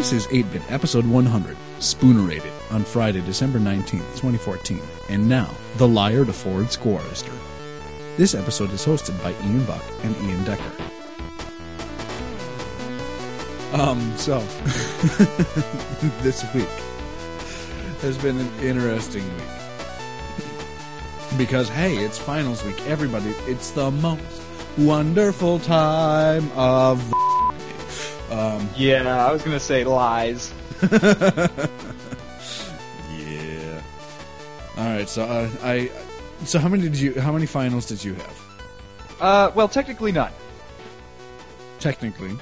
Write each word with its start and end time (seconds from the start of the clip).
This 0.00 0.14
is 0.14 0.28
8 0.30 0.50
Bit, 0.50 0.62
episode 0.72 1.06
100, 1.06 1.58
Spoonerated, 1.78 2.50
on 2.70 2.84
Friday, 2.84 3.20
December 3.20 3.58
19th, 3.58 4.16
2014. 4.16 4.80
And 5.10 5.28
now, 5.28 5.54
The 5.76 5.86
Liar 5.86 6.24
to 6.24 6.32
Ford 6.32 6.68
Squarister. 6.68 7.34
This 8.16 8.34
episode 8.34 8.72
is 8.72 8.82
hosted 8.82 9.22
by 9.22 9.32
Ian 9.46 9.62
Buck 9.66 9.84
and 10.02 10.16
Ian 10.16 10.42
Decker. 10.44 10.72
Um, 13.74 14.16
so, 14.16 14.38
this 16.22 16.46
week 16.54 16.66
has 18.00 18.16
been 18.16 18.38
an 18.38 18.50
interesting 18.62 19.22
week. 19.36 19.44
Because, 21.36 21.68
hey, 21.68 21.98
it's 21.98 22.16
finals 22.16 22.64
week. 22.64 22.80
Everybody, 22.86 23.34
it's 23.40 23.72
the 23.72 23.90
most 23.90 24.22
wonderful 24.78 25.58
time 25.58 26.50
of 26.52 27.06
the 27.10 27.19
Yeah, 28.80 29.26
I 29.26 29.30
was 29.30 29.42
gonna 29.42 29.60
say 29.60 29.84
lies. 29.84 30.54
yeah. 30.82 30.90
All 34.78 34.84
right. 34.84 35.06
So 35.06 35.22
uh, 35.24 35.50
I. 35.62 35.90
So 36.44 36.58
how 36.58 36.68
many 36.68 36.84
did 36.84 36.96
you? 36.98 37.20
How 37.20 37.30
many 37.30 37.44
finals 37.44 37.84
did 37.84 38.02
you 38.02 38.14
have? 38.14 38.40
Uh, 39.20 39.50
well, 39.54 39.68
technically 39.68 40.12
none. 40.12 40.32
Technically. 41.78 42.38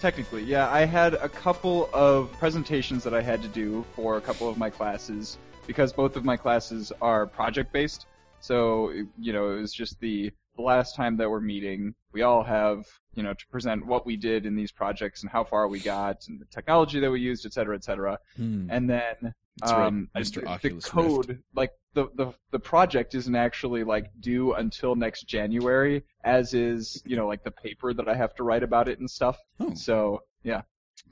Technically, 0.00 0.44
yeah, 0.44 0.70
I 0.70 0.84
had 0.84 1.14
a 1.14 1.28
couple 1.28 1.90
of 1.92 2.30
presentations 2.32 3.02
that 3.02 3.14
I 3.14 3.22
had 3.22 3.42
to 3.42 3.48
do 3.48 3.84
for 3.96 4.16
a 4.16 4.20
couple 4.20 4.48
of 4.48 4.56
my 4.56 4.70
classes 4.70 5.38
because 5.66 5.92
both 5.92 6.14
of 6.14 6.24
my 6.24 6.36
classes 6.36 6.92
are 7.02 7.26
project 7.26 7.72
based. 7.72 8.06
So, 8.38 8.92
you 9.18 9.32
know, 9.32 9.50
it 9.56 9.60
was 9.60 9.72
just 9.72 9.98
the, 9.98 10.30
the 10.56 10.62
last 10.62 10.94
time 10.94 11.16
that 11.16 11.28
we're 11.28 11.40
meeting. 11.40 11.94
We 12.12 12.22
all 12.22 12.44
have, 12.44 12.84
you 13.16 13.22
know, 13.22 13.34
to 13.34 13.46
present 13.48 13.86
what 13.86 14.06
we 14.06 14.16
did 14.16 14.46
in 14.46 14.56
these 14.56 14.72
projects 14.72 15.22
and 15.22 15.30
how 15.30 15.44
far 15.44 15.68
we 15.68 15.80
got 15.80 16.26
and 16.28 16.40
the 16.40 16.44
technology 16.46 17.00
that 17.00 17.10
we 17.10 17.20
used, 17.20 17.46
et 17.46 17.52
cetera, 17.52 17.76
et 17.76 17.84
cetera. 17.84 18.18
Hmm. 18.36 18.68
And 18.70 18.88
then 18.88 19.34
That's 19.60 19.72
right, 19.72 19.86
um, 19.86 20.08
Mr. 20.16 20.60
the- 20.60 20.68
the 20.68 20.80
code, 20.80 21.28
Rift. 21.28 21.40
like 21.54 21.72
the, 21.94 22.08
the 22.14 22.32
the 22.50 22.58
project 22.58 23.14
isn't 23.14 23.36
actually 23.36 23.84
like 23.84 24.10
due 24.20 24.54
until 24.54 24.96
next 24.96 25.24
January, 25.28 26.02
as 26.24 26.54
is 26.54 27.02
you 27.06 27.16
know 27.16 27.26
like 27.28 27.44
the 27.44 27.50
paper 27.52 27.94
that 27.94 28.08
I 28.08 28.14
have 28.14 28.34
to 28.36 28.42
write 28.42 28.62
about 28.62 28.88
it 28.88 28.98
and 28.98 29.08
stuff. 29.10 29.38
Oh. 29.60 29.74
So 29.74 30.22
yeah, 30.42 30.62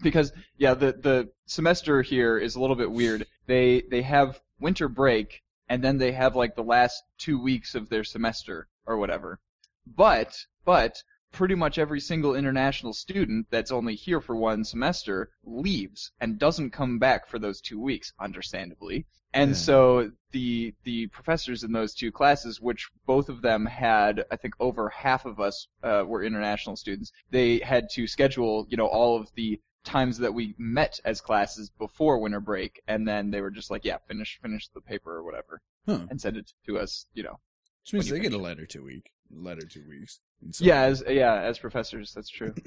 because 0.02 0.32
yeah, 0.58 0.74
the 0.74 0.92
the 0.92 1.30
semester 1.46 2.02
here 2.02 2.36
is 2.38 2.56
a 2.56 2.60
little 2.60 2.76
bit 2.76 2.90
weird. 2.90 3.26
They 3.46 3.82
they 3.90 4.02
have 4.02 4.40
winter 4.58 4.88
break 4.88 5.42
and 5.68 5.82
then 5.82 5.98
they 5.98 6.12
have 6.12 6.36
like 6.36 6.54
the 6.54 6.62
last 6.64 7.02
two 7.18 7.40
weeks 7.40 7.74
of 7.74 7.88
their 7.88 8.04
semester 8.04 8.68
or 8.86 8.96
whatever. 8.96 9.38
But 9.86 10.36
but 10.64 11.02
pretty 11.32 11.54
much 11.54 11.78
every 11.78 12.00
single 12.00 12.34
international 12.34 12.92
student 12.92 13.46
that's 13.50 13.72
only 13.72 13.94
here 13.94 14.20
for 14.20 14.36
one 14.36 14.64
semester 14.64 15.30
leaves 15.44 16.12
and 16.20 16.38
doesn't 16.38 16.70
come 16.70 16.98
back 16.98 17.26
for 17.26 17.38
those 17.38 17.60
two 17.60 17.80
weeks, 17.80 18.12
understandably. 18.20 19.06
And 19.34 19.50
Yeah. 19.52 19.56
so 19.56 20.12
the 20.32 20.74
the 20.84 21.06
professors 21.08 21.64
in 21.64 21.72
those 21.72 21.94
two 21.94 22.12
classes, 22.12 22.60
which 22.60 22.90
both 23.06 23.28
of 23.30 23.40
them 23.40 23.64
had, 23.64 24.24
I 24.30 24.36
think 24.36 24.54
over 24.60 24.90
half 24.90 25.24
of 25.24 25.40
us 25.40 25.68
uh, 25.82 26.04
were 26.06 26.22
international 26.22 26.76
students, 26.76 27.12
they 27.30 27.58
had 27.60 27.88
to 27.94 28.06
schedule, 28.06 28.66
you 28.68 28.76
know, 28.76 28.86
all 28.86 29.16
of 29.18 29.30
the 29.34 29.58
times 29.84 30.18
that 30.18 30.34
we 30.34 30.54
met 30.58 31.00
as 31.04 31.20
classes 31.22 31.70
before 31.78 32.18
winter 32.18 32.40
break, 32.40 32.82
and 32.86 33.08
then 33.08 33.30
they 33.30 33.40
were 33.40 33.50
just 33.50 33.70
like, 33.70 33.84
yeah, 33.84 33.96
finish 34.06 34.38
finish 34.42 34.68
the 34.68 34.80
paper 34.82 35.16
or 35.16 35.24
whatever, 35.24 35.60
Huh. 35.86 36.06
and 36.10 36.20
send 36.20 36.36
it 36.36 36.52
to 36.66 36.78
us, 36.78 37.06
you 37.14 37.22
know. 37.22 37.40
Which 37.84 37.94
means 37.94 38.08
they 38.10 38.20
get 38.20 38.32
a 38.34 38.38
letter 38.38 38.66
two 38.66 38.84
week. 38.84 39.11
Letter 39.32 39.66
two 39.66 39.84
weeks. 39.88 40.20
So- 40.50 40.64
Yeah, 40.64 40.82
as 40.82 41.02
yeah, 41.08 41.40
as 41.42 41.58
professors, 41.58 42.12
that's 42.14 42.28
true. 42.30 42.54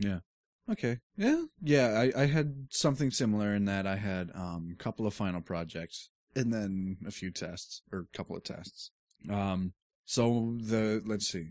Yeah. 0.00 0.20
Okay. 0.70 0.98
Yeah. 1.16 1.42
Yeah. 1.60 1.88
I, 2.14 2.22
I 2.22 2.26
had 2.26 2.68
something 2.70 3.10
similar 3.10 3.52
in 3.52 3.64
that 3.64 3.84
I 3.84 3.96
had 3.96 4.30
um, 4.32 4.70
a 4.78 4.80
couple 4.80 5.08
of 5.08 5.14
final 5.14 5.40
projects 5.40 6.10
and 6.36 6.52
then 6.52 6.98
a 7.04 7.10
few 7.10 7.32
tests 7.32 7.82
or 7.90 8.00
a 8.12 8.16
couple 8.16 8.36
of 8.36 8.44
tests. 8.44 8.92
Um, 9.28 9.72
so 10.04 10.56
the 10.60 11.02
let's 11.04 11.26
see. 11.26 11.48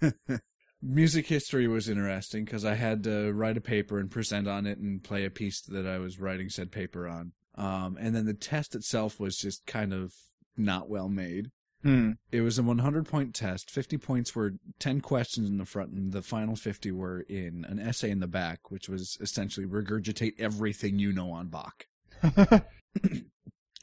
Music 0.80 1.26
history 1.26 1.66
was 1.66 1.88
interesting 1.88 2.44
because 2.44 2.64
I 2.64 2.74
had 2.74 3.02
to 3.04 3.32
write 3.32 3.56
a 3.56 3.60
paper 3.60 3.98
and 3.98 4.10
present 4.10 4.46
on 4.46 4.64
it 4.64 4.78
and 4.78 5.02
play 5.02 5.24
a 5.24 5.30
piece 5.30 5.60
that 5.62 5.86
I 5.86 5.98
was 5.98 6.20
writing 6.20 6.48
said 6.48 6.70
paper 6.70 7.08
on. 7.08 7.32
Um, 7.56 7.98
and 8.00 8.14
then 8.14 8.26
the 8.26 8.32
test 8.34 8.76
itself 8.76 9.18
was 9.18 9.36
just 9.36 9.66
kind 9.66 9.92
of 9.92 10.14
not 10.56 10.88
well 10.88 11.08
made. 11.08 11.50
Hmm. 11.82 12.12
It 12.32 12.40
was 12.40 12.58
a 12.58 12.62
100 12.62 13.06
point 13.06 13.34
test. 13.34 13.70
50 13.70 13.98
points 13.98 14.34
were 14.34 14.54
10 14.80 15.00
questions 15.00 15.48
in 15.48 15.58
the 15.58 15.64
front, 15.64 15.92
and 15.92 16.12
the 16.12 16.22
final 16.22 16.56
50 16.56 16.90
were 16.90 17.20
in 17.20 17.64
an 17.68 17.78
essay 17.78 18.10
in 18.10 18.20
the 18.20 18.26
back, 18.26 18.70
which 18.70 18.88
was 18.88 19.16
essentially 19.20 19.66
regurgitate 19.66 20.40
everything 20.40 20.98
you 20.98 21.12
know 21.12 21.30
on 21.30 21.48
Bach. 21.48 21.86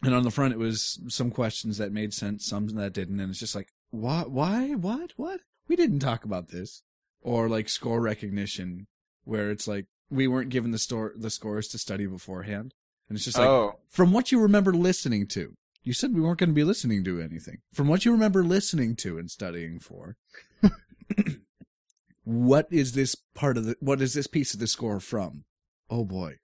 And 0.06 0.14
on 0.14 0.24
the 0.24 0.32
front, 0.32 0.54
it 0.54 0.60
was 0.60 1.00
some 1.08 1.32
questions 1.32 1.78
that 1.78 1.92
made 1.92 2.14
sense, 2.14 2.46
some 2.46 2.68
that 2.68 2.94
didn't, 2.94 3.20
and 3.20 3.32
it's 3.32 3.40
just 3.40 3.56
like, 3.56 3.70
why, 3.90 4.24
why, 4.28 4.74
what, 4.74 5.14
what? 5.16 5.40
We 5.68 5.76
didn't 5.76 6.00
talk 6.00 6.24
about 6.24 6.50
this. 6.50 6.84
Or 7.22 7.50
like 7.50 7.70
score 7.70 8.00
recognition, 8.02 8.86
where 9.24 9.50
it's 9.50 9.68
like 9.68 9.88
we 10.12 10.28
weren't 10.28 10.52
given 10.52 10.70
the 10.70 10.78
store 10.78 11.14
the 11.18 11.32
scores 11.32 11.68
to 11.70 11.80
study 11.80 12.06
beforehand, 12.06 12.76
and 13.10 13.16
it's 13.16 13.26
just 13.26 13.40
like, 13.40 13.48
oh, 13.48 13.80
from 13.90 14.12
what 14.12 14.32
you 14.32 14.40
remember 14.40 14.74
listening 14.74 15.26
to. 15.30 15.56
You 15.86 15.94
said 15.94 16.14
we 16.14 16.22
weren't 16.22 16.40
going 16.40 16.50
to 16.50 16.54
be 16.54 16.64
listening 16.64 17.04
to 17.04 17.22
anything. 17.22 17.60
From 17.72 17.88
what 17.88 18.06
you 18.06 18.12
remember 18.12 18.44
listening 18.44 18.96
to 18.98 19.20
and 19.20 19.30
studying 19.30 19.80
for, 19.80 20.18
what 22.24 22.68
is 22.72 22.94
this 22.94 23.16
part 23.36 23.56
of 23.58 23.66
the 23.66 23.76
what 23.80 24.02
is 24.02 24.16
this 24.16 24.26
piece 24.26 24.56
of 24.56 24.60
the 24.60 24.68
score 24.68 25.00
from? 25.00 25.46
Oh 25.90 26.04
boy. 26.04 26.38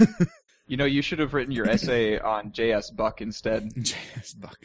you 0.66 0.78
know, 0.78 0.86
you 0.86 1.02
should 1.02 1.18
have 1.18 1.34
written 1.34 1.52
your 1.52 1.68
essay 1.68 2.18
on 2.18 2.52
J.S. 2.52 2.90
Buck 2.90 3.20
instead. 3.20 3.70
J.S. 3.82 4.32
Buck. 4.32 4.58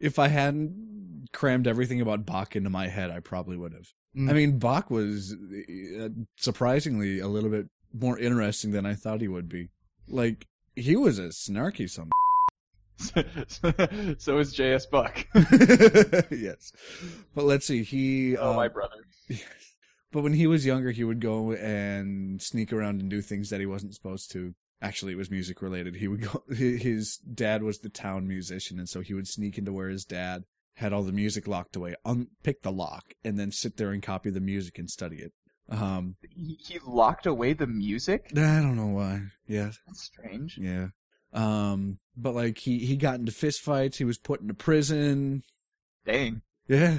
If 0.00 0.18
I 0.18 0.28
hadn't 0.28 1.28
crammed 1.32 1.68
everything 1.68 2.00
about 2.00 2.26
Bach 2.26 2.56
into 2.56 2.70
my 2.70 2.88
head, 2.88 3.10
I 3.10 3.20
probably 3.20 3.56
would 3.56 3.72
have. 3.72 3.86
Mm. 4.16 4.30
I 4.30 4.32
mean, 4.32 4.58
Bach 4.58 4.90
was 4.90 5.32
uh, 5.32 6.08
surprisingly 6.36 7.20
a 7.20 7.28
little 7.28 7.50
bit 7.50 7.68
more 7.92 8.18
interesting 8.18 8.72
than 8.72 8.84
I 8.84 8.94
thought 8.94 9.20
he 9.20 9.28
would 9.28 9.48
be. 9.48 9.70
Like, 10.08 10.48
he 10.74 10.96
was 10.96 11.18
a 11.18 11.28
snarky 11.28 11.88
son 11.88 12.10
so 14.18 14.38
is 14.38 14.52
J.S. 14.52 14.86
Buck. 14.86 15.26
yes. 16.30 16.72
But 17.34 17.44
let's 17.44 17.66
see. 17.66 17.82
He. 17.82 18.36
oh, 18.36 18.50
um, 18.50 18.56
my 18.56 18.68
brother. 18.68 19.04
but 20.12 20.22
when 20.22 20.34
he 20.34 20.46
was 20.46 20.66
younger, 20.66 20.90
he 20.90 21.04
would 21.04 21.20
go 21.20 21.52
and 21.52 22.40
sneak 22.40 22.72
around 22.72 23.00
and 23.00 23.10
do 23.10 23.20
things 23.20 23.50
that 23.50 23.60
he 23.60 23.66
wasn't 23.66 23.94
supposed 23.94 24.30
to. 24.32 24.54
Actually, 24.80 25.12
it 25.12 25.18
was 25.18 25.30
music 25.30 25.62
related. 25.62 25.96
He 25.96 26.08
would 26.08 26.22
go. 26.22 26.42
His 26.54 27.16
dad 27.18 27.62
was 27.62 27.78
the 27.78 27.88
town 27.88 28.26
musician, 28.26 28.78
and 28.78 28.88
so 28.88 29.00
he 29.00 29.14
would 29.14 29.28
sneak 29.28 29.58
into 29.58 29.72
where 29.72 29.88
his 29.88 30.04
dad 30.04 30.44
had 30.76 30.92
all 30.92 31.02
the 31.02 31.12
music 31.12 31.46
locked 31.46 31.76
away, 31.76 31.94
unpick 32.04 32.62
the 32.62 32.72
lock, 32.72 33.14
and 33.24 33.38
then 33.38 33.52
sit 33.52 33.76
there 33.76 33.90
and 33.90 34.02
copy 34.02 34.30
the 34.30 34.40
music 34.40 34.78
and 34.78 34.90
study 34.90 35.16
it. 35.16 35.32
Um, 35.72 36.16
He, 36.28 36.58
he 36.60 36.78
locked 36.86 37.26
away 37.26 37.52
the 37.54 37.66
music? 37.66 38.26
I 38.32 38.60
don't 38.60 38.76
know 38.76 38.86
why. 38.88 39.22
Yeah, 39.46 39.70
That's 39.86 40.02
strange. 40.04 40.58
yeah. 40.58 40.88
Um, 41.32 41.98
but 42.16 42.34
like 42.34 42.58
he 42.58 42.80
he 42.80 42.96
got 42.96 43.18
into 43.18 43.32
fist 43.32 43.60
fights. 43.62 43.96
He 43.98 44.04
was 44.04 44.18
put 44.18 44.40
into 44.42 44.54
prison. 44.54 45.42
Dang. 46.04 46.42
Yeah. 46.68 46.98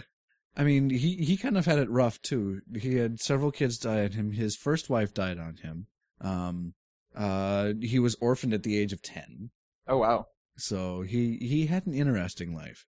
I 0.55 0.63
mean, 0.63 0.89
he, 0.91 1.15
he 1.17 1.35
kind 1.37 1.57
of 1.57 1.65
had 1.65 1.79
it 1.79 1.89
rough 1.89 2.21
too. 2.21 2.61
He 2.79 2.95
had 2.95 3.19
several 3.19 3.51
kids 3.51 3.77
die 3.77 4.03
on 4.03 4.11
him. 4.11 4.31
His 4.33 4.55
first 4.55 4.89
wife 4.89 5.13
died 5.13 5.39
on 5.39 5.57
him. 5.57 5.87
Um, 6.21 6.73
uh, 7.15 7.73
he 7.81 7.97
was 7.99 8.15
orphaned 8.21 8.53
at 8.53 8.61
the 8.63 8.77
age 8.77 8.93
of 8.93 9.01
10. 9.01 9.49
Oh, 9.87 9.97
wow. 9.97 10.27
So 10.55 11.01
he, 11.01 11.37
he 11.37 11.65
had 11.65 11.87
an 11.87 11.93
interesting 11.95 12.55
life. 12.55 12.85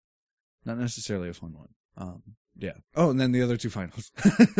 Not 0.63 0.77
necessarily 0.77 1.29
a 1.29 1.33
fun 1.33 1.53
one. 1.53 1.69
Um, 1.97 2.21
yeah. 2.57 2.73
Oh, 2.95 3.09
and 3.09 3.19
then 3.19 3.31
the 3.31 3.41
other 3.41 3.57
two 3.57 3.69
finals. 3.69 4.11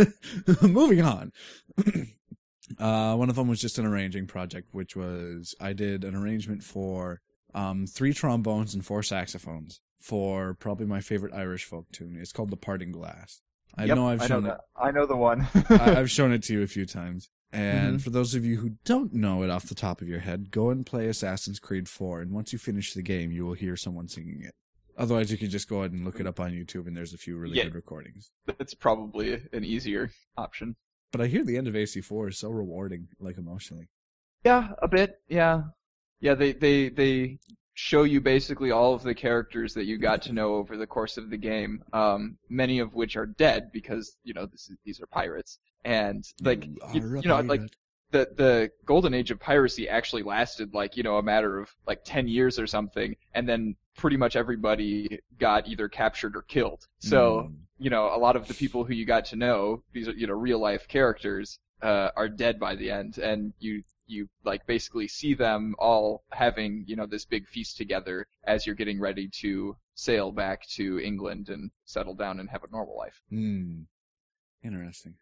Moving 0.62 1.02
on. 1.02 1.32
uh, 2.80 3.16
one 3.16 3.30
of 3.30 3.36
them 3.36 3.48
was 3.48 3.62
just 3.62 3.78
an 3.78 3.86
arranging 3.86 4.28
project, 4.28 4.70
which 4.72 4.96
was, 4.96 5.56
I 5.60 5.74
did 5.74 6.04
an 6.04 6.16
arrangement 6.16 6.64
for, 6.64 7.22
um, 7.54 7.86
three 7.88 8.14
trombones 8.14 8.74
and 8.74 8.86
four 8.86 9.04
saxophones 9.04 9.80
for 10.00 10.54
probably 10.56 10.86
my 10.86 11.00
favorite 11.02 11.34
Irish 11.34 11.64
folk 11.64 11.86
tune. 11.92 12.18
It's 12.20 12.32
called 12.32 12.50
The 12.50 12.58
Parting 12.58 12.92
Glass. 12.92 13.42
I 13.78 13.86
Yep, 13.86 13.96
know 13.98 14.08
I've 14.10 14.22
I 14.22 14.28
shown 14.28 14.44
know 14.44 14.50
it. 14.52 14.58
that. 14.58 14.62
I 14.82 14.92
know 14.92 15.06
the 15.06 15.16
one. 15.18 15.48
I, 15.70 15.96
I've 16.00 16.12
shown 16.12 16.32
it 16.32 16.44
to 16.44 16.54
you 16.54 16.64
a 16.64 16.68
few 16.68 16.86
times. 16.86 17.30
And 17.52 18.00
Mhm. 18.00 18.02
for 18.02 18.10
those 18.10 18.36
of 18.36 18.44
you 18.44 18.58
who 18.58 18.72
don't 18.84 19.14
know 19.14 19.44
it 19.44 19.50
off 19.50 19.68
the 19.70 19.76
top 19.76 20.02
of 20.02 20.10
your 20.10 20.20
head, 20.20 20.52
go 20.52 20.70
and 20.70 20.86
play 20.86 21.08
Assassin's 21.08 21.60
Creed 21.60 21.88
4. 21.88 22.22
And 22.22 22.32
once 22.32 22.52
you 22.52 22.60
finish 22.60 22.94
the 22.94 23.02
game, 23.02 23.32
you 23.32 23.46
will 23.46 23.54
hear 23.54 23.78
someone 23.78 24.08
singing 24.10 24.42
it. 24.44 24.54
Otherwise, 24.98 25.32
you 25.32 25.38
can 25.38 25.50
just 25.50 25.68
go 25.68 25.80
ahead 25.80 25.92
and 25.92 26.06
look 26.06 26.20
it 26.20 26.28
up 26.28 26.40
on 26.40 26.52
YouTube, 26.52 26.88
and 26.88 26.96
there's 26.96 27.14
a 27.14 27.18
few 27.18 27.38
really 27.38 27.58
Yeah. 27.58 27.66
good 27.66 27.76
recordings. 27.76 28.32
That's 28.46 28.74
probably 28.74 29.42
an 29.52 29.64
easier 29.66 30.12
option. 30.38 30.76
But 31.12 31.22
I 31.22 31.28
hear 31.28 31.44
the 31.44 31.58
end 31.58 31.68
of 31.68 31.76
AC4 31.76 32.30
is 32.30 32.38
so 32.38 32.50
rewarding, 32.50 33.08
like 33.20 33.38
emotionally. 33.38 33.90
Yeah, 34.44 34.70
a 34.82 34.88
bit. 34.88 35.16
Yeah. 35.28 35.64
Yeah, 36.22 36.34
they, 36.36 36.54
they, 36.54 36.90
they 36.90 37.40
show 37.74 38.04
you 38.04 38.22
basically 38.22 38.72
all 38.72 38.94
of 38.94 39.04
the 39.04 39.14
characters 39.14 39.74
that 39.74 39.86
you 39.86 39.98
got 39.98 40.22
to 40.24 40.34
know 40.34 40.56
over 40.56 40.78
the 40.78 40.88
course 40.88 41.18
of 41.18 41.30
the 41.30 41.38
game, 41.38 41.84
um, 41.94 42.38
many 42.50 42.80
of 42.80 42.94
which 42.94 43.18
are 43.18 43.26
dead 43.26 43.70
because, 43.74 44.16
you 44.24 44.34
know, 44.34 44.46
this 44.46 44.70
is, 44.70 44.78
these 44.86 45.02
are 45.02 45.08
pirates. 45.08 45.60
and 45.84 46.24
like 46.42 46.66
you, 46.94 47.20
you 47.22 47.28
know 47.28 47.42
like. 47.42 47.62
The 48.16 48.24
the 48.44 48.72
golden 48.86 49.14
age 49.14 49.32
of 49.32 49.40
piracy 49.40 49.84
actually 49.90 50.24
lasted 50.24 50.74
like 50.74 50.92
you 50.98 51.04
know 51.04 51.18
a 51.18 51.24
matter 51.24 51.60
of 51.62 51.70
like 51.90 52.02
10 52.06 52.28
years 52.28 52.58
or 52.60 52.68
something 52.68 53.16
and 53.36 53.48
then 53.50 53.76
pretty 54.02 54.18
much 54.18 54.36
everybody 54.36 55.20
got 55.40 55.68
either 55.68 55.88
captured 56.02 56.34
or 56.36 56.44
killed 56.56 56.82
so 57.00 57.22
Mm. 57.50 57.56
you 57.86 57.90
know 57.90 58.06
a 58.18 58.20
lot 58.26 58.36
of 58.40 58.44
the 58.50 58.54
people 58.64 58.82
who 58.86 58.94
you 58.94 59.06
got 59.16 59.26
to 59.32 59.36
know 59.36 59.60
these 59.94 60.08
are 60.10 60.14
you 60.22 60.28
know 60.28 60.34
real 60.50 60.60
life 60.70 60.88
characters 60.88 61.60
uh, 61.90 62.10
are 62.22 62.30
dead 62.30 62.56
by 62.60 62.74
the 62.76 62.90
end 63.00 63.18
and 63.30 63.54
you 63.60 63.84
you 64.08 64.22
like 64.52 64.64
basically 64.76 65.08
see 65.08 65.34
them 65.46 65.76
all 65.88 66.24
having 66.32 66.72
you 66.90 66.96
know 66.96 67.08
this 67.08 67.26
big 67.26 67.44
feast 67.54 67.76
together 67.78 68.28
as 68.54 68.66
you're 68.66 68.76
getting 68.82 69.00
ready 69.08 69.28
to 69.42 69.76
sail 69.96 70.32
back 70.32 70.60
to 70.78 71.00
England 71.00 71.50
and 71.50 71.64
settle 71.86 72.16
down 72.24 72.40
and 72.40 72.50
have 72.50 72.64
a 72.64 72.72
normal 72.72 72.96
life 72.98 73.20
Hmm. 73.30 73.82
Interesting. 74.64 75.16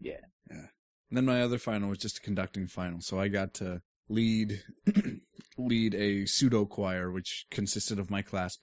Yeah. 0.00 0.24
Yeah. 0.50 0.66
And 1.10 1.16
then 1.16 1.24
my 1.24 1.40
other 1.42 1.58
final 1.58 1.88
was 1.88 1.98
just 1.98 2.18
a 2.18 2.22
conducting 2.22 2.66
final, 2.66 3.00
so 3.00 3.18
I 3.18 3.28
got 3.28 3.54
to 3.54 3.80
lead 4.08 4.62
lead 5.58 5.94
a 5.94 6.26
pseudo 6.26 6.64
choir, 6.66 7.10
which 7.10 7.46
consisted 7.50 7.98
of 7.98 8.10
my 8.10 8.22
class 8.22 8.56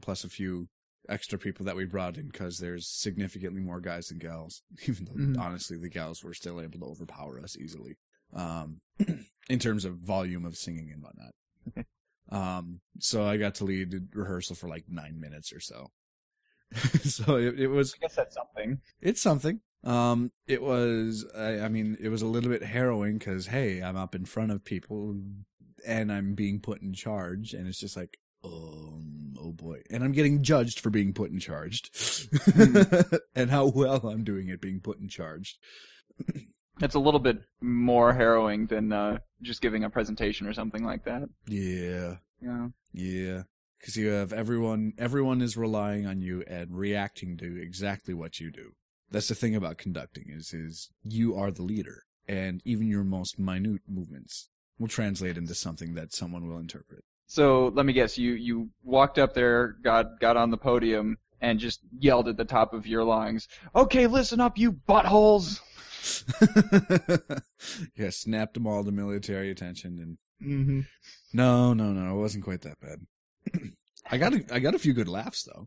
plus 0.00 0.24
a 0.24 0.28
few 0.28 0.68
extra 1.08 1.38
people 1.38 1.64
that 1.64 1.76
we 1.76 1.86
brought 1.86 2.16
in 2.18 2.26
because 2.28 2.58
there's 2.58 2.86
significantly 2.86 3.60
more 3.62 3.80
guys 3.80 4.08
than 4.08 4.18
gals. 4.18 4.62
Even 4.86 5.04
though 5.06 5.12
Mhm. 5.14 5.38
honestly, 5.38 5.78
the 5.78 5.88
gals 5.88 6.22
were 6.22 6.34
still 6.34 6.60
able 6.60 6.78
to 6.78 6.84
overpower 6.86 7.40
us 7.40 7.56
easily, 7.56 7.96
um, 8.34 8.80
in 9.48 9.58
terms 9.58 9.84
of 9.86 9.96
volume 9.98 10.44
of 10.44 10.56
singing 10.56 10.90
and 10.92 11.02
whatnot. 11.02 11.32
um, 12.30 12.80
so 12.98 13.24
I 13.24 13.38
got 13.38 13.54
to 13.56 13.64
lead 13.64 13.94
rehearsal 14.14 14.56
for 14.56 14.68
like 14.68 14.84
nine 14.88 15.18
minutes 15.18 15.52
or 15.52 15.60
so. 15.60 15.90
so 17.02 17.36
it, 17.36 17.58
it 17.58 17.68
was 17.68 17.94
I 17.94 17.98
guess 18.02 18.14
that's 18.14 18.34
something 18.34 18.80
it's 19.00 19.22
something. 19.22 19.60
Um, 19.84 20.32
it 20.46 20.62
was. 20.62 21.24
I, 21.36 21.60
I 21.60 21.68
mean, 21.68 21.96
it 22.00 22.08
was 22.08 22.22
a 22.22 22.26
little 22.26 22.50
bit 22.50 22.62
harrowing 22.62 23.18
because 23.18 23.46
hey, 23.46 23.80
I'm 23.80 23.96
up 23.96 24.14
in 24.14 24.24
front 24.24 24.52
of 24.52 24.64
people, 24.64 25.16
and 25.86 26.12
I'm 26.12 26.34
being 26.34 26.60
put 26.60 26.82
in 26.82 26.92
charge, 26.92 27.54
and 27.54 27.66
it's 27.68 27.78
just 27.78 27.96
like, 27.96 28.18
um, 28.44 29.34
oh 29.40 29.52
boy, 29.52 29.82
and 29.90 30.02
I'm 30.02 30.12
getting 30.12 30.42
judged 30.42 30.80
for 30.80 30.90
being 30.90 31.12
put 31.12 31.30
in 31.30 31.38
charged, 31.38 31.90
and 33.34 33.50
how 33.50 33.66
well 33.66 34.06
I'm 34.08 34.24
doing 34.24 34.50
at 34.50 34.60
being 34.60 34.80
put 34.80 34.98
in 35.00 35.08
charge. 35.08 35.58
It's 36.80 36.94
a 36.96 37.00
little 37.00 37.20
bit 37.20 37.38
more 37.60 38.12
harrowing 38.12 38.66
than 38.66 38.92
uh, 38.92 39.18
just 39.42 39.60
giving 39.62 39.84
a 39.84 39.90
presentation 39.90 40.46
or 40.46 40.52
something 40.52 40.84
like 40.84 41.04
that. 41.04 41.22
Yeah, 41.46 42.16
Yeah. 42.42 42.68
yeah. 42.92 43.42
Because 43.78 43.96
you 43.96 44.08
have 44.08 44.32
everyone. 44.32 44.94
Everyone 44.98 45.40
is 45.40 45.56
relying 45.56 46.04
on 46.04 46.20
you 46.20 46.42
and 46.48 46.76
reacting 46.76 47.36
to 47.36 47.62
exactly 47.62 48.12
what 48.12 48.40
you 48.40 48.50
do. 48.50 48.72
That's 49.10 49.28
the 49.28 49.34
thing 49.34 49.54
about 49.56 49.78
conducting 49.78 50.26
is 50.28 50.52
is 50.52 50.90
you 51.02 51.34
are 51.36 51.50
the 51.50 51.62
leader, 51.62 52.04
and 52.26 52.60
even 52.64 52.88
your 52.88 53.04
most 53.04 53.38
minute 53.38 53.82
movements 53.88 54.48
will 54.78 54.88
translate 54.88 55.36
into 55.36 55.54
something 55.54 55.94
that 55.94 56.12
someone 56.12 56.46
will 56.48 56.58
interpret. 56.58 57.04
So 57.26 57.68
let 57.74 57.84
me 57.86 57.92
guess, 57.92 58.16
you 58.18 58.32
you 58.32 58.70
walked 58.82 59.18
up 59.18 59.34
there, 59.34 59.76
got 59.82 60.20
got 60.20 60.36
on 60.36 60.50
the 60.50 60.56
podium, 60.58 61.18
and 61.40 61.58
just 61.58 61.80
yelled 61.98 62.28
at 62.28 62.36
the 62.36 62.44
top 62.44 62.72
of 62.74 62.86
your 62.86 63.04
lungs, 63.04 63.48
"Okay, 63.74 64.06
listen 64.06 64.40
up, 64.40 64.56
you 64.58 64.72
buttholes!" 64.72 65.60
yeah, 67.96 68.10
snapped 68.10 68.54
them 68.54 68.66
all 68.66 68.84
to 68.84 68.90
military 68.92 69.50
attention, 69.50 69.98
and 69.98 70.18
Mm-hmm. 70.40 70.80
no, 71.32 71.74
no, 71.74 71.92
no, 71.92 72.16
it 72.16 72.20
wasn't 72.20 72.44
quite 72.44 72.60
that 72.60 72.78
bad. 72.80 73.00
I 74.10 74.18
got 74.18 74.32
a, 74.34 74.44
I 74.52 74.60
got 74.60 74.76
a 74.76 74.78
few 74.78 74.92
good 74.92 75.08
laughs 75.08 75.42
though, 75.42 75.66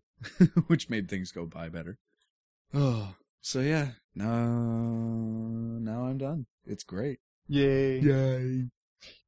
which 0.68 0.90
made 0.90 1.10
things 1.10 1.32
go 1.34 1.46
by 1.46 1.68
better. 1.68 1.98
Oh, 2.74 3.16
so 3.42 3.60
yeah, 3.60 3.90
now 4.16 4.28
now 4.28 6.06
I'm 6.06 6.18
done. 6.18 6.46
It's 6.66 6.84
great. 6.84 7.20
Yay! 7.48 8.00
Yay! 8.00 8.66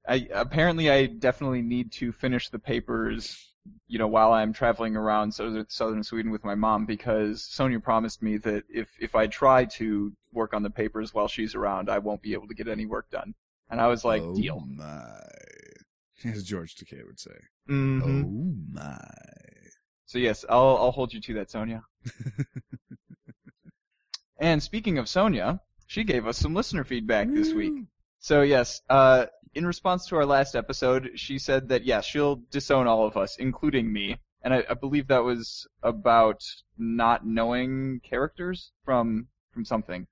I 0.07 0.27
apparently 0.33 0.89
I 0.89 1.05
definitely 1.07 1.61
need 1.61 1.91
to 1.93 2.11
finish 2.11 2.49
the 2.49 2.59
papers, 2.59 3.53
you 3.87 3.97
know, 3.97 4.07
while 4.07 4.33
I'm 4.33 4.53
traveling 4.53 4.95
around 4.95 5.33
southern, 5.33 6.03
Sweden 6.03 6.31
with 6.31 6.43
my 6.43 6.55
mom 6.55 6.85
because 6.85 7.43
Sonia 7.43 7.79
promised 7.79 8.21
me 8.21 8.37
that 8.37 8.63
if 8.69 8.89
if 8.99 9.15
I 9.15 9.27
try 9.27 9.65
to 9.65 10.11
work 10.31 10.53
on 10.53 10.63
the 10.63 10.69
papers 10.69 11.13
while 11.13 11.27
she's 11.27 11.55
around, 11.55 11.89
I 11.89 11.99
won't 11.99 12.21
be 12.21 12.33
able 12.33 12.47
to 12.47 12.53
get 12.53 12.67
any 12.67 12.85
work 12.85 13.09
done. 13.09 13.33
And 13.69 13.79
I 13.79 13.87
was 13.87 14.03
like, 14.05 14.21
oh 14.21 14.35
deal. 14.35 14.63
my, 14.67 15.19
as 16.25 16.43
George 16.43 16.75
Takei 16.75 17.05
would 17.05 17.19
say. 17.19 17.37
Mhm. 17.69 18.25
Oh 18.25 18.53
my. 18.71 18.99
So 20.05 20.19
yes, 20.19 20.43
I'll 20.49 20.77
I'll 20.77 20.91
hold 20.91 21.13
you 21.13 21.21
to 21.21 21.33
that, 21.35 21.49
Sonia. 21.49 21.83
and 24.39 24.61
speaking 24.61 24.97
of 24.97 25.09
Sonia, 25.09 25.59
she 25.87 26.03
gave 26.03 26.27
us 26.27 26.37
some 26.37 26.53
listener 26.53 26.83
feedback 26.83 27.27
this 27.31 27.53
week. 27.53 27.73
So 28.19 28.41
yes, 28.41 28.81
uh, 28.89 29.25
in 29.53 29.65
response 29.65 30.07
to 30.07 30.15
our 30.15 30.25
last 30.25 30.55
episode, 30.55 31.11
she 31.15 31.37
said 31.37 31.69
that 31.69 31.85
yes, 31.85 32.05
she'll 32.05 32.41
disown 32.51 32.87
all 32.87 33.05
of 33.05 33.17
us, 33.17 33.37
including 33.37 33.91
me. 33.91 34.17
And 34.41 34.53
I, 34.53 34.63
I 34.69 34.73
believe 34.73 35.07
that 35.07 35.23
was 35.23 35.67
about 35.81 36.43
not 36.77 37.25
knowing 37.25 38.01
characters 38.03 38.71
from 38.83 39.27
from 39.51 39.65
something. 39.65 40.07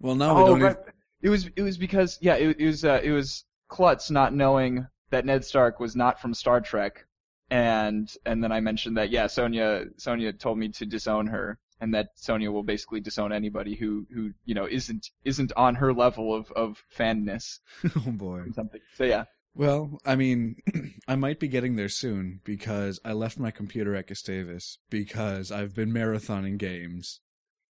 Well, 0.00 0.14
now 0.14 0.36
we 0.36 0.42
oh, 0.42 0.46
don't. 0.46 0.60
right. 0.60 0.76
It 1.20 1.28
was 1.28 1.48
it 1.56 1.62
was 1.62 1.76
because 1.76 2.18
yeah, 2.20 2.36
it, 2.36 2.58
it 2.58 2.66
was 2.66 2.84
uh, 2.84 3.00
it 3.02 3.10
was 3.10 3.44
Klutz 3.68 4.10
not 4.10 4.34
knowing 4.34 4.86
that 5.10 5.26
Ned 5.26 5.44
Stark 5.44 5.80
was 5.80 5.94
not 5.94 6.20
from 6.20 6.34
Star 6.34 6.60
Trek, 6.60 7.06
and 7.50 8.12
and 8.24 8.42
then 8.42 8.52
I 8.52 8.60
mentioned 8.60 8.96
that 8.96 9.10
yeah, 9.10 9.26
Sonia 9.26 9.86
Sonia 9.96 10.32
told 10.32 10.58
me 10.58 10.68
to 10.70 10.86
disown 10.86 11.26
her, 11.28 11.58
and 11.80 11.94
that 11.94 12.08
Sonia 12.16 12.50
will 12.50 12.62
basically 12.62 13.00
disown 13.00 13.32
anybody 13.32 13.74
who 13.76 14.06
who 14.14 14.32
you 14.44 14.54
know 14.54 14.66
isn't 14.66 15.06
isn't 15.24 15.52
on 15.56 15.76
her 15.76 15.92
level 15.92 16.34
of 16.34 16.50
of 16.52 16.82
fanness 16.88 17.60
oh 17.96 18.10
boy. 18.12 18.42
something. 18.54 18.80
So 18.96 19.04
yeah, 19.04 19.24
Well, 19.54 19.98
I 20.06 20.14
mean, 20.16 20.56
I 21.08 21.16
might 21.16 21.40
be 21.40 21.48
getting 21.48 21.76
there 21.76 21.88
soon 21.88 22.40
because 22.44 22.98
I 23.04 23.12
left 23.12 23.38
my 23.38 23.50
computer 23.50 23.94
at 23.94 24.06
Gustavus 24.08 24.78
because 24.90 25.50
I've 25.52 25.74
been 25.74 25.92
marathoning 25.92 26.58
games. 26.58 27.20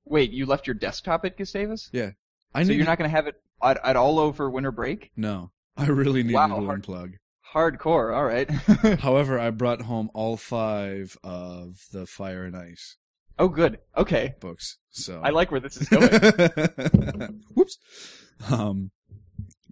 wait, 0.05 0.31
you 0.31 0.45
left 0.45 0.67
your 0.67 0.73
desktop 0.73 1.25
at 1.25 1.37
Gustavus, 1.37 1.89
Yeah. 1.93 2.11
I 2.53 2.63
so 2.63 2.69
need 2.69 2.77
you're 2.77 2.85
not 2.85 2.97
gonna 2.97 3.09
have 3.09 3.27
it 3.27 3.35
at, 3.61 3.77
at 3.83 3.95
all 3.97 4.19
over 4.19 4.49
winter 4.49 4.71
break? 4.71 5.11
No, 5.17 5.51
I 5.75 5.87
really 5.87 6.23
needed 6.23 6.35
Wow, 6.35 6.47
to 6.59 6.65
hard- 6.65 6.83
unplug. 6.85 7.13
Hardcore, 7.53 8.13
all 8.15 8.25
right. 8.25 8.49
However, 8.99 9.39
I 9.39 9.51
brought 9.51 9.81
home 9.83 10.09
all 10.13 10.35
five 10.37 11.17
of 11.23 11.85
the 11.93 12.05
Fire 12.05 12.43
and 12.43 12.55
Ice 12.57 12.97
oh, 13.39 13.47
good. 13.47 13.79
Okay, 13.95 14.35
books. 14.39 14.77
So 14.91 15.21
I 15.23 15.29
like 15.29 15.51
where 15.51 15.59
this 15.59 15.77
is 15.77 15.89
going. 15.89 17.43
Whoops. 17.53 17.77
Um, 18.49 18.91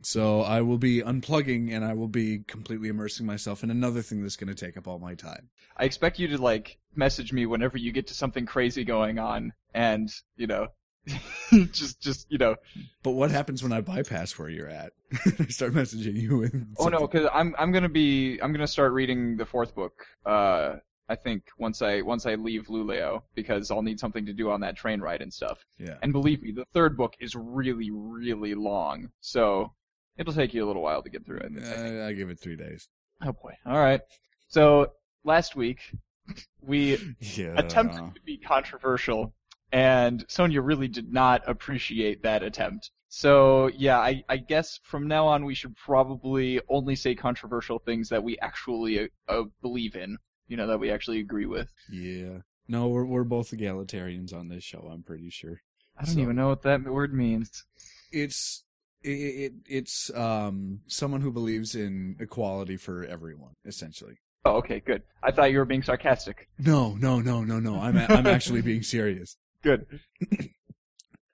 so 0.05 0.41
I 0.41 0.61
will 0.61 0.77
be 0.77 1.01
unplugging 1.01 1.73
and 1.73 1.83
I 1.83 1.93
will 1.93 2.07
be 2.07 2.43
completely 2.47 2.89
immersing 2.89 3.25
myself 3.25 3.63
in 3.63 3.71
another 3.71 4.03
thing 4.03 4.21
that's 4.21 4.35
going 4.35 4.53
to 4.53 4.65
take 4.65 4.77
up 4.77 4.87
all 4.87 4.99
my 4.99 5.15
time. 5.15 5.49
I 5.77 5.85
expect 5.85 6.19
you 6.19 6.27
to 6.27 6.37
like 6.37 6.77
message 6.95 7.33
me 7.33 7.47
whenever 7.47 7.77
you 7.79 7.91
get 7.91 8.07
to 8.07 8.13
something 8.13 8.45
crazy 8.45 8.83
going 8.83 9.17
on, 9.17 9.51
and 9.73 10.09
you 10.35 10.45
know, 10.45 10.67
just 11.71 12.01
just 12.01 12.27
you 12.29 12.37
know. 12.37 12.55
But 13.01 13.11
what 13.11 13.31
happens 13.31 13.63
when 13.63 13.73
I 13.73 13.81
bypass 13.81 14.37
where 14.37 14.49
you're 14.49 14.69
at? 14.69 14.93
I 15.39 15.47
start 15.47 15.73
messaging 15.73 16.15
you. 16.15 16.43
And 16.43 16.67
Oh 16.77 16.87
no, 16.87 16.99
because 17.07 17.27
I'm 17.33 17.55
I'm 17.57 17.71
gonna 17.71 17.89
be 17.89 18.39
I'm 18.41 18.51
gonna 18.51 18.67
start 18.67 18.93
reading 18.93 19.37
the 19.37 19.45
fourth 19.45 19.73
book. 19.73 20.05
Uh, 20.23 20.75
I 21.07 21.15
think 21.15 21.43
once 21.57 21.81
I 21.81 22.01
once 22.01 22.25
I 22.25 22.35
leave 22.35 22.65
Luleå 22.67 23.21
because 23.35 23.69
I'll 23.71 23.81
need 23.83 23.99
something 23.99 24.25
to 24.25 24.33
do 24.33 24.49
on 24.49 24.61
that 24.61 24.75
train 24.75 25.01
ride 25.01 25.21
and 25.21 25.31
stuff. 25.33 25.59
yeah. 25.77 25.97
And 26.01 26.11
believe 26.11 26.41
me, 26.41 26.51
the 26.51 26.65
third 26.73 26.97
book 26.97 27.13
is 27.19 27.35
really 27.35 27.91
really 27.91 28.55
long, 28.55 29.09
so 29.21 29.71
it'll 30.17 30.33
take 30.33 30.53
you 30.53 30.65
a 30.65 30.67
little 30.67 30.81
while 30.81 31.03
to 31.03 31.09
get 31.09 31.25
through 31.25 31.39
it. 31.39 31.51
I 31.57 31.61
think. 31.61 31.99
Uh, 31.99 32.05
I 32.07 32.13
give 32.13 32.29
it 32.29 32.39
three 32.39 32.55
days. 32.55 32.87
Oh 33.23 33.33
boy. 33.33 33.53
All 33.65 33.77
right. 33.79 34.01
So 34.47 34.93
last 35.23 35.55
week 35.55 35.79
we 36.61 36.97
Yeah. 37.19 37.53
attempted 37.57 38.15
to 38.15 38.21
be 38.25 38.37
controversial, 38.37 39.33
and 39.71 40.25
Sonia 40.27 40.61
really 40.61 40.87
did 40.87 41.11
not 41.13 41.43
appreciate 41.47 42.23
that 42.23 42.41
attempt. 42.43 42.91
So 43.09 43.67
yeah, 43.77 43.99
I, 43.99 44.23
I 44.27 44.37
guess 44.37 44.79
from 44.83 45.07
now 45.07 45.27
on 45.27 45.45
we 45.45 45.53
should 45.55 45.75
probably 45.77 46.59
only 46.67 46.95
say 46.95 47.15
controversial 47.15 47.79
things 47.79 48.09
that 48.09 48.23
we 48.23 48.37
actually 48.39 48.99
uh, 49.01 49.07
uh, 49.29 49.43
believe 49.61 49.95
in. 49.95 50.17
You 50.47 50.57
know 50.57 50.67
that 50.67 50.79
we 50.79 50.91
actually 50.91 51.19
agree 51.19 51.45
with. 51.45 51.71
Yeah. 51.91 52.39
No, 52.67 52.87
we're 52.87 53.05
we're 53.05 53.23
both 53.23 53.51
egalitarians 53.51 54.33
on 54.33 54.47
this 54.49 54.63
show. 54.63 54.89
I'm 54.91 55.03
pretty 55.03 55.29
sure. 55.29 55.61
I 55.97 56.03
don't 56.05 56.15
So- 56.15 56.19
even 56.21 56.35
know 56.35 56.47
what 56.49 56.63
that 56.63 56.83
word 56.83 57.13
means. 57.13 57.63
It's 58.11 58.63
it, 59.01 59.09
it 59.09 59.53
it's 59.67 60.09
um 60.15 60.81
someone 60.87 61.21
who 61.21 61.31
believes 61.31 61.75
in 61.75 62.15
equality 62.19 62.77
for 62.77 63.03
everyone, 63.05 63.53
essentially. 63.65 64.17
Oh, 64.45 64.57
okay, 64.57 64.79
good. 64.79 65.01
I 65.23 65.31
thought 65.31 65.51
you 65.51 65.57
were 65.57 65.65
being 65.65 65.81
sarcastic. 65.83 66.47
No, 66.59 66.93
no, 66.95 67.19
no, 67.19 67.43
no, 67.43 67.59
no. 67.59 67.79
I'm 67.79 67.97
a- 67.97 68.05
I'm 68.09 68.27
actually 68.27 68.61
being 68.61 68.83
serious. 68.97 69.37
Good. 69.63 69.85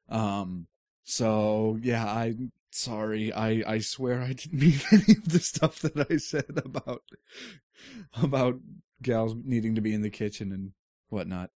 Um. 0.09 0.67
So 1.03 1.77
yeah, 1.81 2.05
I'm 2.05 2.51
sorry. 2.71 3.31
I 3.33 3.63
I 3.65 3.79
swear 3.79 4.21
I 4.21 4.33
didn't 4.33 4.53
mean 4.59 4.79
any 4.91 5.17
of 5.17 5.29
the 5.29 5.39
stuff 5.39 5.79
that 5.79 6.07
I 6.11 6.17
said 6.17 6.45
about 6.63 7.03
about 8.21 8.59
gals 9.01 9.33
needing 9.43 9.75
to 9.75 9.81
be 9.81 9.93
in 9.93 10.01
the 10.01 10.09
kitchen 10.09 10.51
and 10.51 10.71
whatnot. 11.09 11.49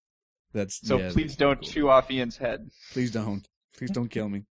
That's 0.53 0.87
So 0.87 0.99
yeah, 0.99 1.11
please 1.13 1.37
don't 1.37 1.61
cool. 1.61 1.69
chew 1.69 1.89
off 1.89 2.11
Ian's 2.11 2.37
head. 2.37 2.71
Please 2.93 3.11
don't. 3.11 3.47
Please 3.77 3.91
don't 3.91 4.09
kill 4.09 4.29
me. 4.29 4.45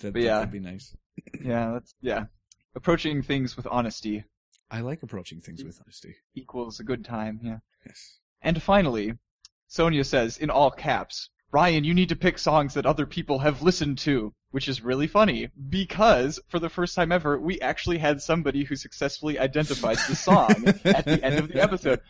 That, 0.00 0.12
But 0.12 0.22
yeah. 0.22 0.36
that'd 0.38 0.50
be 0.52 0.60
nice. 0.60 0.96
Yeah, 1.42 1.72
that's 1.72 1.94
yeah. 2.00 2.24
Approaching 2.74 3.22
things 3.22 3.56
with 3.56 3.66
honesty 3.70 4.24
I 4.70 4.80
like 4.80 5.02
approaching 5.02 5.40
things 5.40 5.64
with 5.64 5.80
honesty. 5.80 6.14
equals 6.34 6.78
a 6.78 6.84
good 6.84 7.04
time. 7.04 7.40
Yeah. 7.42 7.58
Yes. 7.86 8.18
And 8.42 8.62
finally, 8.62 9.14
Sonia 9.66 10.04
says 10.04 10.36
in 10.38 10.50
all 10.50 10.70
caps, 10.70 11.30
Ryan, 11.50 11.84
you 11.84 11.94
need 11.94 12.10
to 12.10 12.16
pick 12.16 12.38
songs 12.38 12.74
that 12.74 12.84
other 12.84 13.06
people 13.06 13.38
have 13.38 13.62
listened 13.62 13.96
to, 13.98 14.34
which 14.50 14.68
is 14.68 14.82
really 14.82 15.06
funny 15.06 15.48
because 15.70 16.38
for 16.48 16.58
the 16.58 16.68
first 16.68 16.94
time 16.94 17.10
ever, 17.10 17.40
we 17.40 17.58
actually 17.62 17.96
had 17.96 18.20
somebody 18.20 18.64
who 18.64 18.76
successfully 18.76 19.38
identified 19.38 19.96
the 20.08 20.14
song 20.14 20.50
at 20.84 21.06
the 21.06 21.18
end 21.24 21.38
of 21.38 21.48
the 21.48 21.62
episode. 21.62 22.00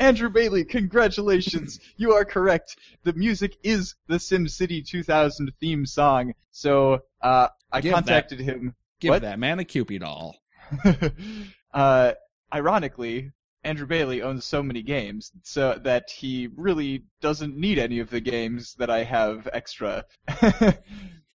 Andrew 0.00 0.28
Bailey, 0.28 0.64
congratulations. 0.64 1.78
You 1.96 2.12
are 2.14 2.24
correct. 2.24 2.76
The 3.04 3.12
music 3.12 3.56
is 3.62 3.94
the 4.08 4.16
SimCity 4.16 4.84
2000 4.84 5.52
theme 5.60 5.86
song. 5.86 6.34
So, 6.50 7.02
uh, 7.22 7.48
I 7.70 7.80
Give 7.80 7.90
that- 7.92 7.94
contacted 7.98 8.40
him. 8.40 8.74
Give 9.00 9.10
What? 9.10 9.22
that 9.22 9.38
man 9.38 9.60
a 9.60 9.64
Cupid 9.64 10.00
doll. 10.00 10.34
uh, 11.72 12.12
ironically, 12.52 13.30
Andrew 13.68 13.86
Bailey 13.86 14.22
owns 14.22 14.46
so 14.46 14.62
many 14.62 14.82
games 14.82 15.30
so 15.42 15.78
that 15.84 16.08
he 16.10 16.48
really 16.56 17.04
doesn't 17.20 17.54
need 17.54 17.78
any 17.78 17.98
of 17.98 18.08
the 18.08 18.20
games 18.20 18.74
that 18.78 18.88
I 18.88 19.04
have 19.04 19.46
extra. 19.52 20.04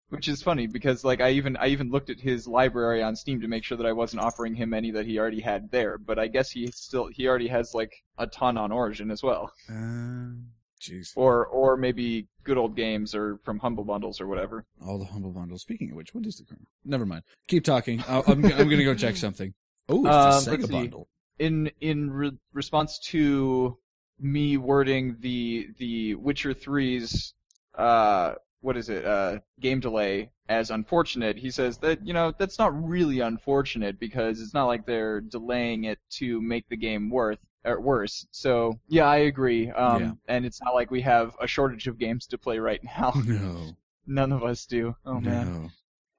Which 0.10 0.28
is 0.30 0.42
funny 0.42 0.68
because 0.68 1.04
like 1.04 1.20
I 1.22 1.32
even 1.32 1.58
I 1.58 1.68
even 1.68 1.90
looked 1.90 2.10
at 2.10 2.20
his 2.20 2.48
library 2.48 3.02
on 3.04 3.16
Steam 3.18 3.42
to 3.42 3.48
make 3.48 3.64
sure 3.66 3.78
that 3.78 3.86
I 3.86 3.92
wasn't 3.94 4.22
offering 4.24 4.56
him 4.56 4.74
any 4.74 4.92
that 4.92 5.06
he 5.06 5.20
already 5.20 5.42
had 5.42 5.72
there, 5.72 5.98
but 5.98 6.20
I 6.20 6.28
guess 6.28 6.52
he 6.52 6.68
still 6.68 7.08
he 7.08 7.28
already 7.28 7.48
has 7.48 7.74
like 7.74 7.94
a 8.18 8.28
ton 8.28 8.58
on 8.58 8.72
Origin 8.72 9.10
as 9.12 9.22
well. 9.24 9.52
Uh, 9.70 10.32
Jeez. 10.82 11.12
Or 11.16 11.46
or 11.48 11.78
maybe 11.78 12.28
good 12.44 12.58
old 12.58 12.76
games 12.76 13.14
or 13.14 13.40
from 13.44 13.60
Humble 13.60 13.84
Bundles 13.86 14.20
or 14.20 14.28
whatever. 14.28 14.66
All 14.86 15.00
the 15.00 15.06
humble 15.06 15.32
bundles. 15.32 15.62
Speaking 15.62 15.92
of 15.92 15.96
which, 15.98 16.14
what 16.14 16.26
is 16.26 16.38
the 16.38 16.46
current? 16.46 16.68
Never 16.84 17.06
mind. 17.06 17.24
Keep 17.48 17.64
talking. 17.66 18.04
I'll, 18.08 18.24
I'm, 18.28 18.44
I'm 18.46 18.68
going 18.70 18.78
to 18.78 18.84
go 18.84 18.96
check 18.96 19.16
something. 19.28 19.54
Oh, 19.88 20.06
it's 20.06 20.48
Um, 20.48 20.60
the 20.60 20.68
Sega 20.68 20.72
bundle. 20.72 21.08
In 21.40 21.72
in 21.82 22.12
re- 22.12 22.38
response 22.54 23.00
to 23.00 23.78
me 24.20 24.58
wording 24.58 25.18
the 25.20 25.70
the 25.78 26.16
Witcher 26.16 26.54
3's 26.54 27.34
uh 27.76 28.34
what 28.62 28.78
is 28.78 28.90
it 28.90 29.06
uh 29.06 29.40
game 29.60 29.80
delay 29.80 30.30
as 30.50 30.70
unfortunate 30.70 31.38
he 31.38 31.50
says 31.50 31.78
that 31.80 32.06
you 32.06 32.14
know 32.14 32.34
that's 32.38 32.60
not 32.60 32.72
really 32.88 33.22
unfortunate 33.22 34.00
because 34.00 34.42
it's 34.42 34.54
not 34.54 34.66
like 34.66 34.86
they're 34.86 35.22
delaying 35.22 35.86
it 35.86 35.98
to 36.10 36.40
make 36.42 36.68
the 36.70 36.76
game 36.78 37.10
worth 37.10 37.40
or 37.66 37.80
worse 37.80 38.28
so 38.32 38.78
yeah 38.88 39.06
I 39.08 39.18
agree 39.18 39.72
um 39.72 40.02
Yeah. 40.02 40.12
and 40.28 40.46
it's 40.46 40.62
not 40.62 40.74
like 40.76 40.92
we 40.92 41.02
have 41.02 41.36
a 41.40 41.48
shortage 41.48 41.88
of 41.88 41.98
games 41.98 42.28
to 42.28 42.38
play 42.38 42.60
right 42.60 42.84
now 42.84 43.14
No. 43.26 43.76
none 44.06 44.32
of 44.32 44.44
us 44.44 44.66
do 44.66 44.96
oh 45.06 45.20
man 45.20 45.54
no. 45.54 45.70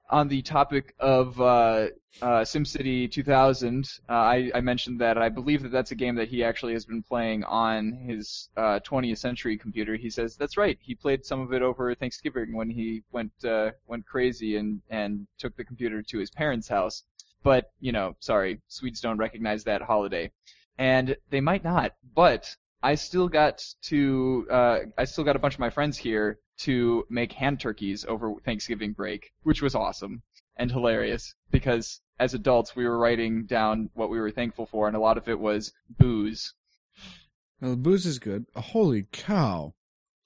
On 0.09 0.27
the 0.27 0.41
topic 0.41 0.93
of 0.99 1.39
uh, 1.39 1.87
uh, 2.21 2.41
SimCity 2.41 3.11
2000, 3.11 3.89
uh, 4.09 4.13
I, 4.13 4.51
I 4.53 4.61
mentioned 4.61 4.99
that 5.01 5.17
I 5.17 5.29
believe 5.29 5.63
that 5.63 5.71
that's 5.71 5.91
a 5.91 5.95
game 5.95 6.15
that 6.15 6.27
he 6.27 6.43
actually 6.43 6.73
has 6.73 6.85
been 6.85 7.01
playing 7.01 7.43
on 7.45 7.93
his 7.93 8.49
uh, 8.57 8.79
20th 8.85 9.17
century 9.17 9.57
computer. 9.57 9.95
He 9.95 10.09
says 10.09 10.35
that's 10.35 10.57
right. 10.57 10.77
He 10.81 10.93
played 10.93 11.25
some 11.25 11.39
of 11.39 11.53
it 11.53 11.61
over 11.61 11.95
Thanksgiving 11.95 12.53
when 12.53 12.69
he 12.69 13.03
went 13.11 13.31
uh, 13.43 13.71
went 13.87 14.05
crazy 14.05 14.57
and 14.57 14.81
and 14.89 15.25
took 15.37 15.55
the 15.55 15.65
computer 15.65 16.01
to 16.03 16.17
his 16.19 16.29
parents' 16.29 16.67
house. 16.67 17.03
But 17.41 17.71
you 17.79 17.91
know, 17.91 18.15
sorry, 18.19 18.61
Swedes 18.67 19.01
don't 19.01 19.17
recognize 19.17 19.63
that 19.63 19.81
holiday, 19.81 20.31
and 20.77 21.15
they 21.29 21.41
might 21.41 21.63
not. 21.63 21.93
But 22.15 22.55
I 22.83 22.95
still 22.95 23.29
got 23.29 23.65
to 23.83 24.47
uh, 24.51 24.79
I 24.97 25.05
still 25.05 25.23
got 25.23 25.35
a 25.35 25.39
bunch 25.39 25.55
of 25.55 25.59
my 25.59 25.69
friends 25.69 25.97
here 25.97 26.39
to 26.59 27.03
make 27.09 27.31
hand 27.33 27.59
turkeys 27.59 28.05
over 28.07 28.33
Thanksgiving 28.45 28.93
break, 28.93 29.31
which 29.43 29.61
was 29.61 29.75
awesome 29.75 30.21
and 30.57 30.71
hilarious 30.71 31.33
because 31.51 31.99
as 32.19 32.33
adults 32.35 32.75
we 32.75 32.85
were 32.87 32.97
writing 32.97 33.45
down 33.45 33.89
what 33.93 34.09
we 34.09 34.19
were 34.19 34.31
thankful 34.31 34.65
for, 34.67 34.87
and 34.87 34.95
a 34.95 34.99
lot 34.99 35.17
of 35.17 35.27
it 35.27 35.39
was 35.39 35.73
booze. 35.97 36.53
Well, 37.59 37.71
the 37.71 37.77
booze 37.77 38.05
is 38.05 38.19
good. 38.19 38.45
Oh, 38.55 38.61
holy 38.61 39.07
cow. 39.11 39.73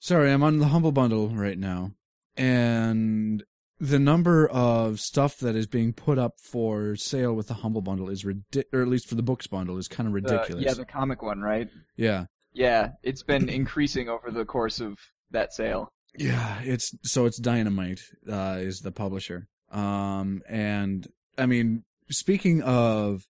Sorry, 0.00 0.30
I'm 0.30 0.42
on 0.42 0.58
the 0.58 0.66
Humble 0.68 0.92
Bundle 0.92 1.28
right 1.30 1.58
now. 1.58 1.92
And 2.36 3.42
the 3.80 3.98
number 3.98 4.46
of 4.48 5.00
stuff 5.00 5.38
that 5.38 5.56
is 5.56 5.66
being 5.66 5.92
put 5.92 6.18
up 6.18 6.34
for 6.40 6.94
sale 6.96 7.32
with 7.34 7.48
the 7.48 7.54
Humble 7.54 7.80
Bundle 7.80 8.08
is 8.10 8.24
ridiculous, 8.24 8.68
or 8.72 8.82
at 8.82 8.88
least 8.88 9.08
for 9.08 9.14
the 9.14 9.22
books 9.22 9.46
bundle, 9.46 9.76
is 9.78 9.88
kind 9.88 10.06
of 10.06 10.12
The- 10.12 10.20
ridiculous. 10.32 10.64
yeah, 10.64 10.74
the 10.74 10.84
comic 10.84 11.22
one, 11.22 11.40
right? 11.40 11.68
yeah. 11.96 12.26
Yeah, 12.52 12.92
it's 13.02 13.22
been 13.22 13.48
increasing 13.48 14.08
over 14.08 14.30
the 14.30 14.44
course 14.44 14.80
of 14.80 14.98
that 15.30 15.52
sale. 15.52 15.92
Yeah, 16.18 16.60
it's 16.62 16.94
so 17.04 17.26
it's 17.26 17.38
Dynamite 17.38 18.00
uh, 18.30 18.56
is 18.58 18.80
the 18.80 18.92
publisher. 18.92 19.48
Um, 19.70 20.42
and 20.48 21.06
I 21.36 21.46
mean, 21.46 21.84
speaking 22.10 22.62
of 22.62 23.26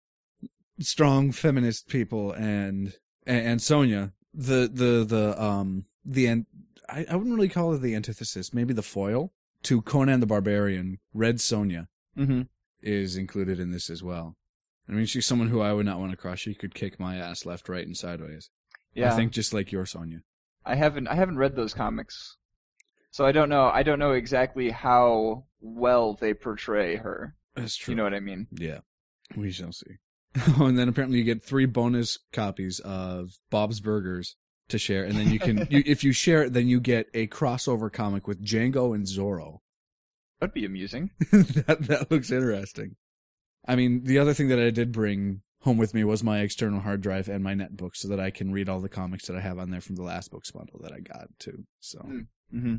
strong 0.80 1.32
feminist 1.32 1.88
people 1.88 2.32
and 2.32 2.94
and, 3.26 3.46
and 3.46 3.62
Sonia, 3.62 4.12
the 4.32 4.70
the 4.72 5.04
the 5.04 5.42
um 5.42 5.84
the 6.04 6.26
an- 6.26 6.46
I, 6.88 7.04
I 7.10 7.16
wouldn't 7.16 7.34
really 7.34 7.48
call 7.50 7.74
it 7.74 7.82
the 7.82 7.94
antithesis, 7.94 8.54
maybe 8.54 8.72
the 8.72 8.82
foil 8.82 9.32
to 9.64 9.82
Conan 9.82 10.20
the 10.20 10.26
Barbarian. 10.26 10.98
Red 11.12 11.36
Sonja 11.36 11.88
Mm-hmm. 12.16 12.42
is 12.82 13.16
included 13.16 13.60
in 13.60 13.70
this 13.70 13.88
as 13.90 14.02
well. 14.02 14.36
I 14.88 14.92
mean, 14.92 15.04
she's 15.06 15.26
someone 15.26 15.48
who 15.48 15.60
I 15.60 15.72
would 15.72 15.84
not 15.86 15.98
want 16.00 16.10
to 16.12 16.16
crush. 16.16 16.40
She 16.40 16.54
could 16.54 16.74
kick 16.74 16.98
my 16.98 17.16
ass 17.16 17.44
left, 17.44 17.68
right, 17.68 17.86
and 17.86 17.96
sideways. 17.96 18.48
Yeah, 18.94 19.12
I 19.12 19.16
think 19.16 19.32
just 19.32 19.52
like 19.52 19.70
your 19.70 19.84
Sonia. 19.86 20.22
I 20.64 20.74
haven't 20.76 21.06
I 21.08 21.14
haven't 21.14 21.36
read 21.38 21.54
those 21.56 21.74
comics, 21.74 22.36
so 23.10 23.24
I 23.24 23.32
don't 23.32 23.48
know. 23.48 23.64
I 23.72 23.82
don't 23.82 23.98
know 23.98 24.12
exactly 24.12 24.70
how 24.70 25.44
well 25.60 26.14
they 26.14 26.34
portray 26.34 26.96
her. 26.96 27.34
That's 27.54 27.76
true. 27.76 27.92
You 27.92 27.96
know 27.96 28.04
what 28.04 28.14
I 28.14 28.20
mean? 28.20 28.46
Yeah, 28.52 28.78
we 29.36 29.50
shall 29.50 29.72
see. 29.72 29.96
oh, 30.58 30.64
and 30.66 30.78
then 30.78 30.88
apparently 30.88 31.18
you 31.18 31.24
get 31.24 31.42
three 31.42 31.66
bonus 31.66 32.18
copies 32.32 32.80
of 32.80 33.30
Bob's 33.50 33.80
Burgers 33.80 34.36
to 34.68 34.78
share, 34.78 35.04
and 35.04 35.18
then 35.18 35.30
you 35.30 35.38
can, 35.38 35.66
you, 35.70 35.82
if 35.86 36.04
you 36.04 36.12
share 36.12 36.42
it, 36.44 36.52
then 36.52 36.68
you 36.68 36.80
get 36.80 37.08
a 37.14 37.26
crossover 37.28 37.92
comic 37.92 38.26
with 38.28 38.44
Django 38.44 38.94
and 38.94 39.06
Zorro. 39.06 39.60
That'd 40.40 40.54
be 40.54 40.64
amusing. 40.66 41.10
that 41.32 41.78
that 41.88 42.10
looks 42.10 42.30
interesting. 42.30 42.96
I 43.66 43.74
mean, 43.76 44.04
the 44.04 44.18
other 44.18 44.34
thing 44.34 44.48
that 44.48 44.58
I 44.60 44.70
did 44.70 44.92
bring 44.92 45.42
home 45.62 45.78
with 45.78 45.92
me 45.92 46.04
was 46.04 46.22
my 46.22 46.38
external 46.40 46.80
hard 46.80 47.00
drive 47.00 47.28
and 47.28 47.42
my 47.42 47.54
netbook, 47.54 47.96
so 47.96 48.06
that 48.08 48.20
I 48.20 48.30
can 48.30 48.52
read 48.52 48.68
all 48.68 48.80
the 48.80 48.88
comics 48.88 49.26
that 49.26 49.36
I 49.36 49.40
have 49.40 49.58
on 49.58 49.70
there 49.70 49.80
from 49.80 49.96
the 49.96 50.04
last 50.04 50.30
books 50.30 50.52
bundle 50.52 50.78
that 50.82 50.92
I 50.92 51.00
got 51.00 51.26
too. 51.40 51.64
So, 51.80 51.98
Hmm. 52.00 52.20
Mm-hmm. 52.54 52.76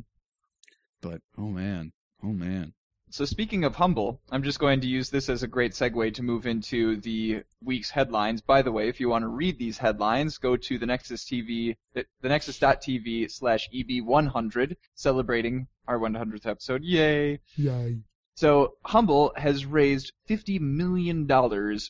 But 1.00 1.20
oh 1.38 1.48
man, 1.48 1.92
oh 2.22 2.32
man, 2.32 2.72
So 3.12 3.24
speaking 3.24 3.64
of 3.64 3.74
humble, 3.74 4.20
I'm 4.30 4.42
just 4.42 4.60
going 4.60 4.80
to 4.82 4.86
use 4.86 5.10
this 5.10 5.28
as 5.28 5.42
a 5.42 5.48
great 5.48 5.72
segue 5.72 6.14
to 6.14 6.22
move 6.22 6.46
into 6.46 6.96
the 7.00 7.42
week's 7.62 7.90
headlines. 7.90 8.40
By 8.40 8.62
the 8.62 8.70
way, 8.70 8.88
if 8.88 9.00
you 9.00 9.08
want 9.08 9.22
to 9.22 9.28
read 9.28 9.58
these 9.58 9.78
headlines, 9.78 10.38
go 10.38 10.56
to 10.56 10.78
the 10.78 10.86
Nexus 10.86 11.24
TV, 11.24 11.76
the 11.94 12.04
the 12.20 12.28
Nexus.tv 12.28 13.30
slash 13.30 13.68
EB100, 13.74 14.76
celebrating 14.94 15.66
our 15.88 15.98
100th 15.98 16.46
episode. 16.46 16.84
Yay! 16.84 17.40
yay! 17.56 17.98
So 18.36 18.74
Humble 18.86 19.32
has 19.36 19.66
raised 19.66 20.12
$50 20.28 20.60
million 20.60 21.28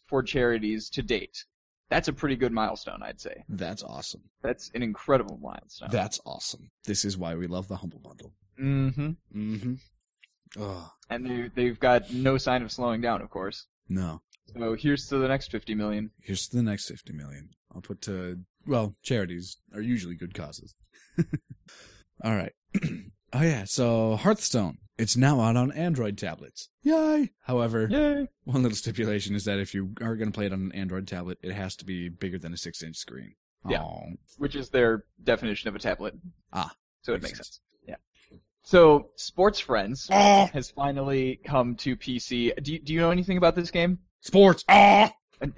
for 0.07 0.23
charities 0.23 0.89
to 0.91 1.03
date. 1.03 1.45
That's 1.91 2.09
a 2.09 2.13
pretty 2.13 2.37
good 2.37 2.53
milestone, 2.53 3.03
I'd 3.03 3.21
say. 3.21 3.45
That's 3.49 3.83
awesome. 3.83 4.23
That's 4.43 4.71
an 4.75 4.83
incredible 4.83 5.39
milestone. 5.43 5.91
That's 5.91 6.21
awesome. 6.25 6.71
This 6.85 7.05
is 7.05 7.19
why 7.19 7.35
we 7.35 7.47
love 7.47 7.69
the 7.69 7.77
humble 7.77 7.99
bundle. 7.99 8.33
Mm-hmm. 8.61 9.11
Mm-hmm. 9.35 9.75
Oh 10.59 10.93
And 11.09 11.27
they, 11.27 11.51
they've 11.55 11.79
got 11.81 12.13
no 12.13 12.37
sign 12.39 12.63
of 12.63 12.73
slowing 12.73 13.01
down, 13.01 13.23
of 13.23 13.31
course. 13.31 13.67
no. 13.89 14.23
So 14.57 14.75
here's 14.75 15.07
to 15.09 15.19
the 15.19 15.29
next 15.29 15.53
50 15.53 15.77
million. 15.77 16.11
Here's 16.21 16.49
to 16.49 16.57
the 16.57 16.63
next 16.65 16.89
fifty 16.89 17.13
million. 17.13 17.51
I'll 17.73 17.81
put 17.83 18.01
to 18.03 18.41
well, 18.67 18.97
charities 19.03 19.59
are 19.73 19.81
usually 19.81 20.17
good 20.17 20.35
causes. 20.35 20.75
All 22.25 22.35
right. 22.35 22.53
oh 23.33 23.43
yeah, 23.43 23.65
so 23.65 24.17
Hearthstone. 24.17 24.79
It's 24.99 25.17
now 25.17 25.41
out 25.41 25.57
on 25.57 25.73
Android 25.73 26.19
tablets. 26.19 26.69
Yay! 26.83 27.31
However, 27.45 27.89
Yay! 27.91 28.29
one 28.45 28.63
little 28.63 28.77
stipulation 28.77 29.35
is 29.35 29.45
that 29.45 29.59
if 29.59 29.73
you 29.73 29.95
are 30.03 30.15
going 30.17 30.31
to 30.31 30.35
play 30.37 30.45
it 30.47 30.53
on 30.53 30.61
an 30.61 30.73
Android 30.73 31.07
tablet, 31.09 31.39
it 31.43 31.53
has 31.53 31.75
to 31.77 31.87
be 31.87 32.09
bigger 32.11 32.39
than 32.39 32.53
a 32.53 32.57
six-inch 32.59 32.97
screen. 32.97 33.35
Yeah. 33.69 33.81
Aw. 33.83 34.11
Which 34.37 34.55
is 34.57 34.69
their 34.69 35.05
definition 35.23 35.69
of 35.69 35.75
a 35.77 35.79
tablet. 35.79 36.15
Ah, 36.53 36.75
So 37.01 37.13
it 37.15 37.23
makes 37.23 37.31
makes 37.33 37.39
sense. 37.39 37.49
sense. 37.49 37.61
Yeah. 38.65 38.71
So 38.71 39.11
Sports 39.17 39.61
Friends 39.61 40.09
Ah, 40.11 40.49
has 40.53 40.71
finally 40.71 41.41
come 41.45 41.75
to 41.77 41.97
PC. 41.97 42.63
Do 42.63 42.73
you, 42.73 42.79
do 42.79 42.93
you 42.93 43.01
know 43.01 43.11
anything 43.11 43.37
about 43.37 43.55
this 43.55 43.71
game? 43.71 43.99
sports. 44.21 44.65
Ah. 44.69 45.13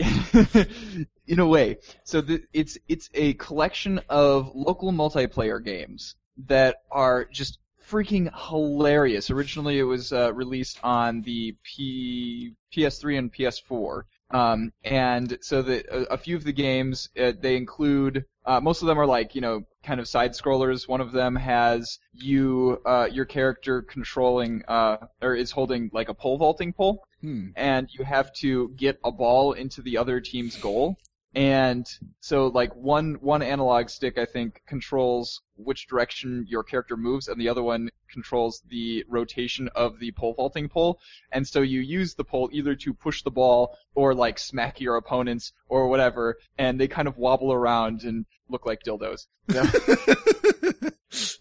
in 1.27 1.41
a 1.41 1.47
way. 1.47 1.79
So 2.05 2.21
the, 2.21 2.43
it's 2.53 2.79
it's 2.89 3.11
a 3.15 3.35
collection 3.35 4.01
of 4.09 4.53
local 4.55 4.93
multiplayer 4.93 5.63
games 5.63 6.15
that 6.47 6.77
are 6.91 7.25
just 7.25 7.59
freaking 7.91 8.31
hilarious. 8.49 9.31
Originally, 9.31 9.79
it 9.79 9.85
was 9.85 10.13
uh, 10.13 10.33
released 10.33 10.79
on 10.85 11.23
the 11.23 11.57
P, 11.65 12.55
PS3 12.73 13.19
and 13.19 13.33
PS4. 13.33 14.03
Um, 14.33 14.73
and 14.85 15.39
so 15.41 15.63
the, 15.63 15.85
a, 15.95 16.15
a 16.15 16.19
few 16.19 16.37
of 16.37 16.45
the 16.45 16.53
games, 16.53 17.11
uh, 17.21 17.33
they 17.39 17.57
include, 17.57 18.25
uh, 18.47 18.61
most 18.61 18.83
of 18.83 18.89
them 18.89 18.99
are 18.99 19.07
like, 19.07 19.35
you 19.35 19.41
know, 19.41 19.63
kind 19.83 20.01
of 20.01 20.09
side 20.09 20.33
scrollers. 20.33 20.89
One 20.89 21.01
of 21.01 21.13
them 21.13 21.37
has 21.37 21.99
you, 22.13 22.81
uh, 22.87 23.09
your 23.13 23.25
character 23.25 23.83
controlling, 23.83 24.63
uh, 24.69 24.97
or 25.21 25.35
is 25.35 25.51
holding 25.51 25.91
like 25.93 26.09
a 26.09 26.15
pole 26.15 26.39
vaulting 26.39 26.73
pole, 26.73 27.05
Hmm. 27.21 27.51
and 27.55 27.89
you 27.93 28.05
have 28.05 28.33
to 28.35 28.71
get 28.71 28.99
a 29.05 29.13
ball 29.13 29.53
into 29.53 29.81
the 29.81 29.97
other 29.97 30.21
team's 30.21 30.57
goal. 30.57 30.97
And 31.35 31.87
so 32.21 32.49
like 32.49 32.75
one, 32.75 33.15
one 33.15 33.43
analog 33.43 33.89
stick, 33.89 34.19
I 34.19 34.27
think, 34.27 34.63
controls 34.67 35.41
which 35.57 35.87
direction 35.87 36.45
your 36.49 36.63
character 36.63 36.97
moves, 36.97 37.29
and 37.29 37.41
the 37.41 37.49
other 37.49 37.63
one 37.63 37.89
controls 38.11 38.63
the 38.69 39.05
rotation 39.09 39.69
of 39.75 39.99
the 39.99 40.13
pole 40.13 40.35
vaulting 40.35 40.69
pole. 40.69 40.99
And 41.31 41.47
so 41.47 41.63
you 41.63 41.81
use 41.81 42.15
the 42.15 42.25
pole 42.25 42.51
either 42.53 42.75
to 42.75 42.93
push 42.93 43.23
the 43.23 43.31
ball 43.31 43.77
or 43.95 44.15
like 44.15 44.39
smack 44.39 44.81
your 44.81 44.97
opponents 44.97 45.53
or 45.69 45.89
whatever, 45.89 46.37
and 46.59 46.79
they 46.79 46.89
kind 46.89 47.09
of 47.09 47.17
wobble 47.17 47.53
around 47.53 48.03
and 48.03 48.27
look 48.49 48.67
like 48.67 48.83
dildos. 48.83 49.27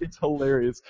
It's 0.01 0.17
hilarious. 0.17 0.81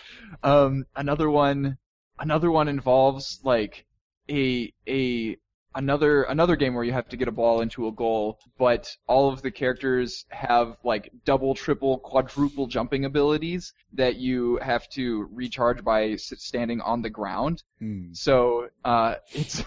Um, 0.42 0.86
another 0.96 1.30
one, 1.30 1.78
another 2.18 2.50
one 2.50 2.68
involves 2.68 3.40
like 3.44 3.86
a 4.30 4.74
a 4.88 5.38
another 5.76 6.24
another 6.24 6.56
game 6.56 6.74
where 6.74 6.84
you 6.84 6.92
have 6.94 7.10
to 7.10 7.18
get 7.18 7.28
a 7.28 7.32
ball 7.32 7.62
into 7.62 7.88
a 7.88 7.92
goal, 7.92 8.40
but 8.58 8.96
all 9.08 9.32
of 9.32 9.42
the 9.42 9.52
characters 9.52 10.26
have 10.30 10.78
like 10.84 11.12
double, 11.26 11.54
triple, 11.56 12.00
quadruple 12.00 12.68
jumping 12.68 13.06
abilities 13.06 13.74
that 13.94 14.16
you 14.18 14.58
have 14.62 14.88
to 14.90 15.28
recharge 15.32 15.84
by 15.84 16.16
standing 16.18 16.82
on 16.82 17.02
the 17.02 17.10
ground. 17.10 17.64
Hmm. 17.80 18.14
So 18.14 18.70
uh, 18.86 19.16
it's 19.32 19.64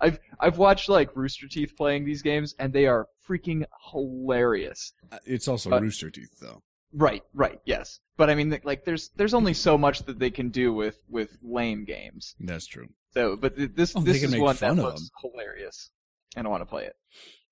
I've 0.00 0.18
I've 0.38 0.58
watched 0.58 0.88
like 0.88 1.14
Rooster 1.16 1.48
Teeth 1.48 1.74
playing 1.76 2.04
these 2.04 2.22
games, 2.22 2.54
and 2.58 2.72
they 2.72 2.86
are 2.86 3.08
freaking 3.28 3.64
hilarious. 3.92 4.92
Uh, 5.10 5.18
It's 5.24 5.48
also 5.48 5.70
Uh, 5.70 5.80
Rooster 5.80 6.10
Teeth, 6.10 6.38
though. 6.40 6.62
Right, 6.92 7.22
right, 7.34 7.60
yes. 7.64 8.00
But 8.16 8.30
I 8.30 8.34
mean, 8.34 8.58
like, 8.64 8.84
there's 8.84 9.10
there's 9.16 9.34
only 9.34 9.54
so 9.54 9.78
much 9.78 10.02
that 10.04 10.18
they 10.18 10.30
can 10.30 10.50
do 10.50 10.72
with 10.72 10.98
with 11.08 11.38
lame 11.42 11.84
games. 11.84 12.34
That's 12.40 12.66
true. 12.66 12.88
So, 13.14 13.36
but 13.36 13.56
th- 13.56 13.70
this 13.74 13.92
Oh, 13.96 14.00
this 14.00 14.22
is 14.22 14.36
one 14.36 14.56
that 14.56 14.76
looks 14.76 15.10
hilarious, 15.20 15.90
and 16.36 16.46
I 16.46 16.50
want 16.50 16.62
to 16.62 16.66
play 16.66 16.84
it. 16.84 16.94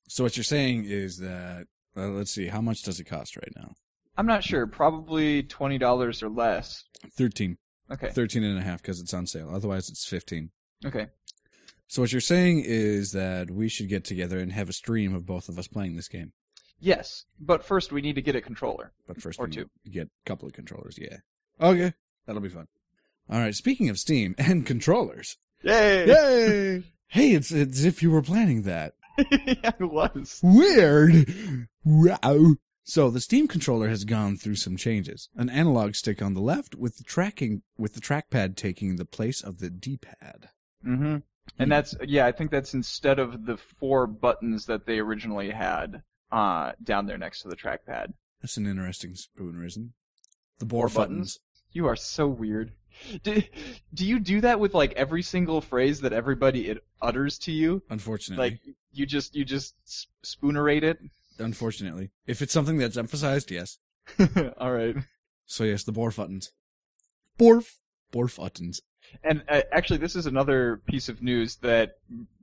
So 0.08 0.22
what 0.24 0.36
you're 0.36 0.44
saying 0.44 0.84
is 0.86 1.18
that 1.18 1.66
uh, 1.96 2.08
let's 2.08 2.30
see, 2.30 2.46
how 2.46 2.60
much 2.60 2.82
does 2.82 3.00
it 3.00 3.04
cost 3.04 3.36
right 3.36 3.52
now? 3.56 3.72
I'm 4.16 4.26
not 4.26 4.44
sure, 4.44 4.66
probably 4.66 5.42
twenty 5.44 5.78
dollars 5.78 6.22
or 6.22 6.28
less. 6.28 6.84
Thirteen. 7.16 7.58
Okay, 7.90 8.10
Thirteen 8.10 8.44
and 8.44 8.58
a 8.58 8.62
half 8.62 8.82
because 8.82 9.00
it's 9.00 9.14
on 9.14 9.26
sale. 9.26 9.50
Otherwise, 9.52 9.88
it's 9.88 10.06
fifteen. 10.06 10.50
okay. 10.84 11.06
So 11.90 12.02
what 12.02 12.12
you're 12.12 12.20
saying 12.20 12.64
is 12.66 13.12
that 13.12 13.50
we 13.50 13.70
should 13.70 13.88
get 13.88 14.04
together 14.04 14.38
and 14.38 14.52
have 14.52 14.68
a 14.68 14.74
stream 14.74 15.14
of 15.14 15.24
both 15.24 15.48
of 15.48 15.58
us 15.58 15.66
playing 15.68 15.96
this 15.96 16.06
game. 16.08 16.32
Yes, 16.80 17.24
but 17.40 17.64
first 17.64 17.92
we 17.92 18.02
need 18.02 18.16
to 18.16 18.22
get 18.22 18.36
a 18.36 18.42
controller. 18.42 18.92
But 19.06 19.22
first, 19.22 19.40
Or 19.40 19.46
we 19.46 19.52
two. 19.52 19.70
get 19.90 20.06
a 20.08 20.10
couple 20.28 20.46
of 20.46 20.52
controllers. 20.52 20.98
Yeah. 21.00 21.16
Okay, 21.60 21.94
that'll 22.26 22.42
be 22.42 22.50
fun. 22.50 22.68
All 23.30 23.40
right. 23.40 23.54
Speaking 23.54 23.88
of 23.88 23.98
Steam 23.98 24.34
and 24.38 24.66
controllers, 24.66 25.38
Yay! 25.62 26.06
yay! 26.06 26.82
hey, 27.08 27.32
it's 27.32 27.50
it's 27.50 27.80
as 27.80 27.84
if 27.84 28.02
you 28.02 28.10
were 28.10 28.22
planning 28.22 28.62
that. 28.62 28.94
yeah, 29.18 29.72
it 29.78 29.90
was. 29.90 30.40
Weird. 30.42 31.68
Wow. 31.84 32.54
So 32.84 33.10
the 33.10 33.20
Steam 33.20 33.48
controller 33.48 33.88
has 33.88 34.04
gone 34.04 34.36
through 34.36 34.54
some 34.54 34.76
changes. 34.76 35.28
An 35.36 35.50
analog 35.50 35.94
stick 35.94 36.22
on 36.22 36.34
the 36.34 36.40
left 36.40 36.74
with 36.74 36.96
the 36.96 37.04
tracking 37.04 37.62
with 37.76 37.94
the 37.94 38.00
trackpad 38.00 38.56
taking 38.56 38.96
the 38.96 39.04
place 39.04 39.42
of 39.42 39.58
the 39.58 39.68
D-pad. 39.68 40.48
Mm-hmm. 40.86 41.16
And 41.58 41.72
that's 41.72 41.94
yeah, 42.06 42.26
I 42.26 42.32
think 42.32 42.50
that's 42.50 42.74
instead 42.74 43.18
of 43.18 43.44
the 43.44 43.56
four 43.56 44.06
buttons 44.06 44.66
that 44.66 44.86
they 44.86 44.98
originally 45.00 45.50
had 45.50 46.02
uh 46.30 46.72
down 46.82 47.06
there 47.06 47.18
next 47.18 47.42
to 47.42 47.48
the 47.48 47.56
trackpad. 47.56 48.12
That's 48.40 48.56
an 48.56 48.66
interesting 48.66 49.14
spoonerism. 49.14 49.90
The 50.58 50.66
bore 50.66 50.88
Four 50.88 51.04
buttons. 51.04 51.38
You 51.72 51.86
are 51.86 51.96
so 51.96 52.26
weird. 52.28 52.72
Do, 53.22 53.42
do 53.94 54.04
you 54.06 54.18
do 54.18 54.40
that 54.40 54.58
with 54.58 54.74
like 54.74 54.92
every 54.94 55.22
single 55.22 55.60
phrase 55.60 56.00
that 56.00 56.12
everybody 56.12 56.68
it 56.68 56.82
utters 57.00 57.38
to 57.40 57.52
you? 57.52 57.82
Unfortunately, 57.90 58.50
Like 58.50 58.60
you 58.92 59.06
just 59.06 59.36
you 59.36 59.44
just 59.44 59.74
spoonerate 60.24 60.82
it? 60.82 60.98
unfortunately, 61.38 62.10
if 62.26 62.42
it's 62.42 62.52
something 62.52 62.78
that's 62.78 62.96
emphasized, 62.96 63.50
yes. 63.52 63.78
All 64.58 64.72
right. 64.72 64.96
So 65.46 65.62
yes, 65.64 65.84
the 65.84 65.92
bore 65.92 66.10
buttons. 66.10 66.50
Borf. 67.38 67.76
Borf 68.12 68.36
buttons. 68.38 68.80
And 69.22 69.42
uh, 69.48 69.62
actually, 69.72 69.98
this 69.98 70.16
is 70.16 70.26
another 70.26 70.82
piece 70.86 71.08
of 71.08 71.22
news 71.22 71.56
that 71.56 71.98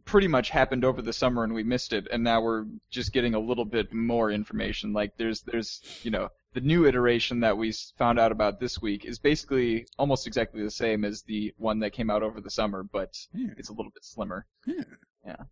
pretty 0.05 0.27
much 0.27 0.49
happened 0.49 0.85
over 0.85 1.01
the 1.01 1.11
summer, 1.13 1.43
and 1.43 1.53
we 1.53 1.63
missed 1.63 1.91
it. 1.91 2.07
And 2.11 2.23
now 2.23 2.41
we're 2.41 2.65
just 2.89 3.11
getting 3.11 3.35
a 3.35 3.39
little 3.39 3.65
bit 3.65 3.93
more 3.93 4.31
information. 4.31 4.93
Like 4.93 5.17
there's 5.17 5.41
there's 5.41 5.81
you 6.03 6.11
know 6.11 6.29
the 6.55 6.61
new 6.61 6.85
iteration 6.87 7.41
that 7.41 7.57
we 7.57 7.73
found 7.97 8.17
out 8.17 8.31
about 8.31 8.59
this 8.61 8.81
week 8.81 9.03
is 9.03 9.19
basically 9.19 9.85
almost 9.99 10.25
exactly 10.25 10.63
the 10.63 10.71
same 10.71 11.03
as 11.03 11.21
the 11.23 11.53
one 11.57 11.79
that 11.79 11.91
came 11.91 12.09
out 12.09 12.23
over 12.23 12.39
the 12.39 12.49
summer, 12.49 12.81
but 12.81 13.13
Yeah. 13.33 13.49
it's 13.57 13.67
a 13.69 13.73
little 13.73 13.91
bit 13.91 14.05
slimmer. 14.05 14.45
Yeah. 14.65 14.83
Yeah. 15.25 15.43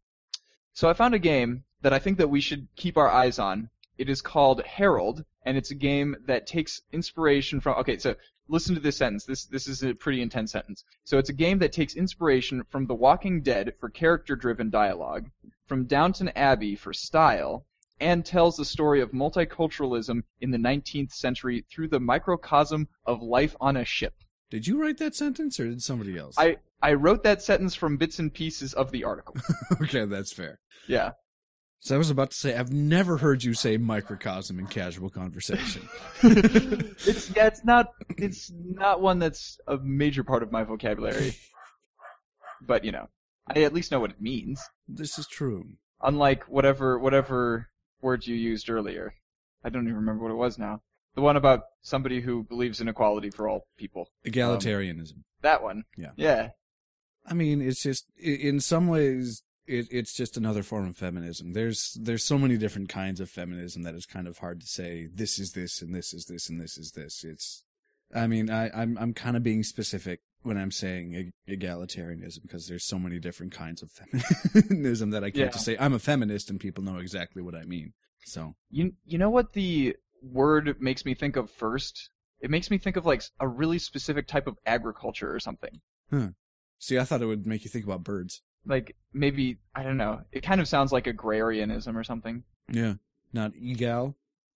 So 0.72 0.90
I 0.90 0.94
found 0.94 1.14
a 1.14 1.20
game 1.20 1.66
that 1.82 1.92
I 1.92 2.00
think 2.00 2.18
that 2.20 2.30
we 2.30 2.40
should 2.40 2.70
keep 2.78 2.96
our 2.98 3.10
eyes 3.10 3.38
on. 3.38 3.70
It 3.98 4.08
is 4.10 4.22
called 4.22 4.64
Herald, 4.64 5.26
and 5.46 5.58
it's 5.58 5.72
a 5.72 5.76
game 5.76 6.16
that 6.26 6.48
takes 6.48 6.82
inspiration 6.94 7.60
from. 7.60 7.78
Okay, 7.80 7.98
so 7.98 8.16
listen 8.48 8.74
to 8.76 8.82
this 8.82 8.96
sentence. 8.98 9.26
This 9.26 9.46
this 9.46 9.68
is 9.68 9.84
a 9.84 9.94
pretty 9.94 10.22
intense 10.22 10.54
sentence. 10.54 10.86
So 11.04 11.18
it's 11.18 11.30
a 11.30 11.34
game 11.34 11.60
that 11.60 11.74
takes 11.74 11.96
inspiration 11.96 12.64
from 12.70 12.88
The 12.88 12.96
Walking 12.96 13.42
Dead 13.42 13.74
for 13.80 13.90
character-driven 13.90 14.70
dialogue, 14.70 15.30
from 15.68 15.86
Downton 15.86 16.30
Abbey 16.30 16.76
for 16.76 16.94
style, 16.94 17.66
and 18.04 18.26
tells 18.26 18.58
the 18.58 18.66
story 18.66 19.02
of 19.02 19.12
multiculturalism 19.12 20.24
in 20.42 20.52
the 20.52 20.58
19th 20.58 21.14
century 21.14 21.66
through 21.72 21.88
the 21.88 22.00
microcosm 22.00 22.88
of 23.06 23.22
life 23.22 23.56
on 23.62 23.78
a 23.78 23.86
ship. 23.86 24.14
Did 24.52 24.68
you 24.68 24.80
write 24.80 24.98
that 24.98 25.16
sentence 25.16 25.60
or 25.60 25.68
did 25.70 25.82
somebody 25.82 26.18
else? 26.18 26.36
I 26.38 26.58
I 26.82 26.94
wrote 26.94 27.24
that 27.24 27.42
sentence 27.42 27.76
from 27.76 27.98
bits 27.98 28.20
and 28.20 28.32
pieces 28.32 28.74
of 28.74 28.92
the 28.92 29.06
article. 29.06 29.36
okay, 29.82 30.06
that's 30.06 30.34
fair. 30.34 30.60
Yeah. 30.88 31.12
So 31.80 31.96
I 31.96 31.98
was 31.98 32.10
about 32.10 32.32
to 32.32 32.38
say, 32.38 32.56
I've 32.56 32.72
never 32.72 33.18
heard 33.18 33.44
you 33.44 33.54
say 33.54 33.78
microcosm 33.78 34.60
in 34.60 34.68
casual 34.68 35.10
conversation. 35.10 35.88
it's 36.24 37.34
yeah, 37.36 37.48
it's 37.48 37.64
not 37.64 37.94
it's 38.18 38.52
not 38.54 39.02
one 39.02 39.20
that's 39.20 39.60
a 39.68 39.78
major 39.78 40.24
part 40.24 40.44
of 40.44 40.52
my 40.52 40.64
vocabulary. 40.64 41.36
But 42.62 42.84
you 42.84 42.92
know, 42.92 43.08
I 43.48 43.64
at 43.64 43.74
least 43.74 43.92
know 43.92 44.02
what 44.02 44.12
it 44.12 44.22
means. 44.22 44.62
this 44.88 45.18
is 45.18 45.26
true. 45.26 45.66
Unlike 46.02 46.44
whatever 46.44 47.00
whatever 47.00 47.70
word 48.04 48.28
you 48.28 48.36
used 48.36 48.70
earlier. 48.70 49.16
I 49.64 49.70
don't 49.70 49.84
even 49.84 49.96
remember 49.96 50.24
what 50.24 50.32
it 50.32 50.36
was 50.36 50.60
now. 50.60 50.82
The 51.16 51.22
one 51.22 51.38
about 51.38 51.62
somebody 51.82 52.22
who 52.22 52.44
believes 52.44 52.82
in 52.82 52.88
equality 52.88 53.30
for 53.30 53.48
all 53.48 53.68
people. 53.78 54.10
Egalitarianism. 54.26 55.14
Um, 55.14 55.24
that 55.42 55.64
one. 55.64 55.84
Yeah. 55.96 56.12
Yeah. 56.16 56.50
I 57.26 57.34
mean, 57.34 57.62
it's 57.62 57.82
just 57.82 58.06
in 58.18 58.60
some 58.60 58.88
ways 58.88 59.44
it, 59.66 59.88
it's 59.92 60.14
just 60.14 60.36
another 60.38 60.64
form 60.64 60.88
of 60.88 60.98
feminism. 60.98 61.54
There's 61.54 61.98
there's 62.00 62.24
so 62.24 62.38
many 62.38 62.58
different 62.58 62.90
kinds 62.90 63.20
of 63.20 63.30
feminism 63.30 63.84
that 63.84 63.96
it's 63.96 64.06
kind 64.06 64.28
of 64.28 64.40
hard 64.40 64.60
to 64.62 64.68
say 64.68 65.08
this 65.12 65.40
is 65.40 65.54
this 65.54 65.82
and 65.82 65.96
this 65.96 66.14
is 66.14 66.26
this 66.26 66.50
and 66.50 66.60
this 66.60 66.78
is 66.78 66.92
this. 66.92 67.24
It's 67.24 67.64
I 68.16 68.28
mean, 68.28 68.50
I 68.50 68.70
I'm 68.70 68.98
I'm 68.98 69.14
kind 69.14 69.36
of 69.38 69.44
being 69.44 69.64
specific 69.64 70.22
when 70.44 70.58
I'm 70.58 70.72
saying 70.72 71.32
egalitarianism 71.48 72.42
because 72.42 72.68
there's 72.68 72.84
so 72.86 73.00
many 73.00 73.20
different 73.20 73.54
kinds 73.54 73.82
of 73.82 73.92
feminism 73.92 75.10
that 75.12 75.24
I 75.24 75.30
can't 75.30 75.46
Yeah. 75.46 75.50
just 75.50 75.66
say 75.66 75.78
I'm 75.80 75.94
a 75.94 76.00
feminist 76.00 76.50
and 76.50 76.60
people 76.60 76.84
know 76.84 76.98
exactly 76.98 77.42
what 77.42 77.56
I 77.56 77.64
mean. 77.64 77.94
So, 78.26 78.56
You 78.70 78.94
you 79.06 79.18
know 79.18 79.30
what 79.30 79.54
the 79.54 79.96
word 80.22 80.78
makes 80.82 81.06
me 81.06 81.14
think 81.14 81.36
of 81.36 81.50
first? 81.52 82.10
It 82.40 82.50
makes 82.50 82.70
me 82.70 82.78
think 82.78 82.98
of 82.98 83.06
like 83.06 83.24
a 83.40 83.48
really 83.48 83.80
specific 83.80 84.28
type 84.28 84.48
of 84.48 84.58
agriculture 84.66 85.34
or 85.34 85.40
something. 85.40 85.80
see, 86.80 87.00
I 87.00 87.04
thought 87.06 87.22
it 87.22 87.26
would 87.26 87.46
make 87.48 87.64
you 87.64 87.70
think 87.70 87.86
about 87.86 88.04
birds. 88.04 88.42
Like 88.66 88.96
maybe 89.14 89.60
I 89.76 89.84
don't 89.84 89.98
know. 89.98 90.22
It 90.32 90.44
kind 90.44 90.62
of 90.62 90.68
sounds 90.68 90.92
like 90.92 91.08
agrarianism 91.08 91.98
or 91.98 92.04
something. 92.04 92.44
Yeah, 92.72 92.96
not 93.34 93.54
egal. 93.56 94.16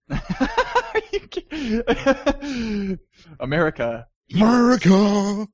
America. 3.39 4.08
America. 4.34 5.48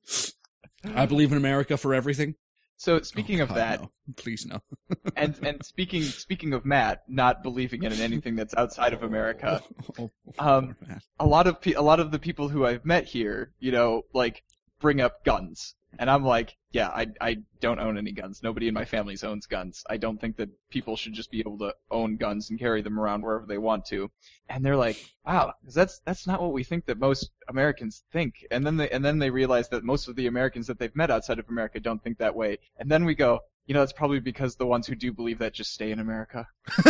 I 0.94 1.06
believe 1.06 1.32
in 1.32 1.38
America 1.38 1.76
for 1.76 1.94
everything. 1.94 2.34
So 2.76 3.00
speaking 3.02 3.40
Oh, 3.40 3.44
of 3.44 3.54
that, 3.54 3.80
no. 3.80 3.90
please 4.16 4.44
no. 4.46 4.60
and 5.16 5.38
and 5.42 5.64
speaking 5.64 6.02
speaking 6.02 6.52
of 6.52 6.64
Matt 6.66 7.02
not 7.08 7.42
believing 7.42 7.84
in 7.84 7.92
anything 7.92 8.36
that's 8.36 8.54
outside 8.54 8.92
of 8.92 9.02
America, 9.02 9.62
Oh, 9.98 10.10
Um, 10.38 10.76
poor 10.80 10.88
Matt. 10.88 11.02
a 11.20 11.26
lot 11.26 11.46
of 11.46 11.60
pe- 11.60 11.72
a 11.72 11.82
lot 11.82 12.00
of 12.00 12.10
the 12.10 12.18
people 12.18 12.48
who 12.48 12.66
I've 12.66 12.84
met 12.84 13.04
here, 13.04 13.52
you 13.60 13.72
know, 13.72 14.02
like 14.12 14.42
bring 14.80 15.00
up 15.00 15.24
guns 15.24 15.74
And 15.98 16.10
I'm 16.10 16.24
like, 16.24 16.56
yeah, 16.72 16.88
I 16.88 17.06
I 17.20 17.36
don't 17.60 17.78
own 17.78 17.96
any 17.96 18.12
guns. 18.12 18.42
Nobody 18.42 18.68
in 18.68 18.74
my 18.74 18.84
family 18.84 19.16
owns 19.22 19.46
guns. 19.46 19.84
I 19.88 19.96
don't 19.96 20.20
think 20.20 20.36
that 20.36 20.50
people 20.70 20.96
should 20.96 21.14
just 21.14 21.30
be 21.30 21.40
able 21.40 21.58
to 21.58 21.74
own 21.90 22.16
guns 22.16 22.50
and 22.50 22.58
carry 22.58 22.82
them 22.82 22.98
around 22.98 23.22
wherever 23.22 23.46
they 23.46 23.58
want 23.58 23.86
to. 23.86 24.10
And 24.48 24.64
they're 24.64 24.76
like, 24.76 25.04
wow, 25.24 25.54
that's 25.62 26.00
that's 26.04 26.26
not 26.26 26.42
what 26.42 26.52
we 26.52 26.64
think 26.64 26.86
that 26.86 26.98
most 26.98 27.30
Americans 27.48 28.02
think. 28.12 28.34
And 28.50 28.66
then 28.66 28.76
they 28.76 28.90
and 28.90 29.04
then 29.04 29.18
they 29.18 29.30
realize 29.30 29.68
that 29.70 29.84
most 29.84 30.08
of 30.08 30.16
the 30.16 30.26
Americans 30.26 30.66
that 30.66 30.78
they've 30.78 30.94
met 30.96 31.10
outside 31.10 31.38
of 31.38 31.48
America 31.48 31.80
don't 31.80 32.02
think 32.02 32.18
that 32.18 32.34
way. 32.36 32.58
And 32.76 32.90
then 32.90 33.04
we 33.04 33.14
go, 33.14 33.40
you 33.66 33.74
know, 33.74 33.80
that's 33.80 33.92
probably 33.92 34.20
because 34.20 34.56
the 34.56 34.66
ones 34.66 34.86
who 34.86 34.94
do 34.94 35.12
believe 35.12 35.38
that 35.38 35.54
just 35.54 35.72
stay 35.72 35.90
in 35.90 36.00
America. 36.00 36.46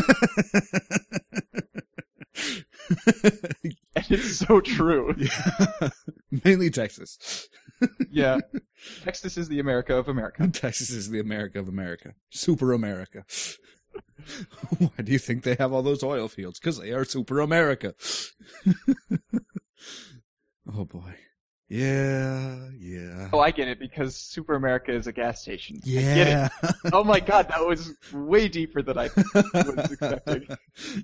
And 3.97 4.07
it's 4.11 4.37
so 4.39 4.61
true. 4.61 5.15
Yeah. 5.19 5.89
Mainly 6.45 6.71
Texas. 6.71 7.49
Yeah. 8.11 8.39
Texas 9.05 9.37
is 9.37 9.49
the 9.49 9.61
America 9.61 9.97
of 9.97 10.09
America. 10.09 10.49
Texas 10.53 10.91
is 10.91 11.11
the 11.11 11.21
America 11.21 11.59
of 11.59 11.69
America. 11.69 12.15
Super 12.31 12.73
America. 12.73 13.25
Why 14.79 14.91
do 15.03 15.13
you 15.13 15.19
think 15.19 15.43
they 15.43 15.57
have 15.57 15.73
all 15.73 15.83
those 15.83 16.03
oil 16.03 16.29
fields? 16.29 16.59
Because 16.59 16.79
they 16.79 16.93
are 16.93 17.05
Super 17.05 17.41
America. 17.41 17.95
oh 20.73 20.85
boy. 20.85 21.15
Yeah, 21.69 22.69
yeah. 22.79 23.31
Oh, 23.33 23.41
I 23.41 23.51
get 23.51 23.69
it 23.69 23.79
because 23.79 24.17
Super 24.17 24.55
America 24.55 24.93
is 24.95 25.07
a 25.07 25.13
gas 25.13 25.41
station. 25.41 25.81
Yeah. 25.83 26.51
Oh 26.93 27.03
my 27.03 27.21
god, 27.21 27.49
that 27.49 27.67
was 27.67 27.95
way 28.13 28.49
deeper 28.49 28.83
than 28.83 28.99
I 28.99 29.09
was 29.15 29.91
expecting. 29.91 30.47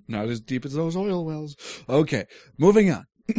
Not 0.06 0.28
as 0.28 0.40
deep 0.40 0.66
as 0.66 0.74
those 0.74 0.96
oil 0.96 1.24
wells. 1.24 1.56
Okay, 1.88 2.26
moving 2.58 2.90
on. 2.90 3.06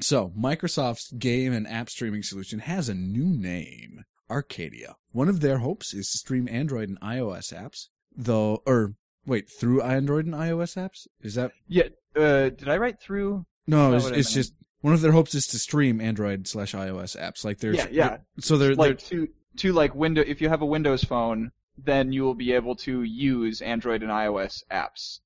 so, 0.00 0.32
Microsoft's 0.38 1.12
game 1.12 1.52
and 1.52 1.66
app 1.66 1.90
streaming 1.90 2.22
solution 2.22 2.60
has 2.60 2.88
a 2.88 2.94
new 2.94 3.26
name 3.26 4.04
Arcadia. 4.30 4.96
One 5.12 5.28
of 5.28 5.40
their 5.40 5.58
hopes 5.58 5.94
is 5.94 6.10
to 6.10 6.18
stream 6.18 6.48
Android 6.48 6.88
and 6.88 7.00
iOS 7.00 7.52
apps, 7.54 7.88
though, 8.14 8.62
or 8.66 8.94
wait, 9.26 9.48
through 9.50 9.82
Android 9.82 10.26
and 10.26 10.34
iOS 10.34 10.76
apps? 10.76 11.06
Is 11.22 11.34
that? 11.34 11.52
Yeah, 11.68 11.88
uh, 12.14 12.50
did 12.50 12.68
I 12.68 12.76
write 12.76 13.00
through? 13.00 13.46
No, 13.66 13.94
it's, 13.94 14.04
not 14.04 14.10
what 14.10 14.16
I 14.16 14.20
it's 14.20 14.32
just 14.32 14.54
one 14.80 14.94
of 14.94 15.00
their 15.00 15.12
hopes 15.12 15.34
is 15.34 15.46
to 15.48 15.58
stream 15.58 16.00
Android 16.00 16.46
slash 16.46 16.74
iOS 16.74 17.16
apps. 17.20 17.44
Like 17.44 17.58
there's, 17.58 17.76
Yeah, 17.76 17.88
yeah. 17.90 18.16
so 18.38 18.56
they're, 18.56 18.74
Like 18.74 18.98
to 19.06 19.28
to 19.58 19.72
like 19.72 19.94
window. 19.94 20.22
If 20.26 20.40
you 20.40 20.48
have 20.48 20.62
a 20.62 20.66
Windows 20.66 21.02
phone, 21.02 21.50
then 21.78 22.12
you 22.12 22.22
will 22.22 22.34
be 22.34 22.52
able 22.52 22.76
to 22.76 23.02
use 23.02 23.60
Android 23.62 24.02
and 24.02 24.10
iOS 24.10 24.62
apps. 24.70 25.20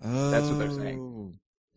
they're, 0.00 0.30
That's 0.30 0.48
what 0.48 0.58
they're 0.58 0.70
saying. 0.70 1.00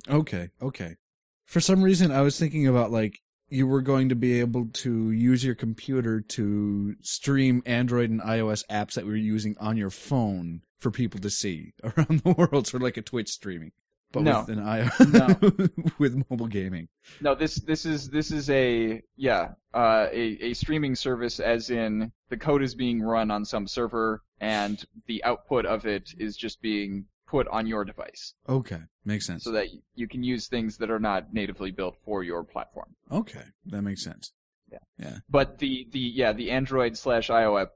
Oh. 0.09 0.17
Okay, 0.17 0.49
okay. 0.61 0.95
For 1.45 1.59
some 1.59 1.83
reason, 1.83 2.11
I 2.11 2.21
was 2.21 2.39
thinking 2.39 2.67
about 2.67 2.91
like 2.91 3.19
you 3.49 3.67
were 3.67 3.81
going 3.81 4.09
to 4.09 4.15
be 4.15 4.39
able 4.39 4.67
to 4.67 5.11
use 5.11 5.43
your 5.45 5.55
computer 5.55 6.21
to 6.21 6.95
stream 7.01 7.61
Android 7.65 8.09
and 8.09 8.21
iOS 8.21 8.63
apps 8.69 8.93
that 8.93 9.05
we 9.05 9.11
were 9.11 9.17
using 9.17 9.55
on 9.59 9.77
your 9.77 9.91
phone 9.91 10.61
for 10.79 10.89
people 10.89 11.19
to 11.19 11.29
see 11.29 11.73
around 11.83 12.21
the 12.21 12.31
world, 12.37 12.67
sort 12.67 12.81
of 12.81 12.81
like 12.81 12.97
a 12.97 13.01
Twitch 13.01 13.29
streaming, 13.29 13.71
but 14.11 14.23
No. 14.23 14.39
with 14.47 14.57
an 14.57 14.63
iOS 14.63 15.93
with 15.99 16.23
mobile 16.29 16.47
gaming. 16.47 16.87
No, 17.21 17.35
this 17.35 17.55
this 17.55 17.85
is 17.85 18.09
this 18.09 18.31
is 18.31 18.49
a 18.49 19.01
yeah 19.15 19.49
uh, 19.73 20.07
a 20.11 20.37
a 20.41 20.53
streaming 20.53 20.95
service, 20.95 21.39
as 21.39 21.69
in 21.69 22.11
the 22.29 22.37
code 22.37 22.63
is 22.63 22.73
being 22.73 23.01
run 23.01 23.29
on 23.29 23.45
some 23.45 23.67
server 23.67 24.23
and 24.39 24.83
the 25.05 25.23
output 25.23 25.65
of 25.65 25.85
it 25.85 26.09
is 26.17 26.35
just 26.35 26.61
being 26.61 27.05
put 27.33 27.47
on 27.47 27.65
your 27.65 27.83
device, 27.83 28.35
Okay, 28.47 28.81
makes 29.05 29.25
sense. 29.25 29.43
so 29.43 29.51
that 29.51 29.67
you 29.95 30.07
can 30.07 30.23
use 30.23 30.47
things 30.47 30.77
that 30.77 30.91
are 30.91 30.99
not 30.99 31.33
natively 31.33 31.71
built 31.71 31.95
for 32.05 32.23
your 32.23 32.43
platform. 32.43 32.89
Okay, 33.11 33.45
that 33.65 33.81
makes 33.81 34.03
sense. 34.03 34.31
Yeah. 34.71 34.77
yeah. 34.99 35.17
But 35.29 35.57
the 35.57 35.87
the 35.91 35.99
yeah 35.99 36.33
the 36.33 36.51
Android 36.51 36.95
slash 36.97 37.29
iOS 37.29 37.69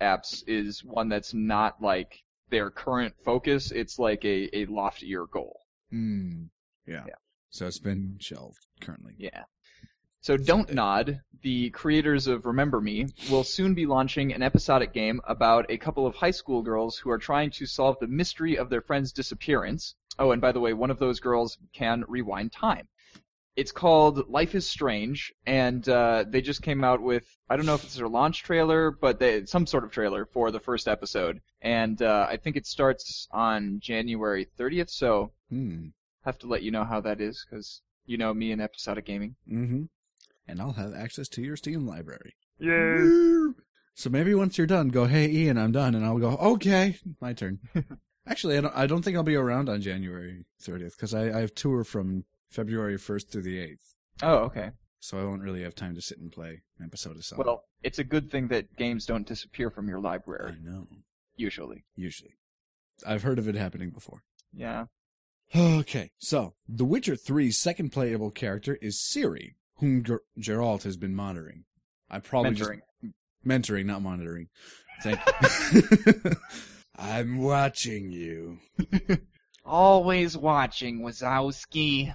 apps 0.00 0.42
is 0.46 0.82
one 0.82 1.08
that's 1.10 1.34
not 1.34 1.82
like 1.82 2.22
their 2.50 2.70
current 2.70 3.14
focus. 3.24 3.70
It's 3.72 3.98
like 3.98 4.24
a 4.24 4.48
a 4.56 4.64
loftier 4.66 5.26
goal. 5.26 5.60
Hmm. 5.90 6.44
Yeah. 6.86 7.04
Yeah. 7.06 7.14
So 7.50 7.66
it's 7.66 7.78
been 7.78 8.16
shelved 8.20 8.66
currently. 8.80 9.14
Yeah. 9.18 9.44
So 10.24 10.38
Don't 10.38 10.72
Nod, 10.72 11.20
the 11.42 11.68
creators 11.68 12.28
of 12.28 12.46
Remember 12.46 12.80
Me, 12.80 13.08
will 13.28 13.44
soon 13.44 13.74
be 13.74 13.84
launching 13.84 14.32
an 14.32 14.42
episodic 14.42 14.94
game 14.94 15.20
about 15.28 15.66
a 15.68 15.76
couple 15.76 16.06
of 16.06 16.14
high 16.14 16.30
school 16.30 16.62
girls 16.62 16.96
who 16.96 17.10
are 17.10 17.18
trying 17.18 17.50
to 17.50 17.66
solve 17.66 17.98
the 18.00 18.06
mystery 18.06 18.56
of 18.56 18.70
their 18.70 18.80
friend's 18.80 19.12
disappearance. 19.12 19.94
Oh, 20.18 20.30
and 20.30 20.40
by 20.40 20.50
the 20.52 20.60
way, 20.60 20.72
one 20.72 20.90
of 20.90 20.98
those 20.98 21.20
girls 21.20 21.58
can 21.74 22.06
rewind 22.08 22.52
time. 22.52 22.88
It's 23.54 23.70
called 23.70 24.26
Life 24.30 24.54
is 24.54 24.66
Strange, 24.66 25.30
and 25.44 25.86
uh, 25.86 26.24
they 26.26 26.40
just 26.40 26.62
came 26.62 26.82
out 26.82 27.02
with 27.02 27.26
I 27.50 27.56
don't 27.56 27.66
know 27.66 27.74
if 27.74 27.84
it's 27.84 27.96
their 27.96 28.08
launch 28.08 28.42
trailer, 28.44 28.92
but 28.92 29.18
they, 29.18 29.44
some 29.44 29.66
sort 29.66 29.84
of 29.84 29.90
trailer 29.90 30.24
for 30.24 30.50
the 30.50 30.58
first 30.58 30.88
episode, 30.88 31.42
and 31.60 32.00
uh, 32.00 32.26
I 32.30 32.38
think 32.38 32.56
it 32.56 32.66
starts 32.66 33.28
on 33.30 33.78
January 33.78 34.46
30th. 34.58 34.88
So 34.88 35.32
Hmm. 35.50 35.88
have 36.22 36.38
to 36.38 36.46
let 36.46 36.62
you 36.62 36.70
know 36.70 36.84
how 36.84 37.02
that 37.02 37.20
is 37.20 37.44
because 37.44 37.82
you 38.06 38.16
know 38.16 38.32
me 38.32 38.52
and 38.52 38.62
episodic 38.62 39.04
gaming. 39.04 39.36
Mm-hmm. 39.46 39.82
And 40.46 40.60
I'll 40.60 40.72
have 40.72 40.94
access 40.94 41.28
to 41.30 41.42
your 41.42 41.56
Steam 41.56 41.86
library. 41.86 42.34
Yeah. 42.58 43.48
So 43.94 44.10
maybe 44.10 44.34
once 44.34 44.58
you're 44.58 44.66
done, 44.66 44.88
go, 44.88 45.06
hey 45.06 45.30
Ian, 45.30 45.56
I'm 45.56 45.72
done, 45.72 45.94
and 45.94 46.04
I'll 46.04 46.18
go, 46.18 46.30
okay, 46.36 46.98
my 47.20 47.32
turn. 47.32 47.60
Actually, 48.26 48.56
I 48.58 48.60
don't. 48.62 48.76
I 48.76 48.86
don't 48.86 49.02
think 49.02 49.16
I'll 49.16 49.22
be 49.22 49.36
around 49.36 49.68
on 49.68 49.80
January 49.82 50.46
30th 50.62 50.96
because 50.96 51.12
I, 51.14 51.24
I 51.28 51.40
have 51.40 51.54
tour 51.54 51.84
from 51.84 52.24
February 52.50 52.96
1st 52.96 53.28
through 53.30 53.42
the 53.42 53.58
8th, 53.58 53.94
Oh, 54.22 54.34
okay. 54.44 54.70
so 54.98 55.18
I 55.18 55.24
won't 55.24 55.42
really 55.42 55.62
have 55.62 55.74
time 55.74 55.94
to 55.94 56.00
sit 56.00 56.18
and 56.18 56.32
play 56.32 56.62
an 56.78 56.86
episode 56.86 57.16
of 57.16 57.24
something. 57.24 57.44
Well, 57.46 57.64
it's 57.82 57.98
a 57.98 58.04
good 58.04 58.30
thing 58.30 58.48
that 58.48 58.76
games 58.76 59.04
don't 59.06 59.26
disappear 59.26 59.70
from 59.70 59.88
your 59.88 60.00
library. 60.00 60.52
I 60.56 60.62
know. 60.70 60.86
usually. 61.36 61.84
Usually, 61.96 62.34
I've 63.06 63.22
heard 63.22 63.38
of 63.38 63.46
it 63.48 63.54
happening 63.56 63.90
before. 63.90 64.22
Yeah. 64.52 64.86
Okay, 65.54 66.10
so 66.18 66.54
The 66.68 66.84
Witcher 66.84 67.14
3's 67.16 67.56
second 67.58 67.90
playable 67.90 68.30
character 68.30 68.78
is 68.80 68.96
Ciri, 68.98 69.54
whom 69.76 70.02
Ger- 70.04 70.22
Geralt 70.38 70.82
has 70.84 70.96
been 70.96 71.14
monitoring. 71.14 71.64
I 72.10 72.18
probably 72.20 72.52
Mentoring. 72.52 72.80
just 73.02 73.14
mentoring, 73.46 73.86
not 73.86 74.02
monitoring. 74.02 74.48
Thank 75.02 75.18
you. 75.72 76.30
I'm 76.96 77.38
watching 77.38 78.10
you. 78.12 78.58
Always 79.64 80.36
watching, 80.36 81.00
Wazowski. 81.00 82.12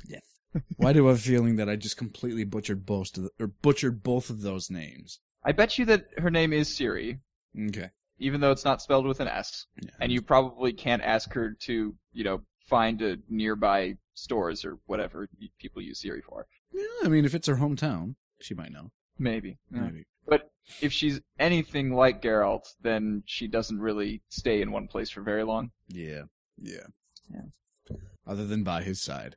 Why 0.77 0.93
do 0.93 1.05
I 1.05 1.09
have 1.09 1.17
a 1.17 1.21
feeling 1.21 1.57
that 1.57 1.69
I 1.69 1.75
just 1.75 1.97
completely 1.97 2.43
butchered 2.43 2.85
both 2.85 3.15
of 3.17 3.23
the, 3.23 3.29
or 3.39 3.47
butchered 3.47 4.03
both 4.03 4.29
of 4.29 4.41
those 4.41 4.69
names? 4.69 5.19
I 5.43 5.51
bet 5.51 5.77
you 5.77 5.85
that 5.85 6.05
her 6.17 6.29
name 6.31 6.53
is 6.53 6.75
Siri, 6.75 7.19
Okay. 7.67 7.89
even 8.19 8.39
though 8.41 8.51
it's 8.51 8.65
not 8.65 8.81
spelled 8.81 9.05
with 9.07 9.19
an 9.19 9.27
S. 9.27 9.65
Yeah. 9.81 9.89
And 9.99 10.11
you 10.11 10.21
probably 10.21 10.73
can't 10.73 11.01
ask 11.01 11.33
her 11.33 11.55
to, 11.61 11.95
you 12.13 12.23
know, 12.23 12.41
find 12.67 13.01
a 13.01 13.17
nearby 13.29 13.95
stores 14.13 14.63
or 14.65 14.77
whatever 14.85 15.27
people 15.59 15.81
use 15.81 16.01
Siri 16.01 16.21
for. 16.21 16.45
Yeah, 16.71 16.83
I 17.03 17.07
mean, 17.07 17.25
if 17.25 17.33
it's 17.33 17.47
her 17.47 17.55
hometown, 17.55 18.15
she 18.41 18.53
might 18.53 18.71
know. 18.71 18.91
Maybe. 19.17 19.57
Yeah. 19.71 19.81
Maybe. 19.81 20.05
But 20.27 20.51
if 20.81 20.93
she's 20.93 21.19
anything 21.39 21.93
like 21.93 22.21
Geralt, 22.21 22.67
then 22.81 23.23
she 23.25 23.47
doesn't 23.47 23.79
really 23.79 24.21
stay 24.29 24.61
in 24.61 24.71
one 24.71 24.87
place 24.87 25.09
for 25.09 25.21
very 25.21 25.43
long. 25.43 25.71
Yeah. 25.87 26.23
Yeah. 26.61 26.87
Yeah. 27.33 27.95
Other 28.27 28.45
than 28.45 28.63
by 28.63 28.83
his 28.83 29.01
side. 29.01 29.35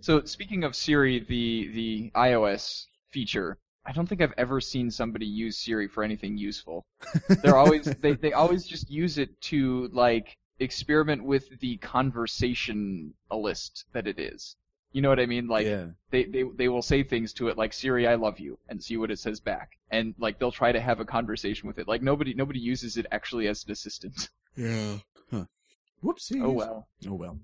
So 0.00 0.24
speaking 0.24 0.64
of 0.64 0.76
Siri, 0.76 1.20
the 1.20 1.68
the 1.72 2.10
iOS 2.14 2.86
feature, 3.10 3.58
I 3.84 3.92
don't 3.92 4.08
think 4.08 4.20
I've 4.20 4.34
ever 4.36 4.60
seen 4.60 4.90
somebody 4.90 5.26
use 5.26 5.58
Siri 5.58 5.88
for 5.88 6.02
anything 6.02 6.36
useful. 6.36 6.86
They're 7.42 7.56
always 7.64 7.84
they 8.00 8.12
they 8.12 8.32
always 8.32 8.66
just 8.66 8.90
use 8.90 9.18
it 9.18 9.40
to 9.42 9.88
like 9.92 10.36
experiment 10.58 11.24
with 11.24 11.60
the 11.60 11.76
conversationalist 11.78 13.84
that 13.92 14.06
it 14.06 14.18
is. 14.18 14.56
You 14.96 15.02
know 15.02 15.10
what 15.10 15.20
I 15.20 15.26
mean? 15.26 15.46
Like 15.46 15.66
yeah. 15.66 15.88
they, 16.08 16.24
they 16.24 16.44
they 16.54 16.68
will 16.70 16.80
say 16.80 17.02
things 17.02 17.34
to 17.34 17.48
it 17.48 17.58
like 17.58 17.74
Siri, 17.74 18.06
I 18.06 18.14
love 18.14 18.40
you, 18.40 18.58
and 18.66 18.82
see 18.82 18.96
what 18.96 19.10
it 19.10 19.18
says 19.18 19.40
back. 19.40 19.72
And 19.90 20.14
like 20.18 20.38
they'll 20.38 20.50
try 20.50 20.72
to 20.72 20.80
have 20.80 21.00
a 21.00 21.04
conversation 21.04 21.66
with 21.66 21.78
it. 21.78 21.86
Like 21.86 22.00
nobody 22.00 22.32
nobody 22.32 22.60
uses 22.60 22.96
it 22.96 23.04
actually 23.12 23.46
as 23.46 23.62
an 23.64 23.72
assistant. 23.72 24.30
Yeah. 24.56 24.96
Huh. 25.30 25.44
Whoopsie. 26.02 26.42
oh 26.42 26.50
well. 26.50 26.88
Oh 27.06 27.12
well. 27.12 27.38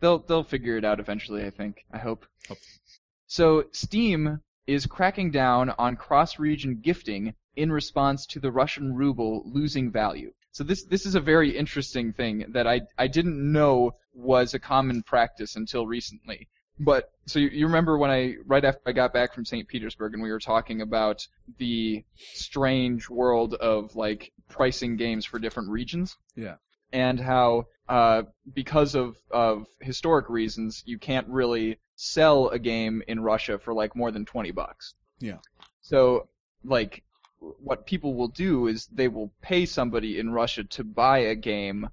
They'll 0.00 0.18
they'll 0.18 0.44
figure 0.44 0.76
it 0.76 0.84
out 0.84 1.00
eventually, 1.00 1.46
I 1.46 1.48
think. 1.48 1.86
I 1.90 1.96
hope. 1.96 2.26
Hope. 2.46 2.58
So 3.26 3.64
Steam 3.72 4.42
is 4.66 4.84
cracking 4.84 5.30
down 5.30 5.70
on 5.78 5.96
cross-region 5.96 6.80
gifting 6.82 7.32
in 7.56 7.72
response 7.72 8.26
to 8.26 8.38
the 8.38 8.52
Russian 8.52 8.94
ruble 8.94 9.44
losing 9.46 9.90
value. 9.90 10.34
So 10.52 10.62
this 10.62 10.84
this 10.84 11.06
is 11.06 11.14
a 11.14 11.20
very 11.20 11.56
interesting 11.56 12.12
thing 12.12 12.44
that 12.50 12.66
I 12.66 12.82
I 12.98 13.06
didn't 13.06 13.40
know 13.50 13.92
was 14.12 14.52
a 14.52 14.58
common 14.58 15.02
practice 15.02 15.56
until 15.56 15.86
recently. 15.86 16.48
But 16.80 17.10
so 17.26 17.38
you, 17.38 17.48
you 17.48 17.66
remember 17.66 17.98
when 17.98 18.10
I 18.10 18.36
right 18.46 18.64
after 18.64 18.80
I 18.86 18.92
got 18.92 19.12
back 19.12 19.34
from 19.34 19.44
St. 19.44 19.66
Petersburg 19.66 20.14
and 20.14 20.22
we 20.22 20.30
were 20.30 20.38
talking 20.38 20.80
about 20.80 21.26
the 21.58 22.04
strange 22.16 23.08
world 23.10 23.54
of 23.54 23.96
like 23.96 24.32
pricing 24.48 24.96
games 24.96 25.24
for 25.24 25.38
different 25.38 25.70
regions? 25.70 26.16
Yeah. 26.36 26.56
and 26.92 27.20
how 27.20 27.66
uh, 27.88 28.22
because 28.54 28.94
of 28.94 29.16
of 29.30 29.66
historic 29.80 30.28
reasons 30.28 30.82
you 30.86 30.98
can't 30.98 31.26
really 31.28 31.78
sell 31.96 32.48
a 32.48 32.58
game 32.58 33.02
in 33.08 33.20
Russia 33.20 33.58
for 33.58 33.74
like 33.74 33.96
more 33.96 34.10
than 34.10 34.24
20 34.24 34.50
bucks. 34.52 34.94
Yeah. 35.18 35.38
So 35.80 36.28
like 36.64 37.02
what 37.40 37.86
people 37.86 38.14
will 38.14 38.28
do 38.28 38.66
is 38.66 38.86
they 38.86 39.08
will 39.08 39.32
pay 39.40 39.66
somebody 39.66 40.18
in 40.18 40.30
Russia 40.30 40.64
to 40.64 40.84
buy 40.84 41.18
a 41.18 41.34
game 41.34 41.88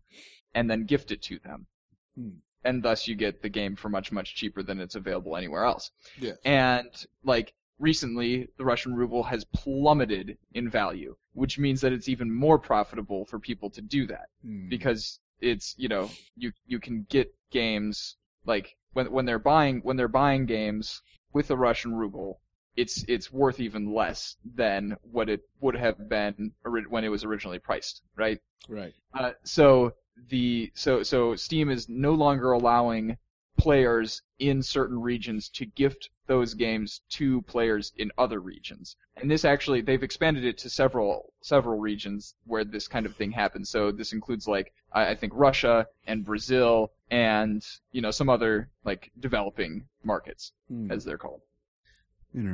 and 0.53 0.69
then 0.69 0.85
gift 0.85 1.11
it 1.11 1.21
to 1.23 1.39
them. 1.39 1.67
Hmm. 2.15 2.29
And 2.65 2.83
thus 2.83 3.07
you 3.07 3.15
get 3.15 3.41
the 3.41 3.49
game 3.49 3.75
for 3.75 3.89
much, 3.89 4.11
much 4.11 4.35
cheaper 4.35 4.63
than 4.63 4.79
it's 4.81 4.95
available 4.95 5.37
anywhere 5.37 5.63
else. 5.63 5.91
Yes. 6.19 6.37
And 6.43 6.89
like 7.23 7.53
recently, 7.79 8.49
the 8.57 8.65
Russian 8.65 8.95
ruble 8.95 9.23
has 9.23 9.45
plummeted 9.45 10.37
in 10.53 10.69
value, 10.69 11.15
which 11.33 11.59
means 11.59 11.79
that 11.81 11.93
it's 11.93 12.09
even 12.09 12.33
more 12.33 12.59
profitable 12.59 13.25
for 13.25 13.39
people 13.39 13.69
to 13.71 13.81
do 13.81 14.07
that 14.07 14.27
Hmm. 14.41 14.67
because 14.69 15.19
it's 15.41 15.75
you 15.77 15.89
know 15.89 16.09
you 16.37 16.51
you 16.65 16.79
can 16.79 17.05
get 17.09 17.33
games 17.51 18.15
like 18.45 18.77
when 18.93 19.11
when 19.11 19.25
they're 19.25 19.37
buying 19.37 19.81
when 19.81 19.97
they're 19.97 20.07
buying 20.07 20.45
games 20.45 21.01
with 21.33 21.47
the 21.49 21.57
Russian 21.57 21.93
ruble, 21.93 22.39
it's 22.77 23.03
it's 23.07 23.31
worth 23.31 23.59
even 23.59 23.93
less 23.93 24.37
than 24.55 24.95
what 25.11 25.29
it 25.29 25.41
would 25.59 25.75
have 25.75 26.09
been 26.09 26.53
when 26.89 27.03
it 27.03 27.09
was 27.09 27.25
originally 27.25 27.59
priced, 27.59 28.01
right? 28.15 28.39
Right. 28.69 28.93
Uh, 29.13 29.31
so 29.43 29.93
the 30.29 30.71
so 30.75 31.03
so 31.03 31.35
Steam 31.35 31.69
is 31.69 31.89
no 31.89 32.13
longer 32.13 32.51
allowing 32.51 33.17
players 33.57 34.21
in 34.39 34.61
certain 34.61 35.01
regions 35.01 35.47
to 35.49 35.65
gift 35.65 36.09
those 36.27 36.53
games 36.53 37.01
to 37.09 37.41
players 37.43 37.93
in 37.97 38.11
other 38.17 38.39
regions. 38.39 38.97
And 39.15 39.31
this 39.31 39.45
actually 39.45 39.81
they've 39.81 40.03
expanded 40.03 40.43
it 40.43 40.57
to 40.59 40.69
several 40.69 41.33
several 41.41 41.79
regions 41.79 42.35
where 42.45 42.65
this 42.65 42.87
kind 42.87 43.05
of 43.05 43.15
thing 43.15 43.31
happens. 43.31 43.69
So 43.69 43.91
this 43.91 44.11
includes 44.13 44.47
like 44.47 44.73
I, 44.91 45.11
I 45.11 45.15
think 45.15 45.33
Russia 45.35 45.87
and 46.07 46.25
Brazil 46.25 46.91
and 47.11 47.65
you 47.91 48.01
know 48.01 48.11
some 48.11 48.29
other 48.29 48.69
like 48.83 49.11
developing 49.19 49.87
markets 50.03 50.51
Hmm. 50.67 50.91
as 50.91 51.05
they're 51.05 51.17
called. 51.17 51.41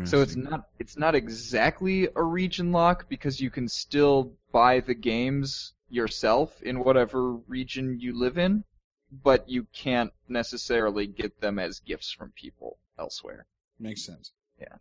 So 0.06 0.22
it's 0.22 0.36
not 0.36 0.68
it's 0.80 0.98
not 0.98 1.16
exactly 1.16 2.08
a 2.16 2.22
region 2.24 2.72
lock 2.72 3.10
because 3.10 3.42
you 3.42 3.50
can 3.50 3.68
still 3.68 4.34
buy 4.52 4.80
the 4.80 4.94
games 4.94 5.74
yourself 5.90 6.62
in 6.62 6.84
whatever 6.84 7.34
region 7.34 7.98
you 8.00 8.18
live 8.18 8.38
in, 8.38 8.64
but 9.12 9.50
you 9.50 9.66
can't 9.74 10.12
necessarily 10.30 11.08
get 11.08 11.42
them 11.42 11.58
as 11.58 11.80
gifts 11.80 12.12
from 12.12 12.32
people 12.36 12.78
elsewhere. 13.00 13.48
Makes 13.80 14.06
sense. 14.06 14.32
Yeah. 14.60 14.76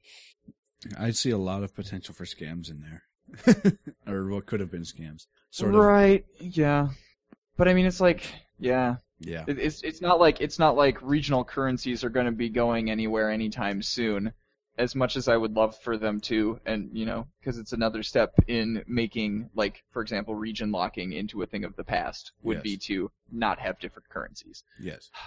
I 0.99 1.11
see 1.13 1.31
a 1.31 1.39
lot 1.39 1.63
of 1.63 1.75
potential 1.75 2.15
for 2.15 2.25
scams 2.25 2.71
in 2.71 2.83
there, 2.83 3.79
or 4.07 4.29
what 4.29 4.47
could 4.47 4.61
have 4.61 4.71
been 4.71 4.83
scams. 4.83 5.27
Sort 5.51 5.75
of. 5.75 5.81
right. 5.81 6.25
Yeah. 6.41 6.89
But 7.57 7.69
I 7.69 7.75
mean 7.75 7.87
it's 7.87 8.01
like 8.01 8.23
yeah, 8.59 8.97
Yeah. 9.19 9.45
it's 9.49 9.83
it's 9.83 10.03
not 10.03 10.21
like 10.21 10.43
it's 10.43 10.59
not 10.59 10.77
like 10.77 11.01
regional 11.01 11.45
currencies 11.45 12.05
are 12.05 12.11
going 12.11 12.27
to 12.27 12.33
be 12.33 12.51
going 12.51 12.91
anywhere 12.91 13.31
anytime 13.31 13.81
soon. 13.83 14.33
As 14.79 14.95
much 14.95 15.17
as 15.17 15.29
I 15.29 15.37
would 15.37 15.53
love 15.55 15.77
for 15.79 15.99
them 15.99 16.21
to, 16.21 16.59
and 16.65 16.89
you 16.93 17.05
know, 17.05 17.27
because 17.41 17.59
it's 17.59 17.73
another 17.75 18.03
step 18.03 18.33
in 18.47 18.83
making, 18.87 19.51
like, 19.55 19.83
for 19.91 20.01
example, 20.01 20.35
region 20.35 20.73
locking 20.73 21.13
into 21.13 21.43
a 21.43 21.47
thing 21.47 21.65
of 21.65 21.77
the 21.77 21.85
past 21.85 22.33
would 22.43 22.59
Yes. 22.59 22.63
be 22.63 22.77
to 22.79 23.11
not 23.31 23.59
have 23.59 23.79
different 23.79 24.09
currencies. 24.09 24.63
Yes. 24.81 25.11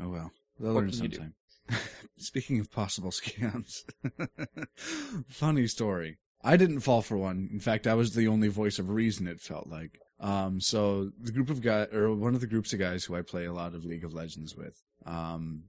Oh 0.00 0.08
well. 0.08 0.32
They'll 0.58 0.72
What 0.74 0.80
learn 0.84 0.90
can 0.90 1.02
you 1.02 1.08
do? 1.08 1.16
sometime. 1.16 1.34
Speaking 2.16 2.58
of 2.60 2.70
possible 2.72 3.10
scams, 3.12 3.82
funny 5.28 5.66
story. 5.66 6.18
I 6.42 6.56
didn't 6.56 6.80
fall 6.80 7.02
for 7.02 7.16
one. 7.16 7.48
In 7.52 7.60
fact, 7.60 7.86
I 7.86 7.94
was 7.94 8.14
the 8.14 8.26
only 8.26 8.48
voice 8.48 8.78
of 8.78 8.88
reason. 8.90 9.26
It 9.28 9.40
felt 9.40 9.68
like. 9.68 9.98
Um, 10.18 10.60
so 10.60 11.10
the 11.20 11.30
group 11.32 11.50
of 11.50 11.60
guys, 11.60 11.88
or 11.92 12.14
one 12.14 12.34
of 12.34 12.40
the 12.40 12.46
groups 12.46 12.72
of 12.72 12.78
guys 12.78 13.04
who 13.04 13.14
I 13.14 13.22
play 13.22 13.44
a 13.44 13.52
lot 13.52 13.74
of 13.74 13.84
League 13.84 14.04
of 14.04 14.14
Legends 14.14 14.56
with, 14.56 14.80
um, 15.04 15.64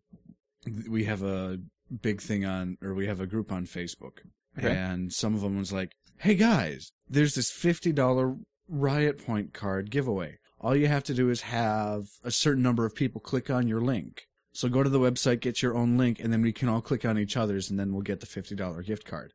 we 0.90 1.04
have 1.06 1.22
a 1.22 1.60
big 2.02 2.22
thing 2.22 2.46
on, 2.46 2.78
or 2.82 2.94
we 2.94 3.08
have 3.08 3.20
a 3.20 3.28
group 3.28 3.52
on 3.52 3.66
Facebook, 3.66 4.20
Okay. 4.58 4.76
and 4.76 5.12
some 5.14 5.36
of 5.36 5.42
them 5.42 5.58
was 5.58 5.72
like, 5.72 5.92
"Hey 6.18 6.36
guys, 6.36 6.92
there's 7.08 7.36
this 7.36 7.52
fifty 7.52 7.92
dollar 7.92 8.36
Riot 8.68 9.24
Point 9.26 9.54
card 9.54 9.92
giveaway. 9.92 10.38
All 10.60 10.76
you 10.76 10.88
have 10.88 11.04
to 11.06 11.14
do 11.14 11.30
is 11.30 11.42
have 11.42 12.04
a 12.24 12.32
certain 12.32 12.64
number 12.64 12.86
of 12.86 12.96
people 12.96 13.22
click 13.22 13.50
on 13.50 13.68
your 13.68 13.82
link." 13.82 14.24
So 14.56 14.70
go 14.70 14.84
to 14.84 14.90
the 14.90 15.00
website, 15.00 15.40
get 15.42 15.62
your 15.64 15.76
own 15.76 15.98
link, 15.98 16.20
and 16.20 16.32
then 16.32 16.42
we 16.44 16.54
can 16.54 16.70
all 16.70 16.82
click 16.82 17.04
on 17.06 17.18
each 17.18 17.36
other's, 17.36 17.70
and 17.70 17.80
then 17.80 17.92
we'll 17.92 18.04
get 18.04 18.20
the 18.20 18.26
fifty 18.28 18.56
dollar 18.56 18.84
gift 18.84 19.06
card. 19.06 19.34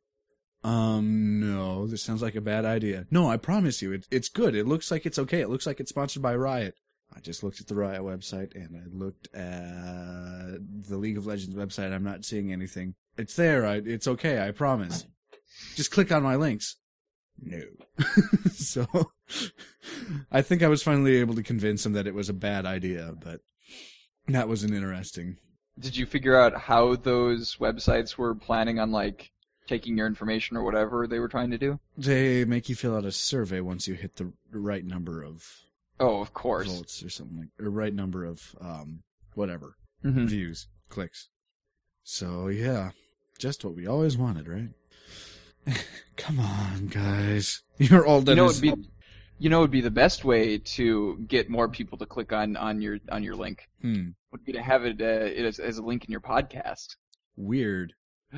Um, 0.65 1.39
no, 1.41 1.87
this 1.87 2.03
sounds 2.03 2.23
like 2.23 2.35
a 2.35 2.41
bad 2.41 2.65
idea. 2.65 3.07
No, 3.11 3.29
I 3.31 3.37
promise 3.37 3.81
you, 3.81 3.93
it, 3.93 4.07
it's 4.11 4.29
good. 4.29 4.55
It 4.55 4.67
looks 4.67 4.91
like 4.91 5.07
it's 5.07 5.19
okay. 5.19 5.41
It 5.41 5.49
looks 5.49 5.67
like 5.67 5.79
it's 5.81 5.91
sponsored 5.91 6.23
by 6.23 6.35
Riot. 6.35 6.75
I 7.15 7.21
just 7.21 7.43
looked 7.43 7.61
at 7.61 7.67
the 7.67 7.75
Riot 7.75 8.03
website 8.03 8.55
and 8.55 8.77
I 8.77 8.97
looked 8.97 9.35
at 9.35 10.59
the 10.89 10.97
League 10.97 11.19
of 11.19 11.27
Legends 11.27 11.55
website. 11.57 11.93
I'm 11.93 12.05
not 12.05 12.25
seeing 12.25 12.53
anything. 12.53 12.95
It's 13.17 13.35
there. 13.35 13.67
I, 13.67 13.77
it's 13.85 14.07
okay. 14.07 14.47
I 14.47 14.53
promise. 14.53 15.07
Just 15.75 15.91
click 15.91 16.13
on 16.13 16.23
my 16.23 16.37
links. 16.37 16.77
No. 17.41 17.63
so, 18.53 18.87
I 20.31 20.43
think 20.43 20.63
I 20.63 20.69
was 20.69 20.83
finally 20.83 21.17
able 21.17 21.35
to 21.35 21.43
convince 21.43 21.85
him 21.85 21.93
that 21.93 22.07
it 22.07 22.15
was 22.15 22.29
a 22.29 22.35
bad 22.35 22.67
idea, 22.67 23.15
but 23.23 23.41
that 24.29 24.49
was 24.49 24.65
an 24.65 24.75
interesting. 24.75 25.39
Did 25.79 25.97
you 25.97 26.07
figure 26.07 26.37
out 26.37 26.57
how 26.57 26.97
those 26.97 27.57
websites 27.57 28.17
were 28.17 28.35
planning 28.35 28.79
on 28.79 28.91
like 28.91 29.31
taking 29.67 29.97
your 29.97 30.07
information 30.07 30.57
or 30.57 30.65
whatever 30.65 31.07
they 31.07 31.21
were 31.21 31.29
trying 31.29 31.51
to 31.51 31.59
do? 31.59 31.79
They 31.97 32.45
make 32.45 32.69
you 32.69 32.75
fill 32.75 32.97
out 32.97 33.05
a 33.05 33.13
survey 33.13 33.61
once 33.61 33.87
you 33.87 33.95
hit 33.95 34.17
the 34.17 34.33
right 34.51 34.85
number 34.85 35.23
of 35.23 35.47
Oh, 36.01 36.21
of 36.21 36.33
course. 36.33 36.69
votes 36.69 37.03
or 37.03 37.11
something 37.11 37.39
like, 37.39 37.49
or 37.61 37.71
right 37.71 37.93
number 37.95 38.25
of 38.25 38.55
um 38.61 39.03
whatever 39.35 39.77
hmm 40.03 40.27
views, 40.27 40.69
clicks. 40.89 41.29
So 42.05 42.49
yeah, 42.49 42.91
just 43.39 43.65
what 43.65 43.75
we 43.75 43.87
always 43.87 44.17
wanted, 44.17 44.49
right? 44.49 44.71
Come 46.17 46.41
on, 46.41 46.87
guys, 46.87 47.63
you're 47.79 48.07
all 48.07 48.23
done. 48.23 48.37
You 48.37 48.43
know, 48.43 48.49
it'd 48.51 48.63
be, 48.63 48.75
you 49.39 49.51
know, 49.51 49.59
it'd 49.61 49.71
be 49.71 49.81
the 49.81 49.91
best 49.91 50.25
way 50.25 50.59
to 50.59 51.19
get 51.29 51.49
more 51.51 51.69
people 51.69 51.99
to 51.99 52.07
click 52.07 52.33
on 52.33 52.57
on 52.57 52.81
your 52.81 52.99
on 53.11 53.23
your 53.23 53.37
link 53.37 53.69
hmm, 53.81 54.09
would 54.33 54.45
be 54.45 54.53
to 54.53 54.63
have 54.63 54.85
it, 54.85 55.01
uh, 55.01 55.05
it 55.05 55.45
as, 55.45 55.59
as 55.59 55.79
a 55.79 55.83
link 55.83 56.05
in 56.05 56.11
your 56.13 56.21
podcast. 56.21 56.97
weird. 57.37 57.95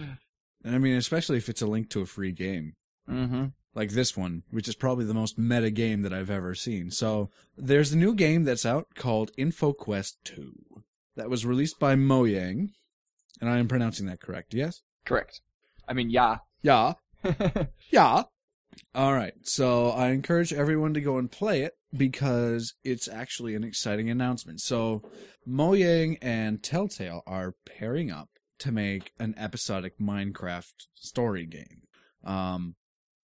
And 0.62 0.74
I 0.74 0.78
mean, 0.78 0.96
especially 0.96 1.38
if 1.38 1.48
it's 1.48 1.62
a 1.62 1.66
link 1.66 1.88
to 1.88 2.02
a 2.02 2.06
free 2.06 2.32
game. 2.32 2.74
Mm-hmm. 3.08 3.46
Like 3.74 3.90
this 3.90 4.16
one, 4.16 4.42
which 4.50 4.68
is 4.68 4.74
probably 4.74 5.04
the 5.04 5.14
most 5.14 5.38
meta 5.38 5.70
game 5.70 6.02
that 6.02 6.12
I've 6.12 6.30
ever 6.30 6.54
seen. 6.54 6.90
So 6.90 7.30
there's 7.56 7.92
a 7.92 7.98
new 7.98 8.14
game 8.14 8.44
that's 8.44 8.66
out 8.66 8.88
called 8.94 9.30
InfoQuest 9.38 10.14
2 10.24 10.52
that 11.16 11.30
was 11.30 11.46
released 11.46 11.78
by 11.78 11.94
Mojang, 11.94 12.70
and 13.40 13.50
I 13.50 13.58
am 13.58 13.68
pronouncing 13.68 14.06
that 14.06 14.20
correct. 14.20 14.54
Yes? 14.54 14.82
Correct. 15.04 15.40
I 15.88 15.92
mean, 15.92 16.10
yeah. 16.10 16.38
Yeah. 16.62 16.94
Yeah. 17.90 18.24
All 18.94 19.12
right. 19.12 19.34
So 19.42 19.90
I 19.90 20.10
encourage 20.10 20.52
everyone 20.52 20.94
to 20.94 21.00
go 21.00 21.18
and 21.18 21.30
play 21.30 21.62
it 21.62 21.74
because 21.96 22.74
it's 22.84 23.08
actually 23.08 23.54
an 23.54 23.64
exciting 23.64 24.08
announcement. 24.10 24.60
So 24.60 25.02
Mojang 25.46 26.18
and 26.22 26.62
Telltale 26.62 27.22
are 27.26 27.54
pairing 27.66 28.10
up 28.10 28.28
to 28.60 28.72
make 28.72 29.12
an 29.18 29.34
episodic 29.36 29.98
Minecraft 29.98 30.72
story 30.94 31.46
game. 31.46 31.82
Um, 32.24 32.76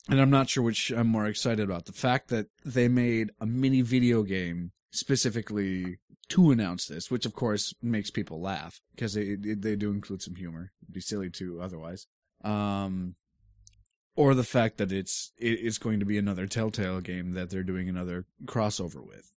and 0.08 0.20
I'm 0.20 0.30
not 0.30 0.48
sure 0.48 0.62
which 0.62 0.90
I'm 0.90 1.08
more 1.08 1.26
excited 1.26 1.64
about. 1.64 1.86
The 1.86 1.92
fact 1.92 2.28
that 2.28 2.46
they 2.64 2.88
made 2.88 3.30
a 3.40 3.46
mini 3.46 3.82
video 3.82 4.22
game 4.22 4.72
specifically 4.90 5.98
to 6.28 6.50
announce 6.50 6.86
this, 6.86 7.10
which 7.10 7.26
of 7.26 7.34
course 7.34 7.74
makes 7.82 8.10
people 8.10 8.40
laugh 8.40 8.80
because 8.94 9.14
they 9.14 9.36
they 9.36 9.76
do 9.76 9.90
include 9.90 10.22
some 10.22 10.36
humor. 10.36 10.72
It'd 10.82 10.94
be 10.94 11.00
silly 11.00 11.30
to 11.30 11.60
otherwise. 11.60 12.06
Um, 12.44 13.14
or 14.14 14.34
the 14.34 14.44
fact 14.44 14.78
that 14.78 14.92
it's 14.92 15.32
it, 15.38 15.60
it's 15.60 15.78
going 15.78 16.00
to 16.00 16.06
be 16.06 16.18
another 16.18 16.46
Telltale 16.46 17.00
game 17.00 17.32
that 17.32 17.50
they're 17.50 17.62
doing 17.62 17.88
another 17.88 18.26
crossover 18.44 19.06
with. 19.06 19.30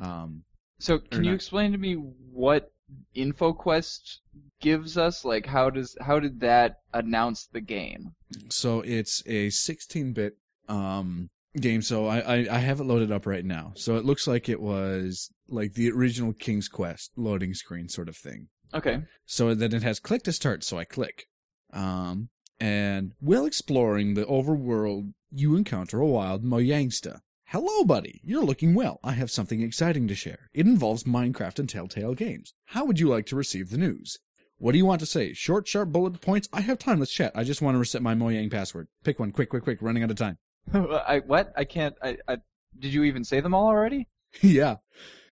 Um, 0.00 0.44
So, 0.78 0.98
can 0.98 1.24
you 1.24 1.32
explain 1.32 1.72
to 1.72 1.78
me 1.78 1.94
what 1.94 2.72
InfoQuest 3.14 4.18
gives 4.60 4.96
us? 4.96 5.24
Like, 5.24 5.46
how 5.46 5.70
does 5.70 5.96
how 6.00 6.20
did 6.20 6.40
that 6.40 6.80
announce 6.92 7.46
the 7.46 7.60
game? 7.60 8.12
so 8.50 8.80
it's 8.80 9.22
a 9.26 9.48
16-bit 9.48 10.36
um 10.68 11.30
game. 11.60 11.82
So 11.82 12.06
I, 12.06 12.18
I 12.18 12.46
I 12.50 12.58
have 12.58 12.80
it 12.80 12.84
loaded 12.84 13.12
up 13.12 13.26
right 13.26 13.44
now. 13.44 13.72
So 13.76 13.96
it 13.96 14.04
looks 14.04 14.26
like 14.26 14.48
it 14.48 14.60
was 14.60 15.30
like 15.48 15.74
the 15.74 15.90
original 15.90 16.32
King's 16.32 16.68
Quest 16.68 17.12
loading 17.16 17.54
screen 17.54 17.88
sort 17.88 18.08
of 18.08 18.16
thing. 18.16 18.48
Okay. 18.74 19.02
So 19.24 19.54
then 19.54 19.74
it 19.74 19.82
has 19.82 20.00
click 20.00 20.22
to 20.24 20.32
start, 20.32 20.64
so 20.64 20.78
I 20.78 20.84
click. 20.84 21.26
Um, 21.72 22.28
and 22.58 23.12
while 23.20 23.46
exploring 23.46 24.14
the 24.14 24.24
overworld, 24.24 25.12
you 25.30 25.56
encounter 25.56 26.00
a 26.00 26.06
wild 26.06 26.44
Mojangsta. 26.44 27.20
Hello, 27.50 27.84
buddy. 27.84 28.20
You're 28.24 28.44
looking 28.44 28.74
well. 28.74 28.98
I 29.04 29.12
have 29.12 29.30
something 29.30 29.62
exciting 29.62 30.08
to 30.08 30.14
share. 30.16 30.50
It 30.52 30.66
involves 30.66 31.04
Minecraft 31.04 31.60
and 31.60 31.68
Telltale 31.68 32.14
Games. 32.14 32.54
How 32.66 32.84
would 32.84 32.98
you 32.98 33.08
like 33.08 33.26
to 33.26 33.36
receive 33.36 33.70
the 33.70 33.78
news? 33.78 34.18
What 34.58 34.72
do 34.72 34.78
you 34.78 34.86
want 34.86 34.98
to 35.00 35.06
say? 35.06 35.32
Short, 35.32 35.68
sharp 35.68 35.90
bullet 35.90 36.20
points? 36.20 36.48
I 36.52 36.62
have 36.62 36.78
time. 36.78 36.98
Let's 36.98 37.12
chat. 37.12 37.30
I 37.36 37.44
just 37.44 37.62
want 37.62 37.76
to 37.76 37.78
reset 37.78 38.02
my 38.02 38.14
Mojang 38.14 38.50
password. 38.50 38.88
Pick 39.04 39.20
one. 39.20 39.30
Quick, 39.30 39.50
quick, 39.50 39.62
quick. 39.62 39.78
Running 39.80 40.02
out 40.02 40.10
of 40.10 40.16
time. 40.16 40.38
I 40.74 41.20
what? 41.24 41.52
I 41.56 41.64
can't. 41.64 41.94
I, 42.02 42.16
I 42.26 42.38
did 42.76 42.92
you 42.92 43.04
even 43.04 43.22
say 43.22 43.40
them 43.40 43.54
all 43.54 43.68
already? 43.68 44.08
yeah. 44.40 44.76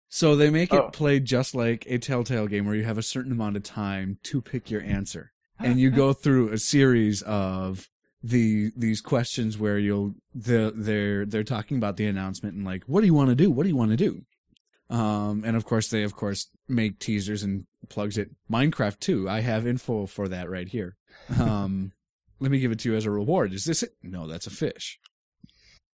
So 0.07 0.35
they 0.35 0.51
make 0.51 0.71
it 0.71 0.79
Oh. 0.79 0.89
play 0.89 1.19
just 1.19 1.55
like 1.55 1.85
a 1.87 1.97
Telltale 1.97 2.45
game 2.45 2.67
where 2.67 2.75
you 2.75 2.83
have 2.83 2.99
a 2.99 3.03
certain 3.03 3.31
amount 3.31 3.55
of 3.57 3.63
time 3.63 4.19
to 4.23 4.39
pick 4.41 4.69
your 4.69 4.81
answer. 4.83 5.31
And 5.59 5.79
you 5.79 5.89
go 5.91 6.13
through 6.13 6.49
a 6.49 6.57
series 6.59 7.21
of 7.23 7.87
the 8.23 8.71
these 8.77 9.01
questions 9.01 9.57
where 9.57 9.77
you'll 9.77 10.15
the 10.33 10.71
they're 10.73 11.25
they're 11.25 11.43
talking 11.43 11.75
about 11.75 11.97
the 11.97 12.05
announcement 12.05 12.55
and 12.55 12.65
like 12.65 12.83
what 12.85 13.01
do 13.01 13.05
you 13.05 13.13
want 13.13 13.29
to 13.29 13.35
do? 13.35 13.51
What 13.51 13.63
do 13.63 13.69
you 13.69 13.75
want 13.75 13.91
to 13.91 13.97
do? 13.97 14.23
Um 14.89 15.43
and 15.45 15.57
of 15.57 15.65
course 15.65 15.89
they 15.89 16.03
of 16.03 16.15
course 16.15 16.47
make 16.69 16.99
teasers 16.99 17.43
and 17.43 17.65
plugs 17.89 18.17
it. 18.17 18.31
Minecraft 18.49 18.99
too. 18.99 19.29
I 19.29 19.41
have 19.41 19.67
info 19.67 20.05
for 20.05 20.29
that 20.29 20.49
right 20.49 20.69
here. 20.69 20.95
Um 21.37 21.91
let 22.39 22.49
me 22.49 22.59
give 22.59 22.71
it 22.71 22.79
to 22.79 22.91
you 22.91 22.95
as 22.95 23.05
a 23.05 23.11
reward. 23.11 23.53
Is 23.53 23.65
this 23.65 23.83
it? 23.83 23.91
No 24.01 24.25
that's 24.25 24.47
a 24.47 24.51
fish. 24.51 24.99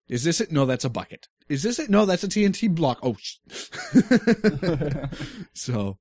Is 0.09 0.25
this 0.25 0.41
it? 0.41 0.51
No 0.51 0.65
that's 0.65 0.85
a 0.85 0.89
bucket. 0.89 1.29
Is 1.47 1.63
this 1.63 1.79
it? 1.79 1.89
No 1.89 2.05
that's 2.05 2.25
a 2.25 2.27
tnt 2.27 2.75
block. 2.75 2.99
Oh 3.01 3.15
sh- 3.17 3.37
so 5.53 5.97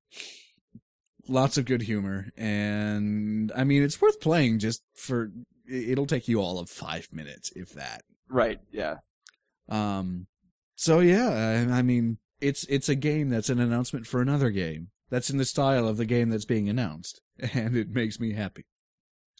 lots 1.28 1.56
of 1.56 1.66
good 1.66 1.82
humor. 1.82 2.32
And 2.36 3.52
i 3.54 3.62
mean 3.62 3.84
it's 3.84 4.00
worth 4.00 4.20
playing 4.20 4.58
just 4.58 4.82
for 4.96 5.30
it'll 5.68 6.06
take 6.06 6.28
you 6.28 6.40
all 6.40 6.58
of 6.58 6.68
five 6.70 7.08
minutes 7.12 7.52
if 7.56 7.70
that. 7.74 8.02
Right. 8.28 8.58
Yeah. 8.72 8.96
um 9.68 10.26
so 10.74 11.00
yeah 11.00 11.66
I, 11.70 11.78
I 11.78 11.82
mean 11.82 12.18
it's 12.40 12.64
it's 12.64 12.88
a 12.88 12.94
game 12.94 13.30
that's 13.30 13.48
an 13.50 13.58
announcement 13.60 14.06
for 14.06 14.20
another 14.20 14.50
game 14.50 14.88
that's 15.10 15.30
in 15.30 15.38
the 15.38 15.44
style 15.44 15.88
of 15.88 15.96
the 15.96 16.04
game 16.04 16.28
that's 16.28 16.44
being 16.44 16.68
announced 16.68 17.20
and 17.54 17.76
it 17.76 17.88
makes 17.90 18.18
me 18.20 18.32
happy. 18.32 18.64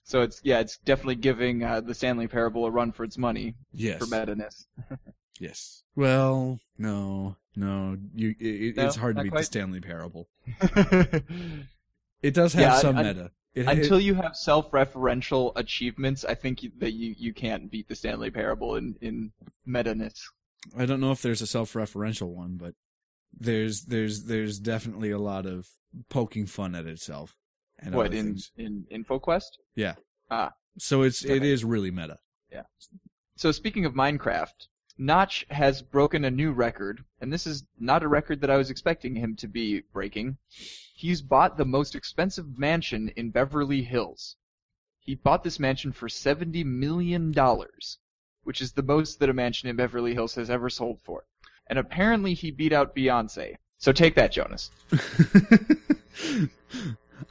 So 0.04 0.22
it's 0.22 0.40
yeah, 0.44 0.60
it's 0.60 0.78
definitely 0.78 1.16
giving 1.16 1.64
uh, 1.64 1.80
the 1.80 1.92
Stanley 1.94 2.28
Parable 2.28 2.64
a 2.64 2.70
run 2.70 2.92
for 2.92 3.02
its 3.02 3.18
money 3.18 3.54
yes. 3.72 3.98
for 3.98 4.06
meta-ness. 4.06 4.66
yes. 5.40 5.82
Well 5.96 6.60
no 6.78 7.36
no 7.56 7.96
you 8.14 8.34
it, 8.38 8.76
No, 8.76 8.86
it's 8.86 8.96
hard 8.96 9.16
to 9.16 9.22
beat 9.24 9.32
the 9.34 9.42
stanley 9.42 9.80
parable. 9.80 10.28
It 12.22 12.34
does 12.34 12.54
have 12.54 12.62
Yeah, 12.62 12.78
some 12.78 12.96
I- 12.96 13.02
meta 13.02 13.30
it, 13.56 13.66
Until 13.66 13.96
it, 13.96 14.04
you 14.04 14.14
have 14.14 14.36
self-referential 14.36 15.52
achievements, 15.56 16.24
I 16.24 16.34
think 16.34 16.62
you, 16.62 16.70
that 16.78 16.92
you, 16.92 17.14
you 17.16 17.32
can't 17.32 17.70
beat 17.70 17.88
the 17.88 17.94
Stanley 17.96 18.30
Parable 18.30 18.76
in 18.76 18.96
in 19.00 19.32
meta-ness. 19.64 20.28
I 20.76 20.84
don't 20.86 21.00
know 21.00 21.10
if 21.12 21.22
there's 21.22 21.42
a 21.42 21.46
self-referential 21.46 22.28
one, 22.28 22.56
but 22.56 22.74
there's 23.36 23.84
there's 23.86 24.24
there's 24.24 24.58
definitely 24.58 25.10
a 25.10 25.18
lot 25.18 25.46
of 25.46 25.66
poking 26.10 26.46
fun 26.46 26.74
at 26.74 26.86
itself. 26.86 27.34
And 27.78 27.94
What 27.94 28.14
in 28.14 28.26
things. 28.26 28.52
in 28.56 28.84
InfoQuest? 28.92 29.50
Ah. 30.30 30.52
So 30.78 31.02
it's 31.02 31.24
it 31.24 31.36
Okay. 31.38 31.50
is 31.50 31.64
really 31.64 31.90
meta. 31.90 32.18
Yeah. 32.52 32.62
So 33.36 33.52
speaking 33.52 33.84
of 33.86 33.94
Minecraft, 33.94 34.68
Notch 34.98 35.46
has 35.50 35.82
broken 35.82 36.24
a 36.24 36.30
new 36.30 36.52
record, 36.52 37.04
and 37.20 37.32
this 37.32 37.46
is 37.46 37.64
not 37.78 38.02
a 38.02 38.08
record 38.08 38.40
that 38.42 38.50
I 38.50 38.56
was 38.56 38.70
expecting 38.70 39.14
him 39.14 39.36
to 39.36 39.48
be 39.48 39.82
breaking. 39.92 40.36
He's 40.98 41.20
bought 41.20 41.59
the 41.59 41.66
most 41.66 41.94
expensive 41.94 42.59
mansion 42.59 43.11
in 43.16 43.30
Beverly 43.30 43.82
Hills. 43.82 44.37
He 44.98 45.14
bought 45.14 45.44
this 45.44 45.61
mansion 45.61 45.92
for 45.92 46.09
$70 46.09 46.64
million, 46.64 47.35
which 48.44 48.62
is 48.62 48.72
the 48.72 48.82
most 48.82 49.20
that 49.20 49.28
a 49.28 49.35
mansion 49.35 49.68
in 49.68 49.76
Beverly 49.76 50.14
Hills 50.14 50.35
has 50.37 50.48
ever 50.48 50.70
sold 50.70 50.98
for. 51.02 51.24
And 51.66 51.78
apparently 51.78 52.32
he 52.32 52.50
beat 52.50 52.72
out 52.72 52.96
Beyonce. 52.96 53.56
So 53.76 53.92
take 53.92 54.14
that, 54.14 54.32
Jonas. 54.32 54.70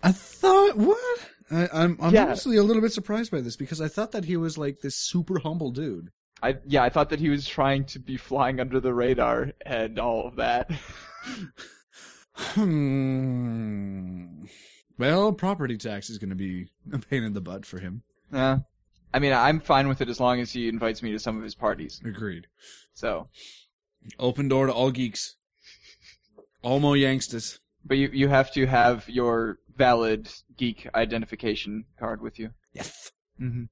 I 0.04 0.12
thought 0.12 0.78
what? 0.78 1.19
I, 1.49 1.67
I'm 1.73 1.97
I'm 1.99 2.13
Yeah. 2.13 2.25
honestly 2.25 2.58
a 2.58 2.63
little 2.63 2.84
bit 2.84 2.93
surprised 2.93 3.32
by 3.32 3.41
this 3.41 3.56
because 3.56 3.82
I 3.82 3.88
thought 3.88 4.12
that 4.12 4.25
he 4.25 4.38
was 4.38 4.58
like 4.60 4.82
this 4.82 4.95
super 4.95 5.39
humble 5.39 5.71
dude. 5.71 6.10
I 6.43 6.58
yeah, 6.67 6.84
I 6.84 6.89
thought 6.89 7.10
that 7.10 7.19
he 7.19 7.30
was 7.30 7.47
trying 7.47 7.86
to 7.86 7.99
be 7.99 8.17
flying 8.17 8.60
under 8.60 8.80
the 8.80 8.93
radar 8.93 9.54
and 9.65 9.97
all 9.97 10.28
of 10.28 10.36
that. 10.36 10.69
Hmm. 12.36 14.45
Well, 14.98 15.34
property 15.34 15.78
tax 15.78 16.10
is 16.10 16.17
going 16.17 16.30
to 16.30 16.36
be 16.36 16.67
a 16.93 17.00
pain 17.00 17.24
in 17.24 17.34
the 17.34 17.41
butt 17.41 17.65
for 17.65 17.80
him. 17.80 18.04
Yeah. 18.32 18.60
I 19.13 19.19
mean, 19.19 19.34
I'm 19.34 19.60
fine 19.60 19.88
with 19.88 20.02
it 20.02 20.10
as 20.10 20.19
long 20.19 20.39
as 20.41 20.52
he 20.52 20.67
invites 20.67 21.02
me 21.02 21.12
to 21.12 21.19
some 21.19 21.38
of 21.38 21.43
his 21.43 21.56
parties. 21.56 22.02
Agreed. 22.04 22.48
So, 22.93 23.30
Open 24.19 24.48
door 24.48 24.67
to 24.67 24.74
all 24.74 24.91
geeks. 24.91 25.36
All 26.62 26.80
mo 26.80 26.93
youngsters. 26.93 27.60
but 27.84 27.98
you 27.98 28.10
you 28.13 28.28
have 28.28 28.52
to 28.54 28.65
have 28.67 29.08
your 29.10 29.58
valid 29.76 30.30
geek 30.58 30.88
identification 30.95 31.86
card 32.00 32.21
with 32.21 32.38
you. 32.39 32.52
Yes. 32.74 33.12
Mm-hmm. 33.41 33.63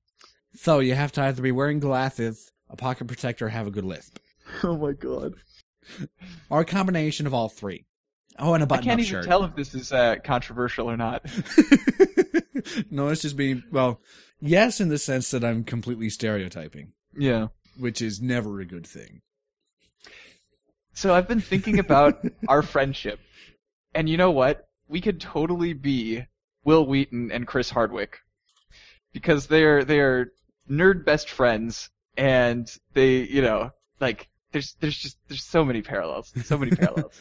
So 0.55 0.79
you 0.79 0.93
have 0.95 1.11
to 1.13 1.21
either 1.23 1.41
be 1.41 1.51
wearing 1.51 1.79
glasses, 1.79 2.51
a 2.69 2.75
pocket 2.75 3.07
protector, 3.07 3.47
or 3.47 3.49
have 3.49 3.67
a 3.67 3.71
good 3.71 3.85
lisp, 3.85 4.17
Oh 4.63 4.77
my 4.77 4.93
god. 4.93 5.33
or 6.49 6.61
a 6.61 6.65
combination 6.65 7.27
of 7.27 7.33
all 7.33 7.49
three. 7.49 7.85
Oh, 8.39 8.53
and 8.55 8.63
a 8.63 8.65
button-up 8.67 8.85
can't 8.85 8.99
even 8.99 9.09
shirt. 9.09 9.25
tell 9.25 9.43
if 9.43 9.55
this 9.55 9.75
is 9.75 9.91
uh, 9.91 10.15
controversial 10.23 10.89
or 10.89 10.97
not. 10.97 11.23
no, 12.91 13.07
it's 13.09 13.21
just 13.21 13.37
being 13.37 13.63
well. 13.71 14.01
Yes, 14.39 14.81
in 14.81 14.89
the 14.89 14.97
sense 14.97 15.31
that 15.31 15.43
I'm 15.43 15.63
completely 15.63 16.09
stereotyping, 16.09 16.93
Yeah. 17.17 17.47
which 17.77 18.01
is 18.01 18.21
never 18.21 18.59
a 18.59 18.65
good 18.65 18.85
thing. 18.87 19.21
So 20.93 21.13
I've 21.13 21.27
been 21.27 21.41
thinking 21.41 21.79
about 21.79 22.23
our 22.47 22.61
friendship, 22.61 23.19
and 23.95 24.09
you 24.09 24.17
know 24.17 24.31
what? 24.31 24.67
We 24.87 25.01
could 25.01 25.19
totally 25.21 25.73
be 25.73 26.25
Wil 26.65 26.85
Wheaton 26.85 27.31
and 27.31 27.47
Chris 27.47 27.69
Hardwick, 27.69 28.19
because 29.11 29.47
they're 29.47 29.83
they're 29.83 30.31
nerd 30.69 31.05
best 31.05 31.29
friends, 31.29 31.89
and 32.17 32.69
they 32.93 33.21
you 33.23 33.41
know 33.41 33.71
like 33.99 34.27
there's 34.51 34.75
there's 34.81 34.97
just 34.97 35.17
there's 35.29 35.43
so 35.43 35.63
many 35.65 35.81
parallels, 35.81 36.31
so 36.45 36.57
many 36.57 36.71
parallels. 36.75 37.13